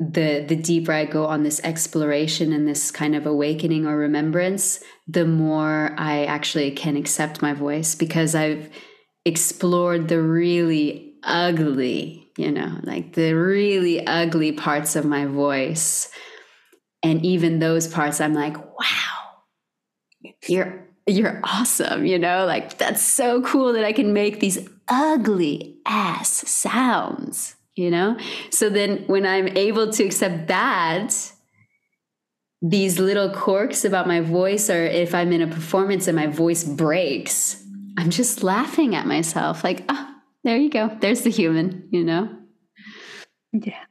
the 0.00 0.44
the 0.46 0.56
deeper 0.56 0.92
I 0.92 1.04
go 1.04 1.26
on 1.26 1.42
this 1.42 1.60
exploration 1.64 2.52
and 2.52 2.68
this 2.68 2.90
kind 2.90 3.16
of 3.16 3.26
awakening 3.26 3.86
or 3.86 3.96
remembrance, 3.96 4.80
the 5.06 5.26
more 5.26 5.94
I 5.98 6.24
actually 6.24 6.70
can 6.70 6.96
accept 6.96 7.42
my 7.42 7.52
voice 7.52 7.94
because 7.94 8.34
I've 8.34 8.70
explored 9.24 10.08
the 10.08 10.22
really 10.22 11.14
ugly, 11.24 12.28
you 12.36 12.52
know, 12.52 12.78
like 12.84 13.14
the 13.14 13.32
really 13.32 14.06
ugly 14.06 14.52
parts 14.52 14.94
of 14.94 15.04
my 15.04 15.26
voice. 15.26 16.10
And 17.02 17.24
even 17.24 17.58
those 17.58 17.86
parts 17.86 18.20
I'm 18.20 18.34
like, 18.34 18.56
wow, 18.56 19.42
you're 20.48 20.86
you're 21.06 21.40
awesome, 21.42 22.06
you 22.06 22.18
know, 22.18 22.44
like 22.44 22.78
that's 22.78 23.02
so 23.02 23.42
cool 23.42 23.72
that 23.72 23.84
I 23.84 23.92
can 23.92 24.12
make 24.12 24.40
these 24.40 24.68
ugly 24.88 25.78
ass 25.86 26.28
sounds, 26.28 27.56
you 27.78 27.90
know? 27.90 28.18
So 28.50 28.68
then 28.68 29.04
when 29.06 29.24
I'm 29.24 29.48
able 29.56 29.90
to 29.92 30.04
accept 30.04 30.48
that, 30.48 31.14
these 32.60 32.98
little 32.98 33.30
quirks 33.30 33.84
about 33.84 34.08
my 34.08 34.20
voice, 34.20 34.68
or 34.68 34.84
if 34.84 35.14
I'm 35.14 35.32
in 35.32 35.42
a 35.42 35.46
performance 35.46 36.08
and 36.08 36.16
my 36.16 36.26
voice 36.26 36.64
breaks, 36.64 37.62
I'm 37.96 38.10
just 38.10 38.42
laughing 38.42 38.94
at 38.94 39.06
myself, 39.06 39.62
like, 39.62 39.84
oh, 39.88 40.14
there 40.44 40.56
you 40.56 40.70
go. 40.70 40.96
There's 41.00 41.22
the 41.22 41.30
human, 41.30 41.88
you 41.90 42.04
know? 42.04 42.28
Yeah. 43.52 43.84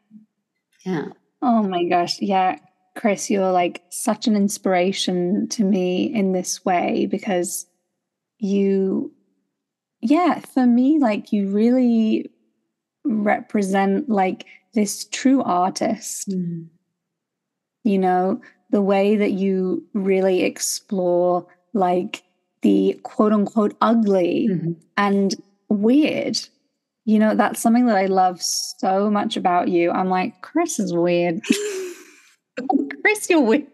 Yeah. 0.85 1.05
Oh 1.41 1.63
my 1.63 1.85
gosh. 1.85 2.21
Yeah. 2.21 2.59
Chris, 2.95 3.29
you're 3.29 3.51
like 3.51 3.83
such 3.89 4.27
an 4.27 4.35
inspiration 4.35 5.47
to 5.49 5.63
me 5.63 6.13
in 6.13 6.33
this 6.33 6.65
way 6.65 7.05
because 7.05 7.67
you, 8.39 9.13
yeah, 10.01 10.39
for 10.39 10.65
me, 10.65 10.99
like 10.99 11.31
you 11.31 11.49
really 11.49 12.31
represent 13.07 14.09
like 14.09 14.45
this 14.73 15.05
true 15.05 15.41
artist. 15.43 16.29
Mm. 16.29 16.67
You 17.83 17.99
know, 17.99 18.41
the 18.69 18.81
way 18.81 19.15
that 19.15 19.31
you 19.31 19.85
really 19.93 20.43
explore 20.43 21.47
like 21.73 22.23
the 22.61 22.99
quote 23.03 23.31
unquote 23.31 23.75
ugly 23.81 24.49
mm-hmm. 24.51 24.71
and 24.97 25.35
weird. 25.69 26.39
You 27.05 27.19
know, 27.19 27.35
that's 27.35 27.61
something 27.61 27.85
that 27.85 27.95
I 27.95 28.07
love 28.07 28.41
so 28.41 29.09
much 29.09 29.37
about 29.37 29.69
you. 29.69 29.91
I'm 29.91 30.09
like, 30.09 30.41
Chris 30.41 30.77
is 30.77 30.93
weird. 30.93 31.39
Chris, 33.01 33.29
you're 33.29 33.41
weird. 33.41 33.67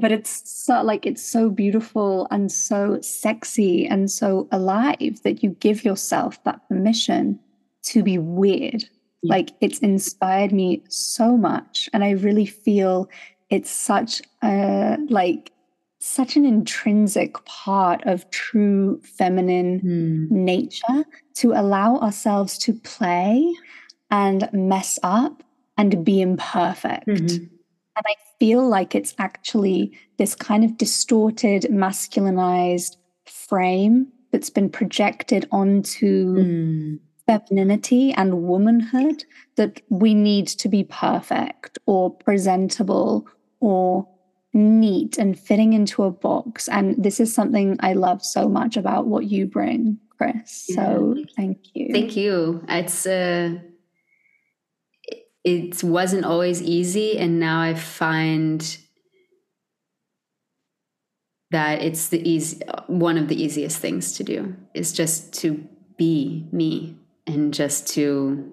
but 0.02 0.10
it's 0.10 0.42
so 0.50 0.82
like 0.82 1.06
it's 1.06 1.22
so 1.22 1.48
beautiful 1.48 2.26
and 2.32 2.50
so 2.50 3.00
sexy 3.00 3.86
and 3.86 4.10
so 4.10 4.48
alive 4.50 5.22
that 5.22 5.44
you 5.44 5.50
give 5.60 5.84
yourself 5.84 6.42
that 6.42 6.60
permission 6.68 7.38
to 7.84 8.02
be 8.02 8.18
weird. 8.18 8.82
Yeah. 9.22 9.36
Like 9.36 9.50
it's 9.60 9.78
inspired 9.78 10.52
me 10.52 10.82
so 10.88 11.36
much. 11.36 11.88
And 11.92 12.02
I 12.02 12.10
really 12.10 12.46
feel 12.46 13.08
it's 13.48 13.70
such 13.70 14.20
a 14.42 14.98
like 15.08 15.52
such 16.00 16.34
an 16.34 16.44
intrinsic 16.44 17.42
part 17.44 18.04
of 18.04 18.28
true 18.30 19.00
feminine 19.04 19.80
mm. 19.82 20.30
nature 20.32 21.04
to 21.34 21.52
allow 21.52 21.98
ourselves 21.98 22.58
to 22.58 22.72
play 22.72 23.54
and 24.10 24.52
mess 24.52 24.98
up 25.04 25.44
and 25.78 26.04
be 26.04 26.20
imperfect. 26.20 27.06
Mm-hmm. 27.06 27.44
And 27.96 28.04
I 28.06 28.14
feel 28.38 28.66
like 28.66 28.94
it's 28.94 29.14
actually 29.18 29.98
this 30.18 30.34
kind 30.34 30.64
of 30.64 30.76
distorted, 30.78 31.64
masculinized 31.64 32.96
frame 33.26 34.08
that's 34.30 34.50
been 34.50 34.70
projected 34.70 35.46
onto 35.52 36.34
mm. 36.34 36.98
femininity 37.26 38.12
and 38.14 38.42
womanhood 38.42 39.24
that 39.56 39.82
we 39.90 40.14
need 40.14 40.46
to 40.46 40.68
be 40.68 40.84
perfect 40.84 41.78
or 41.86 42.10
presentable 42.10 43.26
or 43.60 44.08
neat 44.54 45.18
and 45.18 45.38
fitting 45.38 45.72
into 45.72 46.02
a 46.02 46.10
box. 46.10 46.68
And 46.68 47.02
this 47.02 47.20
is 47.20 47.34
something 47.34 47.76
I 47.80 47.92
love 47.92 48.24
so 48.24 48.48
much 48.48 48.76
about 48.76 49.06
what 49.06 49.24
you 49.24 49.46
bring, 49.46 49.98
Chris. 50.16 50.66
Yeah. 50.68 50.76
So 50.76 51.16
thank 51.36 51.58
you. 51.74 51.92
Thank 51.92 52.16
you. 52.16 52.64
It's 52.68 53.06
uh 53.06 53.58
it 55.44 55.82
wasn't 55.82 56.24
always 56.24 56.62
easy 56.62 57.18
and 57.18 57.40
now 57.40 57.60
i 57.60 57.74
find 57.74 58.78
that 61.50 61.82
it's 61.82 62.08
the 62.08 62.28
easy 62.28 62.60
one 62.86 63.18
of 63.18 63.28
the 63.28 63.40
easiest 63.40 63.78
things 63.78 64.12
to 64.14 64.24
do 64.24 64.54
is 64.74 64.92
just 64.92 65.32
to 65.32 65.66
be 65.96 66.46
me 66.52 66.96
and 67.26 67.52
just 67.52 67.86
to 67.88 68.50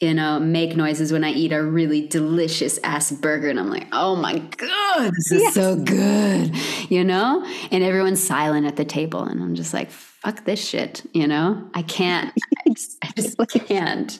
you 0.00 0.14
know 0.14 0.38
make 0.38 0.76
noises 0.76 1.12
when 1.12 1.24
i 1.24 1.30
eat 1.30 1.52
a 1.52 1.62
really 1.62 2.06
delicious 2.06 2.78
ass 2.82 3.10
burger 3.12 3.48
and 3.48 3.60
i'm 3.60 3.68
like 3.68 3.86
oh 3.92 4.16
my 4.16 4.38
god 4.38 5.12
this 5.14 5.32
is 5.32 5.42
yes. 5.42 5.54
so 5.54 5.76
good 5.76 6.54
you 6.90 7.04
know 7.04 7.44
and 7.70 7.84
everyone's 7.84 8.22
silent 8.22 8.66
at 8.66 8.76
the 8.76 8.84
table 8.84 9.22
and 9.22 9.42
i'm 9.42 9.54
just 9.54 9.74
like 9.74 9.90
fuck 10.22 10.44
this 10.44 10.66
shit, 10.66 11.02
you 11.12 11.26
know? 11.26 11.68
I 11.74 11.82
can't. 11.82 12.32
I 13.02 13.10
just 13.16 13.38
can't. 13.66 14.18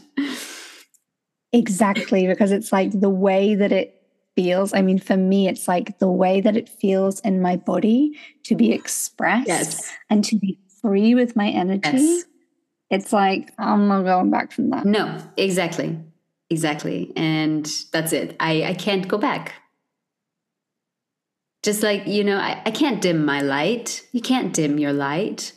Exactly, 1.52 2.26
because 2.26 2.52
it's 2.52 2.72
like 2.72 2.92
the 2.92 3.10
way 3.10 3.54
that 3.54 3.72
it 3.72 4.00
feels. 4.36 4.72
I 4.72 4.82
mean, 4.82 4.98
for 4.98 5.16
me, 5.16 5.48
it's 5.48 5.68
like 5.68 5.98
the 5.98 6.10
way 6.10 6.40
that 6.40 6.56
it 6.56 6.68
feels 6.68 7.20
in 7.20 7.42
my 7.42 7.56
body 7.56 8.16
to 8.44 8.54
be 8.54 8.72
expressed 8.72 9.48
yes. 9.48 9.92
and 10.08 10.24
to 10.24 10.36
be 10.36 10.58
free 10.80 11.14
with 11.14 11.36
my 11.36 11.48
energy. 11.48 11.90
Yes. 11.92 12.24
It's 12.90 13.12
like, 13.12 13.52
I'm 13.58 13.88
not 13.88 14.02
going 14.02 14.30
back 14.30 14.52
from 14.52 14.70
that. 14.70 14.84
No, 14.84 15.18
exactly. 15.36 15.98
exactly. 16.48 17.12
And 17.16 17.70
that's 17.92 18.12
it. 18.12 18.36
I, 18.40 18.64
I 18.64 18.74
can't 18.74 19.06
go 19.06 19.18
back. 19.18 19.54
Just 21.62 21.82
like, 21.82 22.06
you 22.06 22.24
know, 22.24 22.38
I, 22.38 22.62
I 22.64 22.70
can't 22.70 23.02
dim 23.02 23.24
my 23.24 23.42
light. 23.42 24.06
You 24.12 24.20
can't 24.20 24.52
dim 24.52 24.78
your 24.78 24.92
light. 24.92 25.52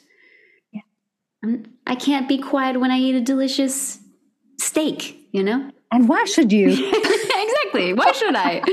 I'm, 1.43 1.65
I 1.85 1.95
can't 1.95 2.27
be 2.27 2.37
quiet 2.37 2.79
when 2.79 2.91
I 2.91 2.97
eat 2.97 3.15
a 3.15 3.21
delicious 3.21 3.99
steak, 4.59 5.27
you 5.31 5.43
know? 5.43 5.69
And 5.91 6.07
why 6.09 6.23
should 6.25 6.51
you? 6.51 6.69
exactly. 6.71 7.93
Why 7.93 8.11
should 8.13 8.35
I? 8.35 8.61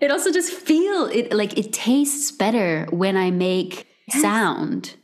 it 0.00 0.10
also 0.10 0.32
just 0.32 0.52
feel 0.52 1.06
it 1.06 1.32
like 1.32 1.56
it 1.56 1.72
tastes 1.72 2.30
better 2.32 2.86
when 2.90 3.16
I 3.16 3.30
make 3.30 3.86
Yes. 4.12 4.22
sound. 4.22 4.94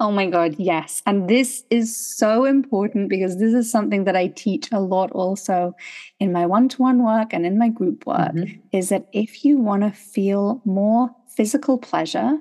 Oh 0.00 0.10
my 0.10 0.28
God, 0.28 0.56
yes. 0.58 1.02
And 1.06 1.28
this 1.30 1.62
is 1.70 1.96
so 1.96 2.44
important 2.44 3.08
because 3.08 3.38
this 3.38 3.54
is 3.54 3.70
something 3.70 4.02
that 4.04 4.16
I 4.16 4.26
teach 4.26 4.68
a 4.72 4.80
lot 4.80 5.12
also 5.12 5.74
in 6.18 6.32
my 6.32 6.44
one 6.46 6.68
to 6.70 6.82
one 6.82 7.04
work 7.04 7.32
and 7.32 7.46
in 7.46 7.56
my 7.58 7.68
group 7.68 8.04
work 8.04 8.32
Mhm. 8.32 8.58
is 8.72 8.88
that 8.88 9.06
if 9.12 9.44
you 9.44 9.58
want 9.58 9.82
to 9.84 9.92
feel 9.92 10.60
more 10.64 11.14
physical 11.28 11.78
pleasure 11.78 12.40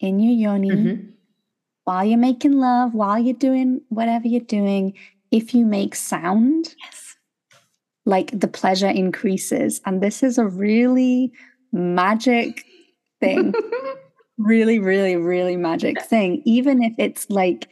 in 0.00 0.18
your 0.20 0.32
yoni 0.34 0.70
Mhm. 0.70 1.12
while 1.84 2.04
you're 2.04 2.18
making 2.18 2.52
love, 2.52 2.94
while 2.94 3.18
you're 3.18 3.34
doing 3.34 3.80
whatever 3.88 4.26
you're 4.28 4.40
doing, 4.40 4.94
if 5.30 5.54
you 5.54 5.64
make 5.66 5.94
sound, 5.94 6.74
Yes. 6.84 7.16
like 8.06 8.38
the 8.38 8.48
pleasure 8.48 8.88
increases. 8.88 9.80
And 9.86 10.00
this 10.02 10.22
is 10.22 10.38
a 10.38 10.46
really 10.46 11.32
magic 11.72 12.64
thing. 13.20 13.52
really, 14.38 14.78
really, 14.78 15.16
really 15.16 15.56
magic 15.56 16.00
thing. 16.02 16.42
Even 16.44 16.82
if 16.82 16.94
it's 16.98 17.28
like 17.30 17.68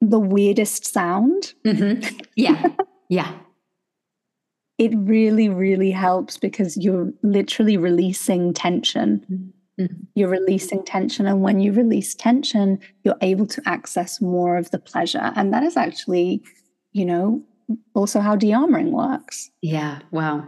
the 0.00 0.20
weirdest 0.20 0.84
sound, 0.86 1.54
Mhm. 1.64 2.26
Yeah. 2.36 2.68
Yeah. 3.08 3.32
it 4.78 4.92
really, 4.96 5.48
really 5.48 5.90
helps 5.92 6.36
because 6.38 6.76
you're 6.76 7.12
literally 7.22 7.76
releasing 7.76 8.52
tension. 8.52 9.52
Mhm. 9.80 10.06
You're 10.14 10.28
releasing 10.28 10.84
tension. 10.84 11.26
And 11.26 11.42
when 11.42 11.60
you 11.60 11.72
release 11.72 12.14
tension, 12.14 12.78
you're 13.04 13.16
able 13.22 13.46
to 13.46 13.62
access 13.66 14.20
more 14.20 14.56
of 14.56 14.70
the 14.70 14.78
pleasure. 14.78 15.32
And 15.34 15.52
that 15.52 15.62
is 15.62 15.76
actually, 15.76 16.42
you 16.92 17.04
know, 17.06 17.42
also 17.94 18.20
how 18.20 18.36
de-armoring 18.36 18.90
works. 18.90 19.50
Yeah. 19.62 20.00
Wow. 20.10 20.46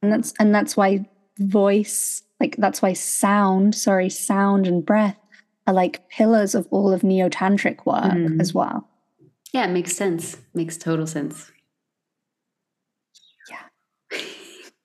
And 0.00 0.10
that's 0.12 0.32
and 0.40 0.54
that's 0.54 0.76
why 0.76 1.08
voice, 1.38 2.22
like 2.40 2.56
that's 2.56 2.80
why 2.82 2.92
sound, 2.94 3.74
sorry, 3.74 4.08
sound 4.08 4.66
and 4.66 4.84
breath 4.84 5.18
are 5.66 5.74
like 5.74 6.08
pillars 6.08 6.54
of 6.54 6.66
all 6.70 6.92
of 6.92 7.02
neo-tantric 7.04 7.84
work 7.86 8.04
Mm. 8.12 8.40
as 8.40 8.52
well. 8.54 8.88
Yeah, 9.52 9.66
it 9.66 9.72
makes 9.72 9.94
sense. 9.94 10.38
Makes 10.54 10.78
total 10.78 11.06
sense. 11.06 11.52
Yeah. 13.50 14.22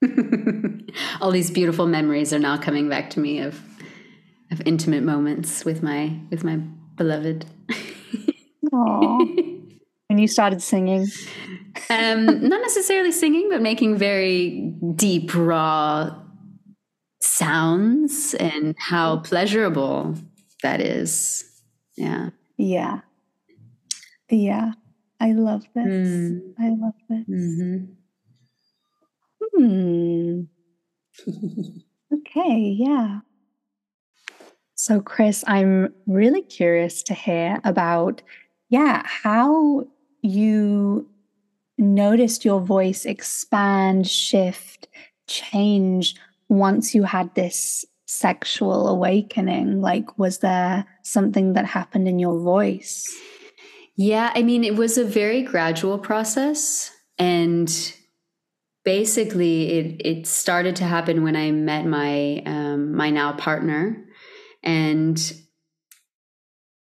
All 1.22 1.32
these 1.32 1.50
beautiful 1.50 1.88
memories 1.88 2.34
are 2.34 2.40
now 2.40 2.58
coming 2.58 2.90
back 2.90 3.10
to 3.12 3.20
me 3.20 3.40
of 3.40 3.60
of 4.52 4.62
intimate 4.66 5.04
moments 5.04 5.66
with 5.66 5.84
my 5.84 6.20
with 6.30 6.44
my 6.44 6.58
beloved. 6.96 7.46
Aww. 8.74 9.78
when 10.08 10.18
you 10.24 10.28
started 10.28 10.62
singing. 10.62 11.08
um, 11.90 12.26
not 12.48 12.62
necessarily 12.62 13.12
singing, 13.12 13.50
but 13.50 13.62
making 13.62 13.98
very 13.98 14.74
deep, 14.96 15.34
raw 15.36 16.22
sounds 17.22 18.34
and 18.36 18.76
how 18.80 19.18
pleasurable 19.18 20.16
that 20.64 20.82
is. 20.82 21.44
Yeah. 21.96 22.30
Yeah. 22.58 23.02
Yeah. 24.30 24.74
I 25.20 25.32
love 25.34 25.64
this. 25.74 25.86
Mm. 25.86 26.54
I 26.60 26.70
love 26.70 26.94
this. 27.10 27.26
hmm 27.26 27.78
Hmm. 29.56 30.42
Okay, 32.14 32.76
yeah. 32.78 33.20
So, 34.88 35.02
Chris, 35.02 35.44
I'm 35.48 35.94
really 36.06 36.42
curious 36.42 37.04
to 37.04 37.14
hear 37.14 37.60
about, 37.66 38.22
yeah, 38.70 39.04
how 39.06 39.86
you 40.22 41.10
noticed 41.78 42.46
your 42.46 42.62
voice 42.62 43.04
expand, 43.04 44.08
shift, 44.08 44.88
change 45.28 46.16
once 46.48 46.96
you 46.96 47.04
had 47.04 47.36
this 47.36 47.84
sexual 48.06 48.88
awakening. 48.88 49.82
Like, 49.82 50.18
was 50.18 50.38
there 50.38 50.86
something 51.02 51.52
that 51.52 51.66
happened 51.66 52.08
in 52.08 52.18
your 52.18 52.40
voice? 52.40 53.14
Yeah, 53.98 54.32
I 54.36 54.42
mean, 54.42 54.64
it 54.64 54.78
was 54.78 54.98
a 54.98 55.04
very 55.04 55.42
gradual 55.42 56.00
process. 56.00 56.92
And 57.20 57.70
basically, 58.86 59.70
it, 59.70 60.02
it 60.06 60.28
started 60.28 60.78
to 60.78 60.86
happen 60.86 61.24
when 61.24 61.36
I 61.36 61.52
met 61.52 61.86
my, 61.86 62.42
um, 62.46 62.96
my 62.96 63.10
now 63.10 63.34
partner. 63.34 64.02
And 64.68 65.34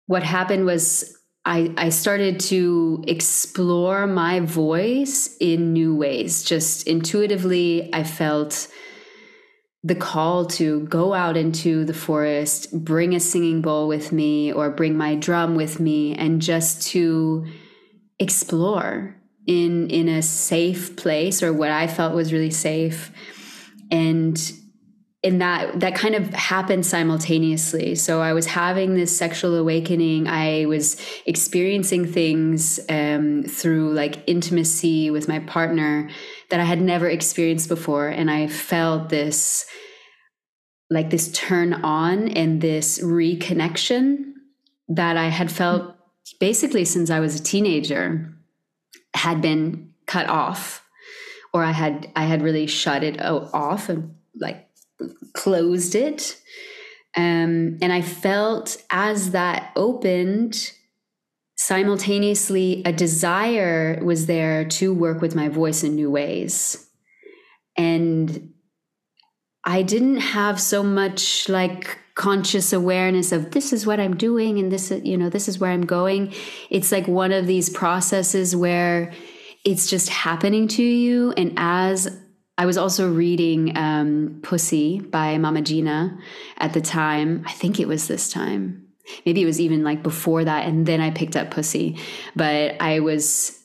what 0.06 0.22
happened 0.22 0.66
was 0.66 1.18
I, 1.44 1.74
I 1.76 1.90
started 1.90 2.40
to 2.42 3.04
explore 3.08 4.06
my 4.06 4.42
voice 4.42 5.36
in 5.40 5.74
new 5.74 5.96
ways. 5.96 6.44
Just 6.44 6.88
intuitively, 6.88 7.90
I 7.92 8.04
felt 8.04 8.68
the 9.84 9.96
call 9.96 10.46
to 10.46 10.82
go 10.82 11.14
out 11.14 11.36
into 11.36 11.84
the 11.84 11.96
forest, 11.96 12.86
bring 12.86 13.16
a 13.16 13.20
singing 13.20 13.62
bowl 13.62 13.88
with 13.88 14.12
me, 14.12 14.54
or 14.54 14.70
bring 14.70 14.96
my 14.96 15.16
drum 15.16 15.56
with 15.56 15.80
me, 15.80 16.14
and 16.16 16.42
just 16.42 16.88
to 16.90 17.46
explore 18.20 19.18
in 19.48 19.90
in 19.90 20.08
a 20.08 20.22
safe 20.22 20.96
place 20.96 21.42
or 21.42 21.52
what 21.52 21.72
I 21.72 21.88
felt 21.88 22.14
was 22.14 22.32
really 22.32 22.52
safe. 22.52 23.12
And 23.90 24.40
and 25.24 25.42
that 25.42 25.80
that 25.80 25.96
kind 25.96 26.16
of 26.16 26.34
happened 26.34 26.86
simultaneously. 26.86 27.96
So 27.96 28.22
i 28.22 28.34
was 28.34 28.46
having 28.46 28.96
this 28.96 29.18
sexual 29.18 29.56
awakening. 29.56 30.28
I 30.28 30.66
was 30.66 30.98
experiencing 31.26 32.06
things 32.06 32.80
um, 32.90 33.44
through 33.44 33.94
like 33.94 34.24
intimacy 34.28 35.10
with 35.10 35.28
my 35.28 35.40
partner 35.40 36.10
that 36.50 36.60
i 36.60 36.66
had 36.66 36.82
never 36.82 37.08
experienced 37.08 37.70
before. 37.70 38.10
And 38.10 38.30
i 38.30 38.48
felt 38.48 39.10
this 39.10 39.66
like 40.90 41.10
this 41.10 41.32
turn 41.32 41.74
on 41.74 42.28
and 42.30 42.62
this 42.62 43.00
reconnection 43.00 44.34
that 44.90 45.16
i 45.18 45.28
had 45.28 45.50
felt 45.52 45.96
basically 46.40 46.86
since 46.86 47.10
i 47.10 47.20
was 47.20 47.40
a 47.40 47.44
teenager 47.44 48.34
had 49.16 49.42
been 49.42 49.92
cut 50.06 50.28
off 50.28 50.86
or 51.54 51.64
i 51.64 51.72
had 51.72 52.12
i 52.16 52.26
had 52.26 52.42
really 52.42 52.68
shut 52.68 53.04
it 53.04 53.20
off 53.22 53.90
and 53.90 54.14
like 54.36 54.68
closed 55.34 55.96
it. 55.96 56.40
Um, 57.16 57.78
and 57.82 57.94
I 57.94 58.02
felt 58.02 58.78
as 58.90 59.32
that 59.32 59.72
opened, 59.76 60.72
simultaneously, 61.58 62.82
a 62.86 62.92
desire 62.92 64.00
was 64.04 64.26
there 64.26 64.66
to 64.66 64.94
work 64.94 65.22
with 65.22 65.36
my 65.36 65.50
voice 65.50 65.84
in 65.84 65.96
new 65.96 66.10
ways. 66.10 66.88
And 67.78 68.54
I 69.64 69.82
didn't 69.82 70.18
have 70.18 70.60
so 70.60 70.84
much 70.84 71.48
like 71.48 72.00
conscious 72.16 72.74
awareness 72.74 73.32
of 73.32 73.52
this 73.52 73.74
is 73.74 73.88
what 73.88 74.00
I'm 74.00 74.16
doing 74.16 74.60
and 74.60 74.72
this 74.72 74.92
is, 74.92 75.04
you 75.04 75.18
know, 75.18 75.30
this 75.30 75.48
is 75.48 75.60
where 75.60 75.72
I'm 75.72 75.86
going. 75.86 76.34
It's 76.70 76.92
like 76.92 77.08
one 77.08 77.32
of 77.32 77.48
these 77.48 77.70
processes 77.70 78.56
where 78.56 79.14
it's 79.64 79.90
just 79.90 80.10
happening 80.10 80.68
to 80.70 80.84
you. 80.84 81.32
And 81.38 81.54
as 81.58 82.20
I 82.58 82.66
was 82.66 82.78
also 82.78 83.12
reading 83.12 83.76
um, 83.76 84.40
Pussy 84.44 85.00
by 85.00 85.38
Mama 85.40 85.62
Gena 85.62 86.20
at 86.58 86.74
the 86.74 86.82
time. 86.82 87.44
I 87.48 87.52
think 87.52 87.80
it 87.80 87.88
was 87.88 88.08
this 88.08 88.30
time. 88.30 88.88
Maybe 89.26 89.42
it 89.42 89.46
was 89.46 89.60
even 89.60 89.84
like 89.84 90.04
before 90.04 90.46
that. 90.46 90.68
And 90.68 90.86
then 90.86 91.02
I 91.02 91.10
picked 91.12 91.36
up 91.36 91.50
Pussy. 91.50 91.98
But 92.36 92.80
I 92.80 93.00
was, 93.00 93.60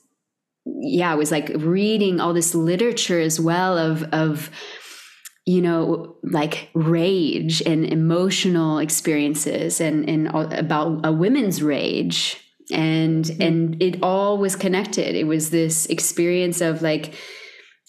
yeah, 0.64 1.12
I 1.12 1.16
was 1.16 1.30
like 1.30 1.50
reading 1.54 2.18
all 2.18 2.32
this 2.32 2.54
literature 2.54 3.20
as 3.20 3.38
well 3.38 3.76
of, 3.76 4.04
of, 4.04 4.50
you 5.44 5.60
know, 5.60 6.16
like 6.22 6.70
rage 6.74 7.60
and 7.62 7.84
emotional 7.84 8.78
experiences 8.78 9.80
and, 9.82 10.08
and 10.08 10.28
all- 10.30 10.52
about 10.52 11.04
a 11.04 11.12
women's 11.12 11.62
rage. 11.62 12.42
And, 12.72 13.30
and 13.38 13.82
it 13.82 14.02
all 14.02 14.38
was 14.38 14.56
connected. 14.56 15.14
It 15.14 15.26
was 15.26 15.50
this 15.50 15.86
experience 15.86 16.62
of 16.62 16.80
like, 16.80 17.14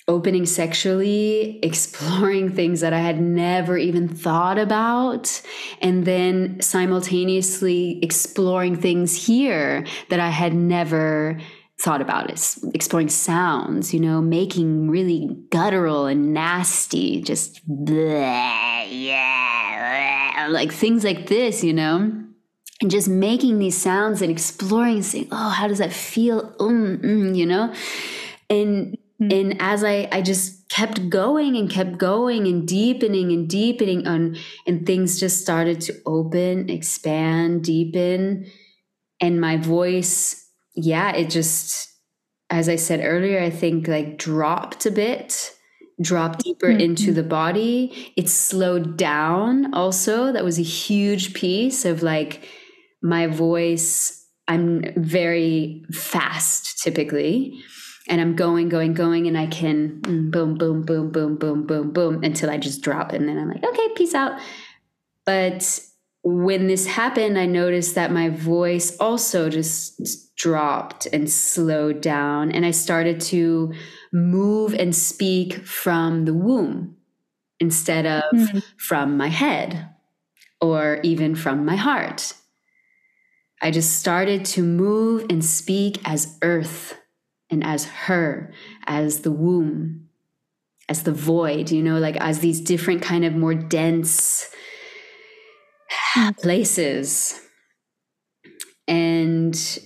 opening 0.10 0.46
sexually, 0.46 1.60
exploring 1.64 2.50
things 2.50 2.82
that 2.82 2.92
I 2.92 3.00
had 3.00 3.22
never 3.22 3.78
even 3.78 4.10
thought 4.10 4.58
about, 4.58 5.42
and 5.82 6.04
then 6.04 6.60
simultaneously 6.60 8.00
exploring 8.04 8.76
things 8.76 9.28
here 9.28 9.86
that 10.10 10.20
I 10.20 10.30
had 10.30 10.54
never 10.54 11.40
thought 11.80 12.02
about. 12.02 12.30
It 12.30 12.56
exploring 12.74 13.08
sounds 13.08 13.94
you 13.94 14.02
know 14.02 14.20
making 14.22 14.90
really 14.90 15.38
guttural 15.50 16.08
and 16.08 16.34
nasty 16.34 17.22
just 17.22 17.66
bleh, 17.70 18.88
yeah, 18.90 20.34
bleh, 20.36 20.50
like 20.50 20.74
things 20.74 21.06
like 21.06 21.28
this 21.28 21.64
you 21.64 21.74
know? 21.74 22.26
And 22.82 22.90
just 22.90 23.10
making 23.10 23.60
these 23.60 23.78
sounds 23.78 24.22
and 24.22 24.32
exploring 24.32 25.04
saying 25.04 25.30
oh 25.32 25.50
how 25.50 25.68
does 25.68 25.78
that 25.78 25.94
feel? 25.94 26.52
Mm, 26.60 27.04
mm, 27.04 27.36
you 27.36 27.46
know? 27.46 27.74
And 28.50 28.98
mm. 29.22 29.34
and 29.34 29.62
as 29.62 29.84
i 29.84 30.08
i 30.12 30.22
just 30.22 30.68
kept 30.70 31.10
going 31.10 31.56
and 31.56 31.70
kept 31.70 31.98
going 31.98 32.48
and 32.48 32.68
deepening 32.68 33.32
and 33.32 33.50
deepening 33.50 34.08
on 34.08 34.38
and 34.68 34.86
things 34.86 35.20
just 35.20 35.42
started 35.42 35.82
to 35.82 35.94
open 36.06 36.70
expand 36.70 37.64
deepen 37.64 38.46
and 39.22 39.42
my 39.42 39.58
voice 39.58 40.48
yeah 40.76 41.12
it 41.12 41.30
just 41.30 41.88
as 42.50 42.70
i 42.70 42.76
said 42.76 43.02
earlier 43.04 43.42
i 43.42 43.50
think 43.50 43.88
like 43.88 44.18
dropped 44.18 44.86
a 44.86 44.92
bit 44.92 45.54
dropped 46.02 46.44
deeper 46.44 46.68
mm-hmm. 46.68 46.80
into 46.80 47.12
the 47.12 47.24
body 47.24 48.14
it 48.16 48.30
slowed 48.30 48.96
down 48.96 49.74
also 49.74 50.32
that 50.32 50.46
was 50.46 50.58
a 50.58 50.64
huge 50.64 51.34
piece 51.34 51.84
of 51.84 52.02
like 52.02 52.48
my 53.02 53.28
voice, 53.28 54.26
I'm 54.48 54.94
very 54.96 55.86
fast 55.92 56.80
typically. 56.84 57.62
And 58.10 58.20
I'm 58.20 58.36
going, 58.36 58.70
going, 58.70 58.94
going, 58.94 59.28
and 59.28 59.38
I 59.38 59.48
can 59.48 60.02
mm, 60.02 60.32
boom, 60.32 60.56
boom, 60.56 60.82
boom, 60.82 61.12
boom, 61.12 61.38
boom, 61.38 61.66
boom, 61.66 61.92
boom 61.92 62.24
until 62.24 62.50
I 62.50 62.58
just 62.58 62.82
drop. 62.82 63.14
And 63.14 63.30
then 63.30 63.38
I'm 63.38 63.50
like, 63.50 63.64
okay, 63.64 63.88
peace 63.96 64.16
out. 64.16 64.40
But 65.26 65.80
when 66.24 66.68
this 66.68 66.86
happened, 66.86 67.38
I 67.38 67.46
noticed 67.46 67.96
that 67.96 68.12
my 68.12 68.30
voice 68.30 68.98
also 68.98 69.50
just 69.50 70.36
dropped 70.36 71.06
and 71.08 71.30
slowed 71.30 72.02
down. 72.02 72.52
And 72.52 72.66
I 72.66 72.72
started 72.72 73.22
to 73.22 73.74
move 74.12 74.74
and 74.74 74.96
speak 74.96 75.66
from 75.66 76.26
the 76.26 76.34
womb 76.34 76.98
instead 77.60 78.06
of 78.06 78.24
mm-hmm. 78.34 78.60
from 78.78 79.18
my 79.18 79.28
head 79.28 79.90
or 80.62 81.00
even 81.04 81.36
from 81.36 81.66
my 81.66 81.76
heart. 81.76 82.34
I 83.62 83.72
just 83.72 84.00
started 84.00 84.46
to 84.46 84.64
move 84.64 85.26
and 85.30 85.44
speak 85.44 86.00
as 86.06 86.38
earth 86.42 86.99
and 87.50 87.64
as 87.64 87.86
her, 87.86 88.52
as 88.86 89.22
the 89.22 89.32
womb, 89.32 90.08
as 90.88 91.04
the 91.04 91.12
void, 91.12 91.72
you 91.72 91.84
know, 91.84 91.98
like 91.98 92.18
as 92.18 92.40
these 92.40 92.62
different 92.62 93.02
kind 93.02 93.26
of 93.26 93.34
more 93.34 93.54
dense 93.54 94.50
places. 96.42 97.40
And 98.88 99.80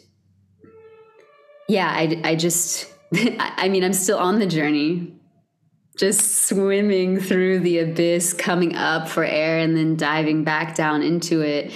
yeah, 1.67 1.89
I, 1.89 2.21
I 2.23 2.35
just, 2.35 2.91
I 3.39 3.69
mean, 3.69 3.83
I'm 3.83 3.93
still 3.93 4.17
on 4.17 4.39
the 4.39 4.45
journey, 4.45 5.15
just 5.97 6.47
swimming 6.47 7.19
through 7.19 7.59
the 7.59 7.79
abyss, 7.79 8.33
coming 8.33 8.75
up 8.75 9.07
for 9.07 9.23
air 9.23 9.59
and 9.59 9.75
then 9.75 9.95
diving 9.95 10.43
back 10.43 10.75
down 10.75 11.03
into 11.03 11.41
it 11.41 11.71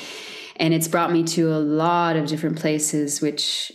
and 0.60 0.74
it's 0.74 0.88
brought 0.88 1.12
me 1.12 1.24
to 1.24 1.54
a 1.54 1.60
lot 1.60 2.16
of 2.16 2.28
different 2.28 2.60
places 2.60 3.22
which 3.22 3.72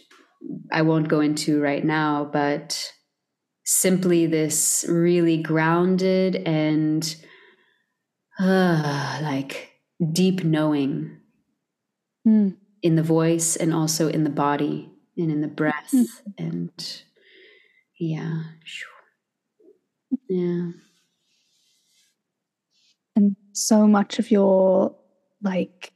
i 0.72 0.82
won't 0.82 1.08
go 1.08 1.20
into 1.20 1.60
right 1.60 1.84
now 1.84 2.28
but 2.32 2.92
simply 3.64 4.26
this 4.26 4.84
really 4.88 5.40
grounded 5.40 6.36
and 6.36 7.16
uh, 8.40 9.20
like 9.22 9.70
deep 10.12 10.42
knowing 10.42 11.18
mm. 12.26 12.56
in 12.82 12.96
the 12.96 13.02
voice 13.02 13.56
and 13.56 13.72
also 13.72 14.08
in 14.08 14.24
the 14.24 14.30
body 14.30 14.90
and 15.16 15.30
in 15.30 15.40
the 15.40 15.48
breath 15.48 15.90
mm. 15.92 16.06
and 16.38 17.02
yeah 18.00 18.42
yeah 20.28 20.70
and 23.14 23.36
so 23.52 23.86
much 23.86 24.18
of 24.18 24.30
your 24.30 24.96
like 25.42 25.91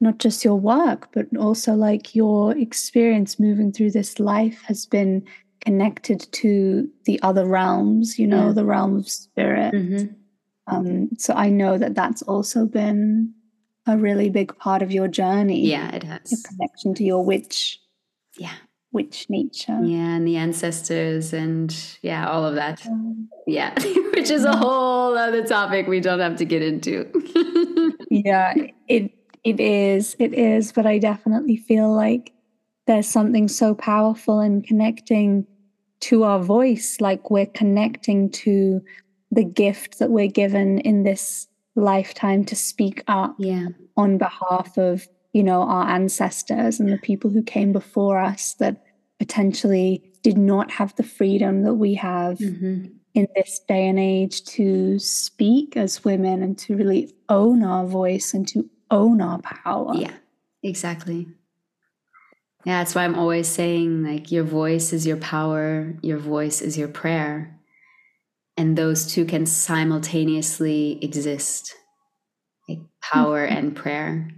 not 0.00 0.18
just 0.18 0.44
your 0.44 0.56
work, 0.56 1.08
but 1.12 1.26
also 1.38 1.74
like 1.74 2.14
your 2.14 2.56
experience 2.56 3.40
moving 3.40 3.72
through 3.72 3.90
this 3.90 4.20
life 4.20 4.62
has 4.66 4.86
been 4.86 5.26
connected 5.60 6.30
to 6.32 6.88
the 7.04 7.20
other 7.22 7.46
realms, 7.46 8.18
you 8.18 8.26
know, 8.26 8.48
yeah. 8.48 8.52
the 8.52 8.64
realm 8.64 8.96
of 8.96 9.08
spirit. 9.08 9.74
Mm-hmm. 9.74 10.14
Um, 10.68 11.08
so 11.18 11.32
I 11.34 11.48
know 11.48 11.78
that 11.78 11.94
that's 11.94 12.22
also 12.22 12.66
been 12.66 13.32
a 13.86 13.96
really 13.96 14.28
big 14.28 14.56
part 14.58 14.82
of 14.82 14.90
your 14.90 15.08
journey. 15.08 15.66
Yeah, 15.66 15.94
it 15.94 16.02
has. 16.02 16.30
Your 16.30 16.40
connection 16.46 16.94
to 16.94 17.04
your 17.04 17.24
witch. 17.24 17.80
Yeah. 18.36 18.54
Witch 18.92 19.26
nature. 19.28 19.78
Yeah, 19.82 20.16
and 20.16 20.26
the 20.26 20.36
ancestors 20.36 21.32
and 21.32 21.76
yeah, 22.02 22.28
all 22.28 22.44
of 22.44 22.54
that. 22.54 22.86
Um, 22.86 23.28
yeah, 23.46 23.74
which 24.14 24.30
is 24.30 24.44
a 24.44 24.56
whole 24.56 25.16
other 25.16 25.44
topic 25.44 25.86
we 25.86 26.00
don't 26.00 26.20
have 26.20 26.36
to 26.36 26.44
get 26.44 26.62
into. 26.62 27.06
yeah, 28.10 28.54
it 28.88 29.12
it 29.46 29.60
is, 29.60 30.16
it 30.18 30.34
is, 30.34 30.72
but 30.72 30.86
I 30.86 30.98
definitely 30.98 31.56
feel 31.56 31.94
like 31.94 32.32
there's 32.88 33.06
something 33.06 33.46
so 33.46 33.76
powerful 33.76 34.40
in 34.40 34.60
connecting 34.60 35.46
to 36.00 36.24
our 36.24 36.40
voice, 36.40 37.00
like 37.00 37.30
we're 37.30 37.46
connecting 37.46 38.28
to 38.30 38.82
the 39.30 39.44
gift 39.44 40.00
that 40.00 40.10
we're 40.10 40.26
given 40.26 40.80
in 40.80 41.04
this 41.04 41.46
lifetime 41.76 42.44
to 42.46 42.56
speak 42.56 43.04
up 43.06 43.36
yeah. 43.38 43.68
on 43.96 44.18
behalf 44.18 44.76
of, 44.76 45.06
you 45.32 45.44
know, 45.44 45.62
our 45.62 45.90
ancestors 45.90 46.80
and 46.80 46.92
the 46.92 46.98
people 46.98 47.30
who 47.30 47.42
came 47.42 47.72
before 47.72 48.18
us 48.18 48.54
that 48.54 48.82
potentially 49.20 50.02
did 50.22 50.36
not 50.36 50.72
have 50.72 50.92
the 50.96 51.04
freedom 51.04 51.62
that 51.62 51.74
we 51.74 51.94
have 51.94 52.38
mm-hmm. 52.38 52.86
in 53.14 53.28
this 53.36 53.60
day 53.68 53.86
and 53.86 54.00
age 54.00 54.42
to 54.44 54.98
speak 54.98 55.76
as 55.76 56.04
women 56.04 56.42
and 56.42 56.58
to 56.58 56.76
really 56.76 57.12
own 57.28 57.62
our 57.62 57.86
voice 57.86 58.34
and 58.34 58.48
to 58.48 58.68
own 58.90 59.20
our 59.20 59.40
power. 59.40 59.94
Yeah, 59.94 60.14
exactly. 60.62 61.28
Yeah, 62.64 62.78
that's 62.78 62.94
why 62.94 63.04
I'm 63.04 63.18
always 63.18 63.46
saying 63.46 64.02
like 64.02 64.32
your 64.32 64.44
voice 64.44 64.92
is 64.92 65.06
your 65.06 65.18
power, 65.18 65.94
your 66.02 66.18
voice 66.18 66.60
is 66.60 66.76
your 66.76 66.88
prayer. 66.88 67.56
And 68.56 68.76
those 68.76 69.06
two 69.06 69.24
can 69.24 69.46
simultaneously 69.46 70.98
exist. 71.02 71.74
Like 72.68 72.80
power 73.00 73.46
mm-hmm. 73.46 73.56
and 73.56 73.76
prayer. 73.76 74.30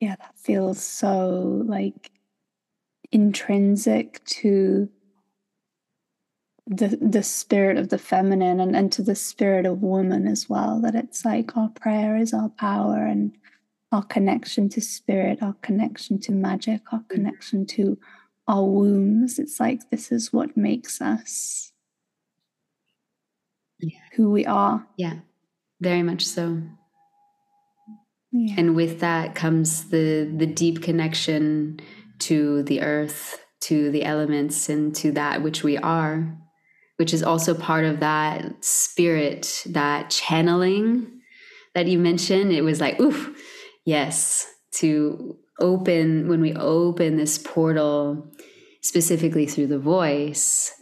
Yeah, 0.00 0.16
that 0.16 0.38
feels 0.38 0.82
so 0.82 1.62
like 1.66 2.10
intrinsic 3.12 4.24
to 4.24 4.88
the 6.66 6.98
the 7.00 7.22
spirit 7.22 7.76
of 7.76 7.90
the 7.90 7.98
feminine 7.98 8.58
and, 8.58 8.74
and 8.74 8.90
to 8.92 9.02
the 9.02 9.14
spirit 9.14 9.66
of 9.66 9.82
woman 9.82 10.26
as 10.26 10.48
well 10.48 10.80
that 10.80 10.94
it's 10.94 11.24
like 11.24 11.56
our 11.56 11.68
prayer 11.68 12.16
is 12.16 12.32
our 12.32 12.48
power 12.48 13.06
and 13.06 13.36
our 13.92 14.02
connection 14.02 14.68
to 14.70 14.80
spirit 14.80 15.42
our 15.42 15.54
connection 15.60 16.18
to 16.18 16.32
magic 16.32 16.80
our 16.92 17.00
mm-hmm. 17.00 17.14
connection 17.14 17.66
to 17.66 17.98
our 18.48 18.64
wombs 18.64 19.38
it's 19.38 19.60
like 19.60 19.90
this 19.90 20.10
is 20.10 20.32
what 20.32 20.56
makes 20.56 21.02
us 21.02 21.72
yeah. 23.80 23.98
who 24.14 24.30
we 24.30 24.46
are 24.46 24.86
yeah 24.96 25.16
very 25.82 26.02
much 26.02 26.24
so 26.24 26.62
yeah. 28.32 28.54
and 28.56 28.74
with 28.74 29.00
that 29.00 29.34
comes 29.34 29.90
the 29.90 30.32
the 30.34 30.46
deep 30.46 30.80
connection 30.82 31.78
to 32.18 32.62
the 32.62 32.80
earth 32.80 33.44
to 33.60 33.90
the 33.90 34.04
elements 34.04 34.70
and 34.70 34.94
to 34.94 35.12
that 35.12 35.42
which 35.42 35.62
we 35.62 35.76
are 35.76 36.38
which 36.96 37.12
is 37.12 37.22
also 37.22 37.54
part 37.54 37.84
of 37.84 38.00
that 38.00 38.64
spirit, 38.64 39.62
that 39.66 40.10
channeling 40.10 41.20
that 41.74 41.86
you 41.86 41.98
mentioned. 41.98 42.52
It 42.52 42.62
was 42.62 42.80
like, 42.80 43.00
oof, 43.00 43.36
yes, 43.84 44.46
to 44.76 45.36
open, 45.60 46.28
when 46.28 46.40
we 46.40 46.54
open 46.54 47.16
this 47.16 47.38
portal, 47.38 48.32
specifically 48.82 49.46
through 49.46 49.68
the 49.68 49.78
voice, 49.78 50.72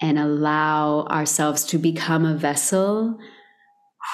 and 0.00 0.18
allow 0.18 1.06
ourselves 1.06 1.64
to 1.66 1.78
become 1.78 2.24
a 2.24 2.36
vessel, 2.36 3.18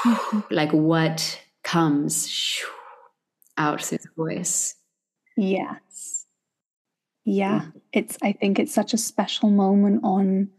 like 0.51 0.73
what 0.73 1.41
comes 1.65 2.63
out 3.57 3.83
through 3.83 3.99
the 3.99 4.11
voice. 4.17 4.77
Yes. 5.37 6.27
Yeah. 7.25 7.67
It's, 7.93 8.17
I 8.23 8.33
think 8.33 8.59
it's 8.59 8.75
such 8.75 8.95
a 8.95 8.99
special 8.99 9.51
moment 9.51 10.01
on 10.05 10.51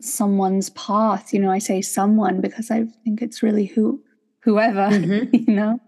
someone's 0.00 0.70
path 0.70 1.32
you 1.32 1.38
know 1.40 1.50
i 1.50 1.58
say 1.58 1.80
someone 1.80 2.40
because 2.40 2.70
i 2.70 2.84
think 3.04 3.22
it's 3.22 3.42
really 3.42 3.66
who 3.66 4.02
whoever 4.40 4.88
mm-hmm. 4.88 5.34
you 5.48 5.54
know 5.54 5.80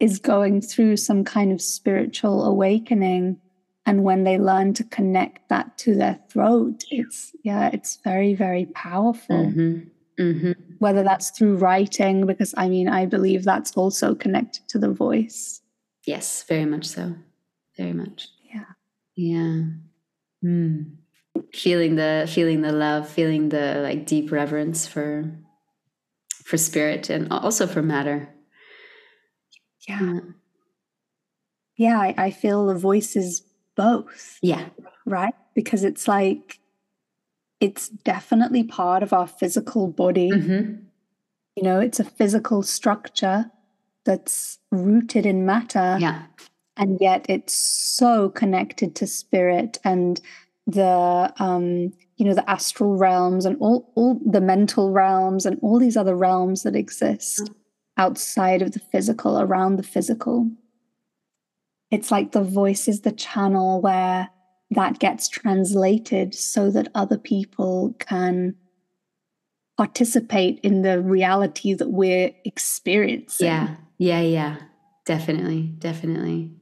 is 0.00 0.18
going 0.18 0.62
through 0.62 0.96
some 0.96 1.22
kind 1.22 1.52
of 1.52 1.60
spiritual 1.60 2.44
awakening. 2.44 3.38
And 3.86 4.02
when 4.02 4.24
they 4.24 4.38
learn 4.38 4.72
to 4.74 4.84
connect 4.84 5.48
that 5.48 5.76
to 5.78 5.94
their 5.94 6.18
throat 6.28 6.84
it's 6.90 7.32
yeah 7.42 7.70
it's 7.72 7.98
very 8.04 8.34
very 8.34 8.66
powerful. 8.66 9.46
Mm-hmm. 9.46 9.88
Mm-hmm. 10.18 10.52
whether 10.80 11.02
that's 11.02 11.30
through 11.30 11.56
writing 11.56 12.26
because 12.26 12.52
i 12.58 12.68
mean 12.68 12.90
i 12.90 13.06
believe 13.06 13.42
that's 13.42 13.74
also 13.74 14.14
connected 14.14 14.68
to 14.68 14.78
the 14.78 14.90
voice. 14.90 15.62
Yes 16.06 16.44
very 16.44 16.66
much 16.66 16.86
so. 16.86 17.14
Very 17.76 17.94
much. 17.94 18.28
Yeah. 18.52 18.64
Yeah. 19.16 19.62
Mm 20.44 20.99
feeling 21.52 21.96
the 21.96 22.28
feeling 22.32 22.62
the 22.62 22.72
love 22.72 23.08
feeling 23.08 23.48
the 23.50 23.80
like 23.82 24.06
deep 24.06 24.30
reverence 24.32 24.86
for 24.86 25.30
for 26.44 26.56
spirit 26.56 27.10
and 27.10 27.30
also 27.32 27.66
for 27.66 27.82
matter 27.82 28.28
yeah 29.88 30.20
yeah, 31.76 31.98
I, 31.98 32.14
I 32.18 32.30
feel 32.30 32.66
the 32.66 32.74
voice 32.74 33.16
is 33.16 33.42
both, 33.74 34.38
Yeah. 34.42 34.66
right? 35.06 35.32
Because 35.54 35.82
it's 35.82 36.06
like, 36.06 36.58
it's 37.58 37.88
definitely 37.88 38.64
part 38.64 39.02
of 39.02 39.14
our 39.14 39.26
physical 39.26 39.88
body. 39.88 40.28
hmm 40.28 40.74
You 41.56 41.62
know, 41.62 41.80
it's 41.80 41.98
a 41.98 42.04
physical 42.04 42.62
structure 42.62 43.50
that's 44.04 44.58
rooted 44.70 45.24
in 45.24 45.46
matter. 45.46 45.96
Yeah. 45.98 46.26
and 46.76 46.98
yet 47.00 47.24
it's 47.30 47.54
so 47.54 48.28
connected 48.28 48.94
to 48.96 49.06
spirit 49.06 49.78
and 49.82 50.20
the 50.70 51.32
um 51.38 51.92
you 52.16 52.24
know 52.26 52.34
the 52.34 52.48
astral 52.48 52.96
realms 52.96 53.44
and 53.44 53.56
all 53.60 53.90
all 53.94 54.20
the 54.24 54.40
mental 54.40 54.90
realms 54.90 55.46
and 55.46 55.58
all 55.62 55.78
these 55.78 55.96
other 55.96 56.16
realms 56.16 56.62
that 56.62 56.76
exist 56.76 57.50
outside 57.96 58.62
of 58.62 58.72
the 58.72 58.78
physical 58.78 59.40
around 59.40 59.76
the 59.76 59.82
physical 59.82 60.50
it's 61.90 62.10
like 62.10 62.32
the 62.32 62.42
voice 62.42 62.88
is 62.88 63.00
the 63.00 63.12
channel 63.12 63.80
where 63.80 64.30
that 64.70 65.00
gets 65.00 65.28
translated 65.28 66.34
so 66.34 66.70
that 66.70 66.88
other 66.94 67.18
people 67.18 67.94
can 67.98 68.54
participate 69.76 70.60
in 70.62 70.82
the 70.82 71.00
reality 71.00 71.74
that 71.74 71.90
we're 71.90 72.30
experiencing 72.44 73.46
Yeah. 73.46 73.76
Yeah. 73.98 74.20
Yeah. 74.20 74.56
Definitely. 75.06 75.74
Definitely. 75.78 76.52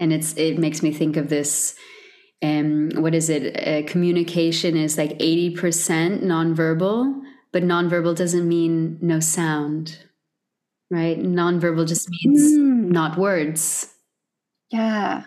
And 0.00 0.12
it's 0.12 0.34
it 0.36 0.58
makes 0.58 0.82
me 0.82 0.92
think 0.92 1.16
of 1.16 1.28
this. 1.28 1.76
Um, 2.42 2.90
what 2.96 3.14
is 3.14 3.30
it? 3.30 3.56
Uh, 3.56 3.88
communication 3.90 4.76
is 4.76 4.98
like 4.98 5.12
eighty 5.20 5.50
percent 5.50 6.22
nonverbal, 6.22 7.20
but 7.52 7.62
nonverbal 7.62 8.14
doesn't 8.16 8.46
mean 8.48 8.98
no 9.00 9.20
sound, 9.20 9.98
right? 10.90 11.18
Nonverbal 11.18 11.86
just 11.88 12.08
means 12.10 12.42
Mm. 12.52 12.90
not 12.92 13.18
words. 13.18 13.92
yeah 14.72 15.24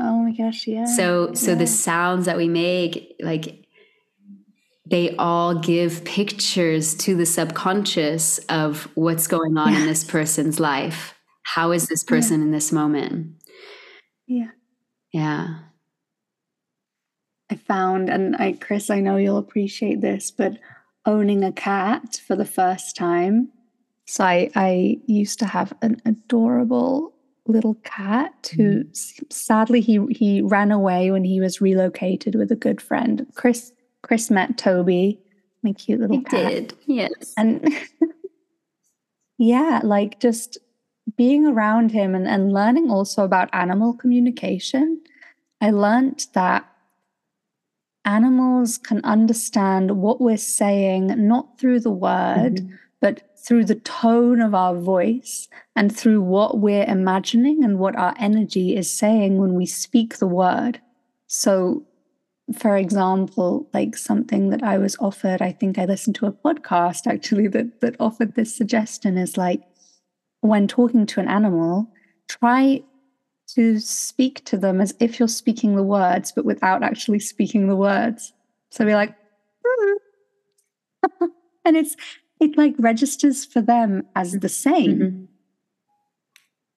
oh 0.00 0.22
my 0.24 0.32
gosh 0.32 0.66
yeah 0.66 0.84
So 0.84 1.32
so 1.34 1.52
yeah. 1.52 1.58
the 1.58 1.66
sounds 1.66 2.26
that 2.26 2.36
we 2.36 2.48
make, 2.48 3.14
like 3.20 3.64
they 4.88 5.16
all 5.16 5.54
give 5.60 6.04
pictures 6.04 6.94
to 6.96 7.14
the 7.16 7.26
subconscious 7.26 8.38
of 8.48 8.88
what's 8.94 9.26
going 9.26 9.56
on 9.56 9.74
in 9.74 9.86
this 9.86 10.04
person's 10.04 10.60
life. 10.60 11.14
How 11.42 11.72
is 11.72 11.86
this 11.88 12.04
person 12.04 12.42
in 12.42 12.50
this 12.50 12.72
moment? 12.72 13.34
yeah 14.26 14.50
Yeah. 15.12 15.58
I 17.50 17.56
found, 17.56 18.08
and 18.08 18.36
I, 18.36 18.52
Chris, 18.52 18.90
I 18.90 19.00
know 19.00 19.16
you'll 19.16 19.38
appreciate 19.38 20.00
this, 20.00 20.30
but 20.30 20.58
owning 21.04 21.44
a 21.44 21.52
cat 21.52 22.20
for 22.26 22.34
the 22.34 22.44
first 22.44 22.96
time. 22.96 23.48
So 24.06 24.24
I, 24.24 24.50
I 24.54 24.98
used 25.06 25.38
to 25.40 25.46
have 25.46 25.72
an 25.82 26.00
adorable 26.04 27.12
little 27.46 27.74
cat 27.84 28.50
who 28.56 28.80
mm-hmm. 28.80 28.90
s- 28.90 29.20
sadly 29.30 29.80
he 29.80 30.04
he 30.10 30.42
ran 30.42 30.72
away 30.72 31.10
when 31.10 31.24
he 31.24 31.40
was 31.40 31.60
relocated 31.60 32.34
with 32.34 32.50
a 32.50 32.56
good 32.56 32.80
friend. 32.80 33.26
Chris 33.34 33.72
Chris 34.02 34.30
met 34.30 34.58
Toby, 34.58 35.20
my 35.62 35.72
cute 35.72 36.00
little 36.00 36.22
cat. 36.22 36.52
Did 36.52 36.74
yes. 36.86 37.34
And 37.36 37.72
yeah, 39.38 39.80
like 39.82 40.20
just 40.20 40.58
being 41.16 41.46
around 41.46 41.92
him 41.92 42.14
and, 42.14 42.26
and 42.26 42.52
learning 42.52 42.90
also 42.90 43.24
about 43.24 43.48
animal 43.52 43.94
communication, 43.94 45.00
I 45.60 45.70
learned 45.70 46.26
that 46.34 46.68
animals 48.06 48.78
can 48.78 49.00
understand 49.04 49.98
what 49.98 50.20
we're 50.20 50.36
saying, 50.36 51.08
not 51.28 51.58
through 51.58 51.80
the 51.80 51.90
word, 51.90 52.56
Mhm. 52.56 52.70
but 53.00 53.22
through 53.36 53.64
the 53.64 53.74
tone 53.74 54.40
of 54.40 54.54
our 54.54 54.74
voice 54.74 55.48
and 55.74 55.94
through 55.94 56.22
what 56.22 56.58
we're 56.58 56.84
imagining 56.84 57.62
and 57.62 57.78
what 57.78 57.96
our 57.96 58.14
energy 58.18 58.76
is 58.76 58.90
saying 58.90 59.38
when 59.38 59.54
we 59.54 59.66
speak 59.66 60.16
the 60.16 60.26
word. 60.26 60.80
So, 61.26 61.84
for 62.52 62.76
example, 62.76 63.68
like 63.74 63.96
something 63.96 64.50
that 64.50 64.62
I 64.62 64.78
was 64.78 64.96
offered, 65.00 65.42
I 65.42 65.52
think 65.52 65.78
I 65.78 65.84
listened 65.84 66.16
to 66.16 66.26
a 66.26 66.32
podcast 66.32 67.06
actually 67.06 67.48
that, 67.48 67.80
that 67.80 67.96
offered 68.00 68.34
this 68.34 68.54
suggestion 68.54 69.18
is 69.18 69.36
like 69.36 69.62
when 70.40 70.68
talking 70.68 71.06
to 71.06 71.20
an 71.20 71.28
animal, 71.28 71.88
try 72.28 72.82
to 73.54 73.78
speak 73.78 74.44
to 74.44 74.56
them 74.56 74.80
as 74.80 74.94
if 75.00 75.18
you're 75.18 75.28
speaking 75.28 75.76
the 75.76 75.82
words, 75.82 76.32
but 76.32 76.44
without 76.44 76.82
actually 76.82 77.20
speaking 77.20 77.68
the 77.68 77.76
words. 77.76 78.32
So 78.70 78.84
be 78.84 78.94
like, 78.94 79.14
"Mm." 79.64 79.94
and 81.64 81.76
it's 81.76 81.96
it 82.40 82.56
like 82.58 82.74
registers 82.78 83.44
for 83.44 83.60
them 83.62 84.02
as 84.14 84.32
the 84.34 84.48
same, 84.48 84.98
Mhm. 84.98 85.26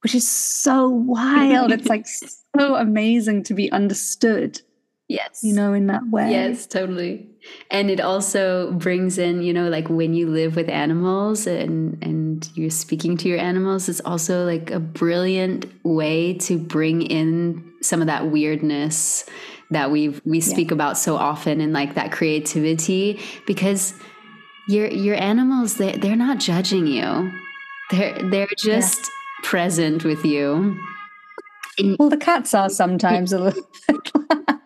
which 0.02 0.16
is 0.16 0.28
so 0.28 0.88
wild. 0.90 1.72
it's 1.72 1.88
like 1.88 2.06
so 2.08 2.76
amazing 2.76 3.44
to 3.44 3.54
be 3.54 3.72
understood, 3.72 4.62
Yes. 5.10 5.44
you 5.44 5.54
know, 5.54 5.74
in 5.74 5.88
that 5.88 6.08
way. 6.08 6.30
Yes, 6.30 6.68
totally. 6.68 7.28
And 7.72 7.90
it 7.90 8.00
also 8.00 8.72
brings 8.74 9.18
in, 9.18 9.42
you 9.42 9.52
know, 9.52 9.68
like 9.68 9.90
when 9.90 10.14
you 10.14 10.30
live 10.30 10.56
with 10.56 10.70
animals 10.70 11.48
and 11.48 11.98
and 12.04 12.48
you're 12.54 12.70
speaking 12.70 13.18
to 13.18 13.28
your 13.28 13.40
animals, 13.40 13.90
it's 13.90 14.02
also 14.02 14.46
like 14.46 14.70
a 14.70 14.80
brilliant 14.80 15.66
way 15.84 16.36
to 16.36 16.60
bring 16.60 17.02
in 17.02 17.74
some 17.82 18.02
of 18.02 18.08
that 18.08 18.30
weirdness 18.30 19.26
that 19.72 19.90
we 19.90 20.10
we 20.26 20.40
speak 20.40 20.70
about 20.70 20.96
so 20.96 21.16
often 21.16 21.60
and 21.60 21.74
like 21.74 21.96
that 21.96 22.12
creativity 22.12 23.20
because 23.48 23.96
your 24.68 24.88
your 24.92 25.16
animals 25.16 25.78
they 25.78 25.94
they're 25.94 26.16
not 26.16 26.38
judging 26.40 26.86
you. 26.86 27.32
They're 27.90 28.30
they're 28.30 28.48
just 28.60 29.10
present 29.42 30.04
with 30.06 30.24
you. 30.24 30.80
Well, 31.98 32.10
the 32.10 32.18
cats 32.18 32.54
are 32.54 32.70
sometimes 32.70 33.34
a 33.34 33.40
little. 33.40 33.64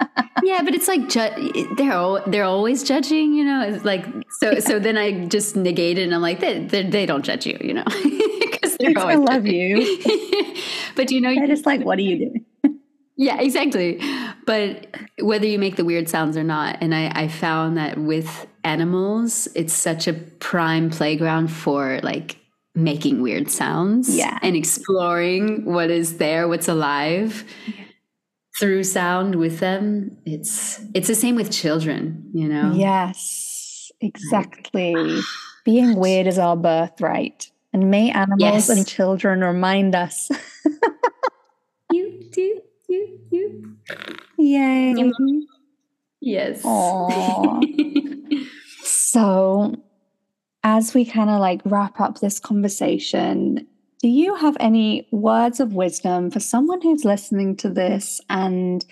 yeah 0.44 0.62
but 0.64 0.74
it's 0.76 0.88
like 0.88 1.08
ju- 1.10 1.76
they're 1.78 1.92
al- 1.92 2.24
they're 2.28 2.44
always 2.44 2.84
judging 2.84 3.34
you 3.34 3.44
know 3.46 3.62
it's 3.68 3.86
like 3.86 4.06
so 4.40 4.60
so 4.60 4.80
then 4.80 4.98
i 4.98 5.26
just 5.28 5.56
negate 5.56 5.98
it 5.98 6.04
and 6.04 6.14
i'm 6.16 6.22
like 6.22 6.40
they, 6.40 6.60
they, 6.66 6.84
they 6.90 7.06
don't 7.06 7.24
judge 7.24 7.46
you 7.46 7.58
you 7.62 7.74
know 7.74 7.84
because 8.42 8.78
they're 8.78 8.94
I 8.98 9.02
always 9.02 9.20
love 9.20 9.44
judging. 9.44 9.78
you. 9.78 10.56
but 10.96 11.12
you 11.12 11.22
know 11.22 11.34
They're 11.34 11.48
just 11.48 11.66
like, 11.66 11.82
what 11.84 11.98
are 11.98 12.02
you 12.02 12.18
doing? 12.18 12.46
yeah 13.16 13.40
exactly 13.40 14.00
but 14.46 14.88
whether 15.22 15.46
you 15.46 15.60
make 15.60 15.76
the 15.76 15.86
weird 15.86 16.10
sounds 16.10 16.36
or 16.36 16.44
not 16.44 16.78
and 16.82 16.96
i 16.96 17.12
i 17.16 17.28
found 17.28 17.78
that 17.78 17.98
with 17.98 18.48
animals 18.64 19.48
it's 19.56 19.74
such 19.74 20.08
a 20.08 20.14
prime 20.14 20.90
playground 20.90 21.50
for 21.50 22.00
like 22.02 22.38
making 22.76 23.22
weird 23.22 23.52
sounds 23.52 24.16
Yeah. 24.18 24.40
and 24.42 24.56
exploring 24.56 25.64
what 25.66 25.92
is 25.92 26.18
there 26.18 26.48
what's 26.48 26.68
alive 26.68 27.44
through 28.60 28.84
sound 28.84 29.36
with 29.36 29.60
them 29.60 30.16
it's 30.26 30.80
it's 30.94 31.08
the 31.08 31.16
same 31.16 31.36
with 31.36 31.52
children 31.52 32.30
you 32.34 32.48
know 32.48 32.72
Yes, 32.76 33.92
exactly. 34.02 35.20
Being 35.66 35.96
weird 35.96 36.28
is 36.28 36.38
our 36.38 36.58
birthright. 36.58 37.50
And 37.72 37.90
may 37.90 38.12
animals 38.12 38.42
Yes. 38.42 38.70
and 38.70 38.86
children 38.86 39.42
remind 39.44 39.96
us. 39.96 40.30
you 41.92 42.28
do 42.32 42.62
you 42.90 43.20
you 43.32 43.78
Yay. 44.38 45.12
yes. 46.22 46.62
So, 48.86 49.76
as 50.64 50.94
we 50.94 51.06
kind 51.06 51.30
of 51.30 51.40
like 51.40 51.62
wrap 51.66 52.00
up 52.00 52.20
this 52.20 52.40
conversation, 52.40 53.68
do 54.04 54.10
you 54.10 54.36
have 54.36 54.58
any 54.60 55.08
words 55.12 55.62
of 55.62 55.76
wisdom 55.76 56.30
for 56.30 56.42
someone 56.42 56.82
who's 56.82 57.06
listening 57.06 57.56
to 57.56 57.70
this 57.70 58.20
and 58.30 58.86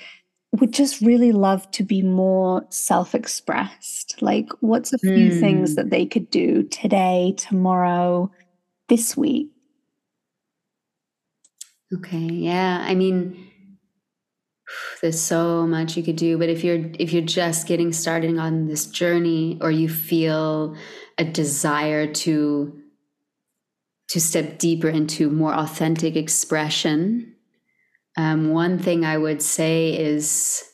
would 0.54 0.74
just 0.74 1.02
really 1.02 1.34
love 1.34 1.70
to 1.72 1.84
be 1.84 2.02
more 2.02 2.66
self 2.70 3.14
expressed? 3.14 4.22
Like, 4.22 4.50
what's 4.62 4.94
a 4.94 5.00
few 5.00 5.30
things 5.30 5.72
Hmm. 5.72 5.76
that 5.76 5.90
they 5.90 6.06
could 6.06 6.30
do 6.30 6.64
today, 6.64 7.36
tomorrow, 7.38 8.32
this 8.88 9.18
week? 9.18 9.50
Okay, 11.94 12.18
yeah. 12.18 12.84
I 12.88 12.96
mean, 12.96 13.52
there's 15.02 15.20
so 15.20 15.68
much 15.68 15.98
you 15.98 16.04
could 16.04 16.16
do, 16.16 16.38
but 16.38 16.50
if 16.50 16.64
you're 16.64 16.90
if 17.00 17.14
you're 17.14 17.22
just 17.22 17.68
getting 17.68 17.92
started 17.94 18.38
on 18.38 18.68
this 18.68 18.86
journey 18.86 19.58
or 19.62 19.72
you 19.72 19.90
feel 19.90 20.76
a 21.18 21.26
desire 21.26 22.12
to 22.14 22.81
to 24.12 24.20
step 24.20 24.60
deeper 24.60 24.90
into 24.90 25.30
more 25.30 25.54
authentic 25.54 26.18
expression, 26.18 27.34
um, 28.18 28.50
one 28.50 28.78
thing 28.78 29.06
I 29.06 29.18
would 29.18 29.42
say 29.42 29.98
is 29.98 30.66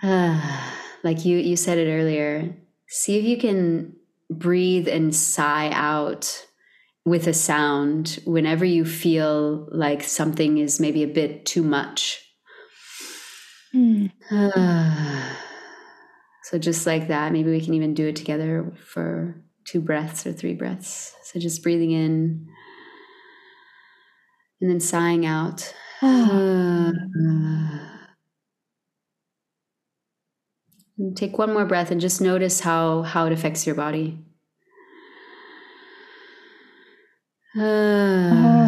like 0.02 1.24
you 1.24 1.38
you 1.38 1.56
said 1.56 1.78
it 1.78 1.90
earlier, 1.90 2.54
see 2.86 3.18
if 3.18 3.24
you 3.24 3.36
can 3.36 3.96
breathe 4.30 4.86
and 4.86 5.14
sigh 5.14 5.70
out 5.72 6.46
with 7.04 7.26
a 7.26 7.34
sound 7.34 8.20
whenever 8.24 8.64
you 8.64 8.84
feel 8.84 9.68
like 9.72 10.04
something 10.04 10.58
is 10.58 10.78
maybe 10.78 11.02
a 11.02 11.08
bit 11.08 11.44
too 11.44 11.64
much. 11.64 12.24
Hmm. 13.72 14.06
so 16.44 16.58
just 16.58 16.86
like 16.86 17.08
that, 17.08 17.32
maybe 17.32 17.50
we 17.50 17.60
can 17.60 17.74
even 17.74 17.94
do 17.94 18.06
it 18.06 18.16
together 18.16 18.72
for 18.76 19.42
two 19.64 19.80
breaths 19.80 20.26
or 20.26 20.32
three 20.32 20.54
breaths. 20.54 21.14
So 21.24 21.38
just 21.40 21.62
breathing 21.62 21.90
in 21.92 22.48
and 24.60 24.70
then 24.70 24.80
sighing 24.80 25.26
out. 25.26 25.74
And 26.00 26.94
take 31.16 31.38
one 31.38 31.52
more 31.52 31.64
breath 31.64 31.90
and 31.90 32.00
just 32.00 32.20
notice 32.20 32.60
how 32.60 33.02
how 33.02 33.26
it 33.26 33.32
affects 33.32 33.66
your 33.66 33.74
body. 33.74 34.18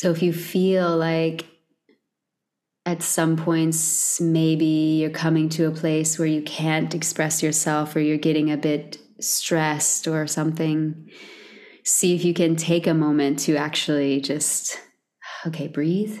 So 0.00 0.10
if 0.10 0.22
you 0.22 0.32
feel 0.32 0.96
like 0.96 1.44
at 2.90 3.02
some 3.02 3.36
points 3.36 4.20
maybe 4.20 4.64
you're 4.64 5.10
coming 5.10 5.48
to 5.48 5.66
a 5.66 5.70
place 5.70 6.18
where 6.18 6.26
you 6.26 6.42
can't 6.42 6.92
express 6.92 7.40
yourself 7.40 7.94
or 7.94 8.00
you're 8.00 8.18
getting 8.18 8.50
a 8.50 8.56
bit 8.56 8.98
stressed 9.20 10.08
or 10.08 10.26
something, 10.26 11.08
see 11.84 12.16
if 12.16 12.24
you 12.24 12.34
can 12.34 12.56
take 12.56 12.88
a 12.88 12.94
moment 12.94 13.38
to 13.38 13.54
actually 13.54 14.20
just, 14.20 14.80
okay, 15.46 15.68
breathe. 15.68 16.20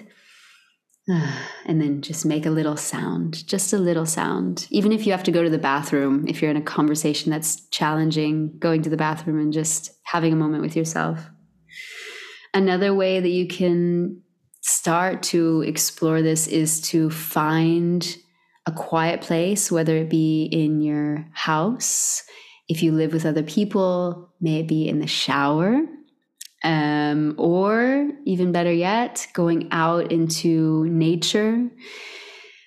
And 1.66 1.80
then 1.80 2.02
just 2.02 2.26
make 2.26 2.46
a 2.46 2.50
little 2.50 2.76
sound, 2.76 3.46
just 3.46 3.72
a 3.72 3.78
little 3.78 4.06
sound. 4.06 4.66
Even 4.70 4.92
if 4.92 5.06
you 5.06 5.12
have 5.12 5.22
to 5.24 5.30
go 5.30 5.42
to 5.42 5.50
the 5.50 5.58
bathroom, 5.58 6.26
if 6.26 6.40
you're 6.40 6.50
in 6.50 6.56
a 6.56 6.62
conversation 6.62 7.30
that's 7.30 7.68
challenging, 7.68 8.58
going 8.58 8.82
to 8.82 8.90
the 8.90 8.96
bathroom 8.96 9.38
and 9.38 9.52
just 9.52 9.92
having 10.04 10.32
a 10.32 10.36
moment 10.36 10.62
with 10.62 10.74
yourself. 10.74 11.30
Another 12.54 12.92
way 12.92 13.20
that 13.20 13.28
you 13.28 13.46
can 13.46 14.22
start 14.60 15.22
to 15.24 15.62
explore 15.62 16.22
this 16.22 16.46
is 16.46 16.80
to 16.82 17.10
find 17.10 18.16
a 18.66 18.72
quiet 18.72 19.20
place, 19.20 19.70
whether 19.72 19.96
it 19.96 20.10
be 20.10 20.44
in 20.44 20.80
your 20.80 21.26
house, 21.32 22.22
if 22.68 22.82
you 22.82 22.92
live 22.92 23.12
with 23.12 23.26
other 23.26 23.42
people, 23.42 24.30
maybe 24.40 24.88
in 24.88 25.00
the 25.00 25.06
shower, 25.06 25.80
um, 26.62 27.34
or 27.38 28.10
even 28.26 28.52
better 28.52 28.72
yet, 28.72 29.26
going 29.32 29.68
out 29.72 30.12
into 30.12 30.84
nature 30.88 31.68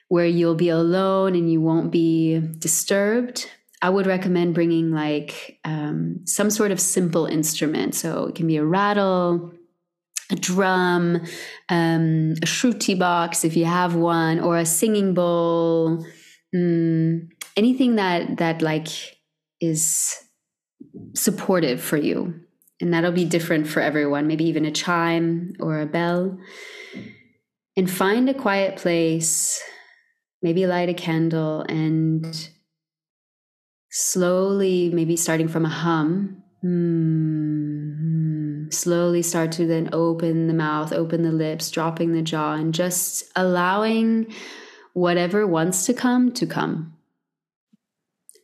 where 0.10 0.26
you'll 0.26 0.56
be 0.56 0.70
alone 0.70 1.36
and 1.36 1.52
you 1.52 1.62
won't 1.62 1.92
be 1.92 2.40
disturbed. 2.60 3.50
I 3.82 3.90
would 3.90 4.06
recommend 4.06 4.54
bringing 4.54 4.92
like 4.92 5.60
um, 5.64 6.22
some 6.26 6.50
sort 6.50 6.72
of 6.72 6.80
simple 6.80 7.26
instrument. 7.26 7.96
So 7.96 8.26
it 8.26 8.36
can 8.36 8.46
be 8.46 8.58
a 8.58 8.66
rattle, 8.66 9.52
a 10.34 10.36
drum, 10.36 11.22
um, 11.70 12.34
a 12.42 12.46
shruti 12.46 12.98
box 12.98 13.46
if 13.46 13.56
you 13.56 13.66
have 13.66 13.96
one, 13.96 14.40
or 14.40 14.58
a 14.58 14.66
singing 14.66 15.14
bowl. 15.14 16.06
Mm, 16.54 17.30
anything 17.56 17.96
that 17.96 18.38
that 18.38 18.62
like 18.62 18.90
is 19.62 20.16
supportive 21.16 21.82
for 21.82 21.98
you 21.98 22.40
and 22.82 22.94
that'll 22.94 23.12
be 23.12 23.26
different 23.26 23.68
for 23.68 23.80
everyone 23.82 24.28
maybe 24.28 24.46
even 24.46 24.66
a 24.66 24.72
chime 24.72 25.54
or 25.60 25.80
a 25.80 25.86
bell 25.86 26.38
and 27.78 27.90
find 27.90 28.30
a 28.30 28.34
quiet 28.34 28.76
place 28.76 29.62
maybe 30.42 30.68
light 30.68 30.90
a 30.90 30.94
candle 30.94 31.62
and 31.62 32.50
slowly 33.90 34.92
maybe 34.94 35.16
starting 35.16 35.48
from 35.48 35.66
a 35.66 35.70
hum 35.70 36.44
mm, 36.64 37.73
slowly 38.72 39.22
start 39.22 39.52
to 39.52 39.66
then 39.66 39.90
open 39.94 40.48
the 40.48 40.54
mouth 40.54 40.92
open 40.94 41.24
the 41.24 41.32
lips 41.32 41.72
dropping 41.72 42.14
the 42.14 42.22
jaw 42.22 42.54
and 42.54 42.74
just 42.74 43.24
allowing 43.36 44.32
whatever 44.94 45.46
wants 45.48 45.86
to 45.86 45.94
come 45.94 46.32
to 46.32 46.46
come 46.46 46.96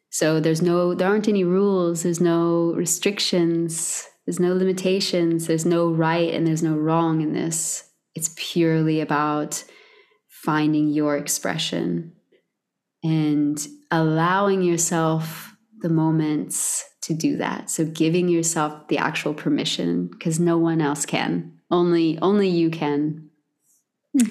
so 0.09 0.39
there's 0.39 0.61
no 0.61 0.93
there 0.93 1.07
aren't 1.07 1.28
any 1.28 1.43
rules 1.43 2.03
there's 2.03 2.22
no 2.22 2.74
restrictions 2.76 4.07
there's 4.30 4.39
no 4.39 4.53
limitations, 4.53 5.47
there's 5.47 5.65
no 5.65 5.89
right 5.89 6.32
and 6.32 6.45
there's 6.45 6.61
no 6.61 6.76
wrong 6.76 7.22
in 7.22 7.34
this. 7.34 7.89
It's 8.13 8.32
purely 8.38 9.01
about 9.01 9.63
finding 10.28 10.89
your 10.89 11.17
expression 11.17 12.13
and 13.03 13.57
allowing 13.89 14.61
yourself 14.61 15.55
the 15.80 15.89
moments 15.89 16.86
to 17.10 17.16
do 17.16 17.38
that. 17.38 17.72
So 17.72 17.86
giving 17.86 18.30
yourself 18.30 18.88
the 18.88 18.99
actual 18.99 19.34
permission 19.34 20.07
because 20.07 20.39
no 20.39 20.60
one 20.60 20.80
else 20.80 21.07
can. 21.07 21.60
Only 21.72 22.20
only 22.22 22.47
you 22.47 22.70
can. 22.70 23.30
Hmm. 24.18 24.28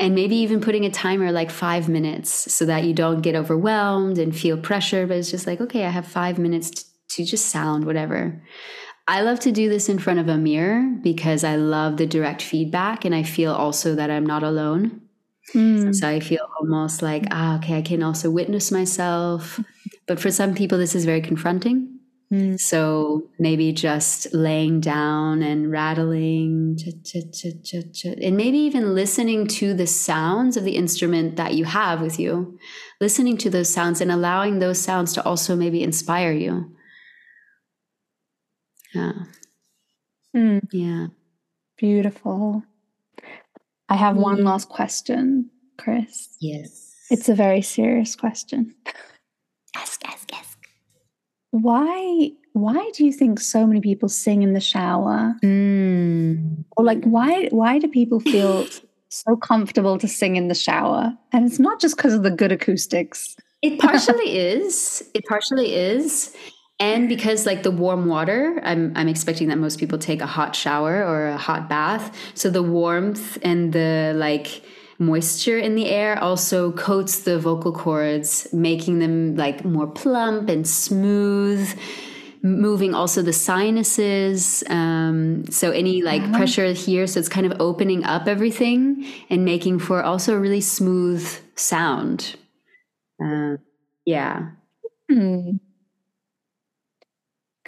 And 0.00 0.14
maybe 0.14 0.34
even 0.36 0.60
putting 0.60 0.84
a 0.84 0.90
timer 0.90 1.30
like 1.30 1.50
5 1.50 1.88
minutes 1.88 2.30
so 2.52 2.64
that 2.64 2.84
you 2.84 2.94
don't 2.94 3.20
get 3.20 3.36
overwhelmed 3.36 4.18
and 4.18 4.34
feel 4.34 4.56
pressure, 4.56 5.06
but 5.06 5.18
it's 5.18 5.30
just 5.30 5.46
like, 5.46 5.60
okay, 5.60 5.84
I 5.84 5.90
have 5.90 6.06
5 6.06 6.38
minutes 6.38 6.70
to, 6.70 6.84
to 7.10 7.24
just 7.24 7.46
sound 7.46 7.84
whatever. 7.84 8.42
I 9.06 9.20
love 9.20 9.40
to 9.40 9.52
do 9.52 9.68
this 9.68 9.88
in 9.88 9.98
front 9.98 10.18
of 10.18 10.28
a 10.28 10.38
mirror 10.38 10.82
because 11.02 11.44
I 11.44 11.56
love 11.56 11.98
the 11.98 12.06
direct 12.06 12.42
feedback 12.42 13.04
and 13.04 13.14
I 13.14 13.22
feel 13.22 13.52
also 13.52 13.94
that 13.94 14.10
I'm 14.10 14.26
not 14.26 14.42
alone. 14.42 15.02
Mm. 15.54 15.94
So 15.94 16.08
I 16.08 16.20
feel 16.20 16.48
almost 16.58 17.02
like, 17.02 17.26
ah, 17.30 17.58
okay, 17.58 17.78
I 17.78 17.82
can 17.82 18.02
also 18.02 18.30
witness 18.30 18.72
myself. 18.72 19.60
But 20.10 20.18
for 20.18 20.32
some 20.32 20.56
people, 20.56 20.76
this 20.76 20.96
is 20.96 21.04
very 21.04 21.20
confronting. 21.20 22.00
Mm. 22.34 22.58
So 22.58 23.28
maybe 23.38 23.70
just 23.70 24.34
laying 24.34 24.80
down 24.80 25.40
and 25.40 25.70
rattling, 25.70 26.76
and 27.14 28.36
maybe 28.36 28.58
even 28.58 28.96
listening 28.96 29.46
to 29.46 29.72
the 29.72 29.86
sounds 29.86 30.56
of 30.56 30.64
the 30.64 30.74
instrument 30.74 31.36
that 31.36 31.54
you 31.54 31.64
have 31.64 32.00
with 32.00 32.18
you, 32.18 32.58
listening 33.00 33.36
to 33.36 33.50
those 33.50 33.72
sounds 33.72 34.00
and 34.00 34.10
allowing 34.10 34.58
those 34.58 34.80
sounds 34.80 35.12
to 35.12 35.24
also 35.24 35.54
maybe 35.54 35.80
inspire 35.80 36.32
you. 36.32 36.74
Yeah. 38.92 39.12
Mm. 40.34 40.66
Yeah. 40.72 41.06
Beautiful. 41.76 42.64
I 43.88 43.94
have 43.94 44.16
mm. 44.16 44.22
one 44.22 44.42
last 44.42 44.68
question, 44.68 45.50
Chris. 45.78 46.36
Yes. 46.40 46.96
It's 47.12 47.28
a 47.28 47.34
very 47.36 47.62
serious 47.62 48.16
question. 48.16 48.74
Why 51.50 52.30
why 52.52 52.90
do 52.94 53.04
you 53.04 53.12
think 53.12 53.40
so 53.40 53.66
many 53.66 53.80
people 53.80 54.08
sing 54.08 54.42
in 54.42 54.52
the 54.52 54.60
shower? 54.60 55.34
Mm. 55.42 56.64
Or 56.76 56.84
like 56.84 57.04
why 57.04 57.48
why 57.50 57.78
do 57.78 57.88
people 57.88 58.20
feel 58.20 58.66
so 59.08 59.36
comfortable 59.36 59.98
to 59.98 60.08
sing 60.08 60.36
in 60.36 60.48
the 60.48 60.54
shower? 60.54 61.16
And 61.32 61.46
it's 61.46 61.58
not 61.58 61.80
just 61.80 61.96
because 61.96 62.14
of 62.14 62.22
the 62.22 62.30
good 62.30 62.52
acoustics. 62.52 63.36
It 63.62 63.78
partially 63.80 64.38
is. 64.38 65.08
It 65.14 65.24
partially 65.26 65.74
is 65.74 66.34
and 66.80 67.08
because 67.08 67.44
like 67.46 67.62
the 67.62 67.70
warm 67.70 68.06
water 68.06 68.58
i'm 68.64 68.92
i'm 68.96 69.06
expecting 69.06 69.48
that 69.48 69.58
most 69.58 69.78
people 69.78 69.98
take 69.98 70.20
a 70.20 70.26
hot 70.26 70.56
shower 70.56 71.04
or 71.04 71.28
a 71.28 71.36
hot 71.36 71.68
bath 71.68 72.16
so 72.34 72.50
the 72.50 72.62
warmth 72.62 73.38
and 73.42 73.72
the 73.72 74.12
like 74.16 74.62
moisture 75.00 75.58
in 75.58 75.74
the 75.74 75.88
air 75.88 76.22
also 76.22 76.72
coats 76.72 77.20
the 77.20 77.38
vocal 77.38 77.72
cords 77.72 78.46
making 78.52 78.98
them 78.98 79.34
like 79.34 79.64
more 79.64 79.86
plump 79.86 80.48
and 80.48 80.68
smooth 80.68 81.68
moving 82.42 82.94
also 82.94 83.22
the 83.22 83.32
sinuses 83.32 84.62
um, 84.68 85.44
so 85.50 85.70
any 85.70 86.02
like 86.02 86.22
uh-huh. 86.22 86.36
pressure 86.36 86.72
here 86.72 87.06
so 87.06 87.18
it's 87.18 87.28
kind 87.28 87.50
of 87.50 87.60
opening 87.60 88.04
up 88.04 88.28
everything 88.28 89.06
and 89.30 89.44
making 89.44 89.78
for 89.78 90.02
also 90.02 90.36
a 90.36 90.38
really 90.38 90.60
smooth 90.60 91.26
sound 91.56 92.36
uh, 93.24 93.56
yeah 94.04 94.50
hmm. 95.10 95.52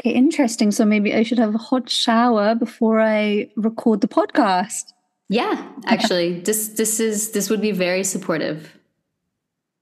Okay, 0.00 0.10
interesting. 0.10 0.72
So 0.72 0.84
maybe 0.84 1.14
I 1.14 1.22
should 1.22 1.38
have 1.38 1.54
a 1.54 1.58
hot 1.58 1.88
shower 1.88 2.56
before 2.56 3.00
I 3.00 3.50
record 3.56 4.00
the 4.00 4.08
podcast. 4.08 4.92
Yeah, 5.32 5.66
actually, 5.86 6.40
this 6.40 6.68
this 6.68 7.00
is 7.00 7.32
this 7.32 7.48
would 7.48 7.62
be 7.62 7.72
very 7.72 8.04
supportive. 8.04 8.76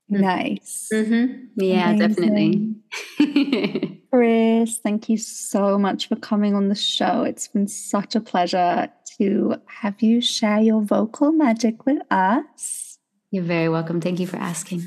Nice. 0.08 0.88
Mm-hmm. 0.92 1.44
Yeah, 1.56 1.90
Amazing. 1.90 2.82
definitely. 3.18 4.00
Chris, 4.12 4.78
thank 4.78 5.08
you 5.08 5.16
so 5.16 5.78
much 5.78 6.08
for 6.08 6.16
coming 6.16 6.54
on 6.54 6.68
the 6.68 6.74
show. 6.74 7.22
It's 7.22 7.48
been 7.48 7.66
such 7.68 8.14
a 8.14 8.20
pleasure 8.20 8.88
to 9.18 9.56
have 9.66 10.00
you 10.02 10.20
share 10.20 10.60
your 10.60 10.82
vocal 10.82 11.32
magic 11.32 11.84
with 11.84 12.00
us. 12.12 12.98
You're 13.32 13.44
very 13.44 13.68
welcome. 13.68 14.00
Thank 14.00 14.20
you 14.20 14.26
for 14.26 14.36
asking. 14.36 14.82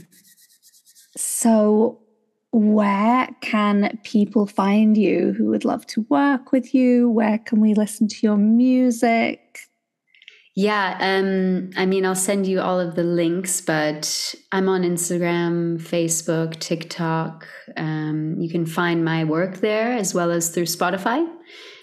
So, 1.17 1.99
where 2.51 3.27
can 3.41 3.99
people 4.03 4.45
find 4.45 4.97
you 4.97 5.33
who 5.33 5.47
would 5.47 5.65
love 5.65 5.85
to 5.87 6.05
work 6.09 6.51
with 6.53 6.73
you? 6.73 7.09
Where 7.09 7.37
can 7.37 7.59
we 7.59 7.73
listen 7.73 8.07
to 8.07 8.17
your 8.21 8.37
music? 8.37 9.42
Yeah, 10.55 10.97
um, 10.99 11.71
I 11.75 11.87
mean, 11.87 12.05
I'll 12.05 12.13
send 12.13 12.45
you 12.45 12.61
all 12.61 12.79
of 12.79 12.93
the 12.93 13.03
links, 13.03 13.59
but 13.59 14.35
I'm 14.51 14.69
on 14.69 14.83
Instagram, 14.83 15.81
Facebook, 15.81 16.59
TikTok. 16.59 17.47
Um, 17.75 18.35
you 18.39 18.49
can 18.51 18.67
find 18.67 19.03
my 19.03 19.23
work 19.23 19.57
there 19.57 19.93
as 19.93 20.13
well 20.13 20.29
as 20.29 20.49
through 20.49 20.65
Spotify. 20.65 21.27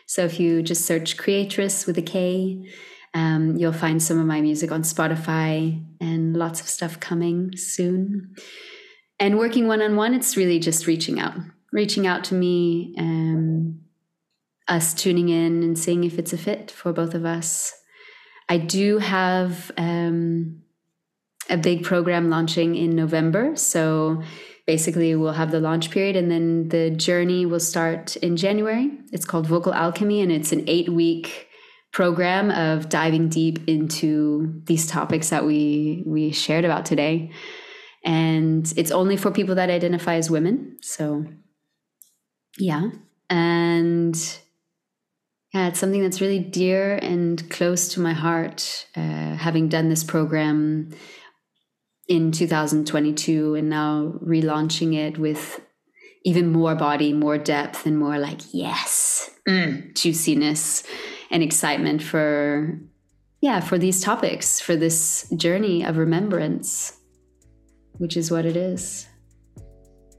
So 0.07 0.25
if 0.25 0.39
you 0.39 0.63
just 0.63 0.87
search 0.87 1.17
Kreatress 1.17 1.85
with 1.85 1.99
a 1.99 2.03
K, 2.03 2.65
um, 3.13 3.57
you'll 3.57 3.73
find 3.73 4.01
some 4.01 4.21
of 4.21 4.27
my 4.27 4.41
music 4.41 4.71
on 4.71 4.83
Spotify 4.83 5.85
and 6.01 6.37
lots 6.37 6.61
of 6.61 6.69
stuff 6.69 7.01
coming 7.01 7.57
soon. 7.57 8.37
And 9.19 9.37
working 9.37 9.67
one 9.67 9.83
on 9.83 9.97
one, 9.97 10.15
it's 10.15 10.37
really 10.37 10.61
just 10.61 10.87
reaching 10.87 11.19
out. 11.19 11.35
reaching 11.73 12.07
out 12.07 12.25
to 12.25 12.35
me, 12.35 12.95
um, 12.99 13.81
us 14.69 14.95
tuning 14.95 15.29
in 15.29 15.63
and 15.63 15.79
seeing 15.79 16.05
if 16.05 16.19
it's 16.19 16.33
a 16.33 16.39
fit 16.39 16.71
for 16.71 16.93
both 16.93 17.15
of 17.15 17.25
us. 17.25 17.75
I 18.51 18.59
do 18.59 18.99
have 18.99 19.71
um, 19.79 20.63
a 21.49 21.57
big 21.57 21.85
program 21.85 22.29
launching 22.29 22.75
in 22.75 22.97
November. 22.97 23.55
So 23.55 24.23
basically, 24.67 25.15
we'll 25.15 25.33
have 25.33 25.53
the 25.53 25.61
launch 25.61 25.93
period 25.93 26.17
and 26.17 26.31
then 26.31 26.69
the 26.69 26.91
journey 26.91 27.47
will 27.47 27.61
start 27.61 28.17
in 28.17 28.37
January. 28.37 28.91
It's 29.13 29.25
called 29.25 29.47
Vocal 29.47 29.73
Alchemy 29.73 30.21
and 30.21 30.33
it's 30.33 30.51
an 30.51 30.65
eight 30.67 30.89
week 30.89 31.47
program 31.93 32.51
of 32.51 32.89
diving 32.89 33.29
deep 33.29 33.61
into 33.69 34.61
these 34.65 34.87
topics 34.87 35.31
that 35.31 35.45
we 35.45 36.03
we 36.07 36.31
shared 36.31 36.65
about 36.65 36.87
today 36.87 37.33
and 38.05 38.73
it's 38.77 38.93
only 38.93 39.17
for 39.17 39.31
people 39.31 39.57
that 39.57 39.71
identify 39.71 40.15
as 40.15 40.31
women 40.31 40.77
so 40.81 41.25
yeah 42.59 42.91
and 43.29 44.39
yeah 45.53 45.69
it's 45.69 45.79
something 45.79 46.03
that's 46.03 46.21
really 46.21 46.39
dear 46.39 46.97
and 46.97 47.49
close 47.51 47.89
to 47.89 48.01
my 48.01 48.13
heart 48.13 48.87
uh, 48.97 49.35
having 49.35 49.69
done 49.69 49.89
this 49.89 50.05
program 50.05 50.91
in 52.09 52.33
2022 52.33 53.55
and 53.55 53.69
now 53.69 54.15
relaunching 54.23 54.95
it 54.95 55.19
with 55.19 55.61
even 56.25 56.53
more 56.53 56.75
body 56.75 57.13
more 57.13 57.39
depth 57.39 57.87
and 57.87 57.99
more 57.99 58.19
like 58.19 58.41
yes 58.53 59.31
mm, 59.49 59.95
juiciness 59.95 60.83
and 61.31 61.43
excitement 61.43 62.03
for 62.03 62.79
yeah 63.41 63.61
for 63.61 63.79
these 63.79 64.03
topics 64.03 64.61
for 64.61 64.77
this 64.77 65.29
journey 65.37 65.85
of 65.85 65.97
remembrance 65.97 66.97
which 68.01 68.17
is 68.17 68.31
what 68.31 68.47
it 68.47 68.57
is. 68.57 69.07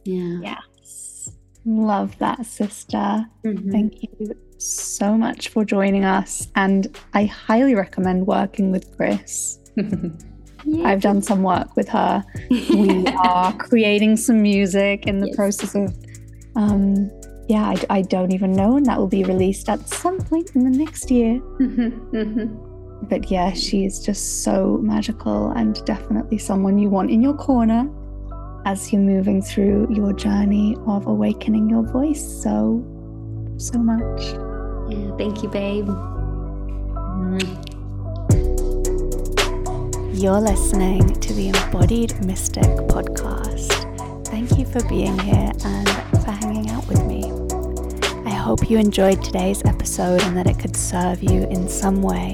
Yeah. 0.06 0.40
Yes. 0.44 1.32
Love 1.66 2.16
that 2.20 2.46
sister. 2.46 3.26
Mm-hmm. 3.44 3.72
thank 3.72 4.04
you 4.04 4.36
so 4.62 5.18
much 5.18 5.50
for 5.50 5.66
joining 5.66 6.06
us 6.06 6.48
and 6.56 6.96
i 7.14 7.26
highly 7.26 7.76
recommend 7.76 8.28
working 8.28 8.72
with 8.72 8.96
chris 8.96 9.60
i've 10.84 11.02
done 11.02 11.22
some 11.22 11.44
work 11.44 11.76
with 11.76 11.90
her 11.90 12.24
we 12.50 13.06
are 13.24 13.54
creating 13.58 14.16
some 14.16 14.42
music 14.42 15.08
in 15.08 15.20
the 15.20 15.28
yes. 15.28 15.36
process 15.36 15.76
of 15.76 15.94
um, 16.56 17.10
yeah, 17.48 17.64
I, 17.64 17.98
I, 17.98 18.02
don't 18.02 18.32
even 18.32 18.54
know, 18.54 18.78
and 18.78 18.86
that 18.86 18.98
will 18.98 19.08
be 19.08 19.24
released 19.24 19.68
at 19.68 19.88
some 19.88 20.20
point 20.20 20.52
in 20.56 20.64
the 20.64 20.70
next 20.70 21.12
year. 21.12 21.40
Mm-hmm, 21.40 22.16
mm-hmm. 22.16 23.08
But 23.08 23.30
yeah, 23.32 23.52
she 23.52 23.86
is 23.86 24.00
just 24.00 24.44
so 24.44 24.80
magical 24.82 25.52
and 25.52 25.84
definitely 25.86 26.38
someone 26.38 26.78
you 26.78 26.90
want 26.90 27.10
in 27.10 27.22
your 27.22 27.34
corner 27.34 27.90
as 28.66 28.94
you're 28.94 29.02
moving 29.02 29.42
through 29.42 29.88
your 29.94 30.14
journey 30.14 30.78
of 30.86 31.08
awakening 31.08 31.70
your 31.70 31.84
voice 31.84 32.22
so, 32.22 32.86
so 33.58 33.80
much. 33.80 34.51
Yeah, 34.92 35.16
thank 35.18 35.42
you, 35.42 35.50
babe. 35.50 35.88
You're 40.14 40.42
listening 40.42 41.14
to 41.20 41.34
the 41.34 41.48
Embodied 41.50 42.26
Mystic 42.26 42.64
podcast. 42.92 43.70
Thank 44.28 44.58
you 44.58 44.66
for 44.66 44.84
being 44.90 45.18
here 45.20 45.52
and 45.66 45.90
for 46.24 46.32
hanging 46.32 46.70
out 46.70 46.88
with 46.88 47.04
me 47.06 47.32
I 48.26 48.34
hope 48.34 48.70
you 48.70 48.78
enjoyed 48.78 49.24
today's 49.24 49.64
episode 49.66 50.22
and 50.24 50.36
that 50.38 50.48
it 50.48 50.60
could 50.60 50.76
serve 50.76 51.24
you 51.24 51.44
in 51.50 51.68
some 51.70 52.02
way. 52.02 52.34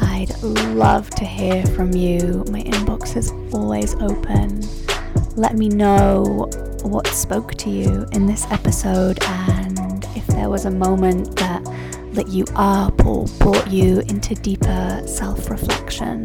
I'd 0.00 0.32
love 0.42 1.10
to 1.10 1.24
hear 1.24 1.64
from 1.66 1.92
you. 1.92 2.44
My 2.50 2.62
inbox 2.62 3.16
is 3.16 3.30
always 3.52 3.94
open. 3.96 4.62
Let 5.36 5.56
me 5.56 5.68
know 5.68 6.48
what 6.82 7.06
spoke 7.08 7.54
to 7.56 7.70
you 7.70 8.06
in 8.12 8.26
this 8.26 8.46
episode 8.50 9.18
and 9.22 9.65
there 10.46 10.52
was 10.52 10.64
a 10.64 10.70
moment 10.70 11.34
that 11.34 11.60
lit 12.14 12.28
you 12.28 12.44
up 12.54 13.04
or 13.04 13.26
brought 13.40 13.68
you 13.68 13.98
into 14.02 14.32
deeper 14.32 15.02
self 15.04 15.50
reflection. 15.50 16.22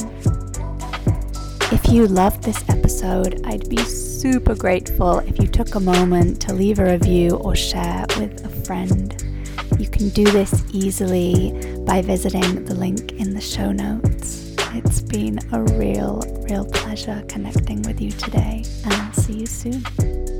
If 1.71 1.91
you 1.91 2.05
loved 2.05 2.43
this 2.43 2.63
episode, 2.69 3.41
I'd 3.45 3.67
be 3.67 3.79
super 3.79 4.53
grateful 4.53 5.17
if 5.19 5.39
you 5.39 5.47
took 5.47 5.73
a 5.73 5.79
moment 5.79 6.39
to 6.43 6.53
leave 6.53 6.77
a 6.77 6.85
review 6.85 7.31
or 7.37 7.55
share 7.55 8.05
with 8.19 8.45
a 8.45 8.49
friend. 8.63 9.11
You 9.79 9.89
can 9.89 10.09
do 10.09 10.25
this 10.25 10.63
easily 10.71 11.79
by 11.87 12.03
visiting 12.03 12.63
the 12.65 12.75
link 12.75 13.13
in 13.13 13.33
the 13.33 13.41
show 13.41 13.71
notes. 13.71 14.55
It's 14.75 15.01
been 15.01 15.39
a 15.51 15.63
real, 15.63 16.21
real 16.47 16.65
pleasure 16.65 17.23
connecting 17.27 17.81
with 17.81 17.99
you 17.99 18.11
today, 18.11 18.65
and 18.83 18.93
I'll 18.93 19.13
see 19.13 19.33
you 19.33 19.47
soon. 19.47 20.30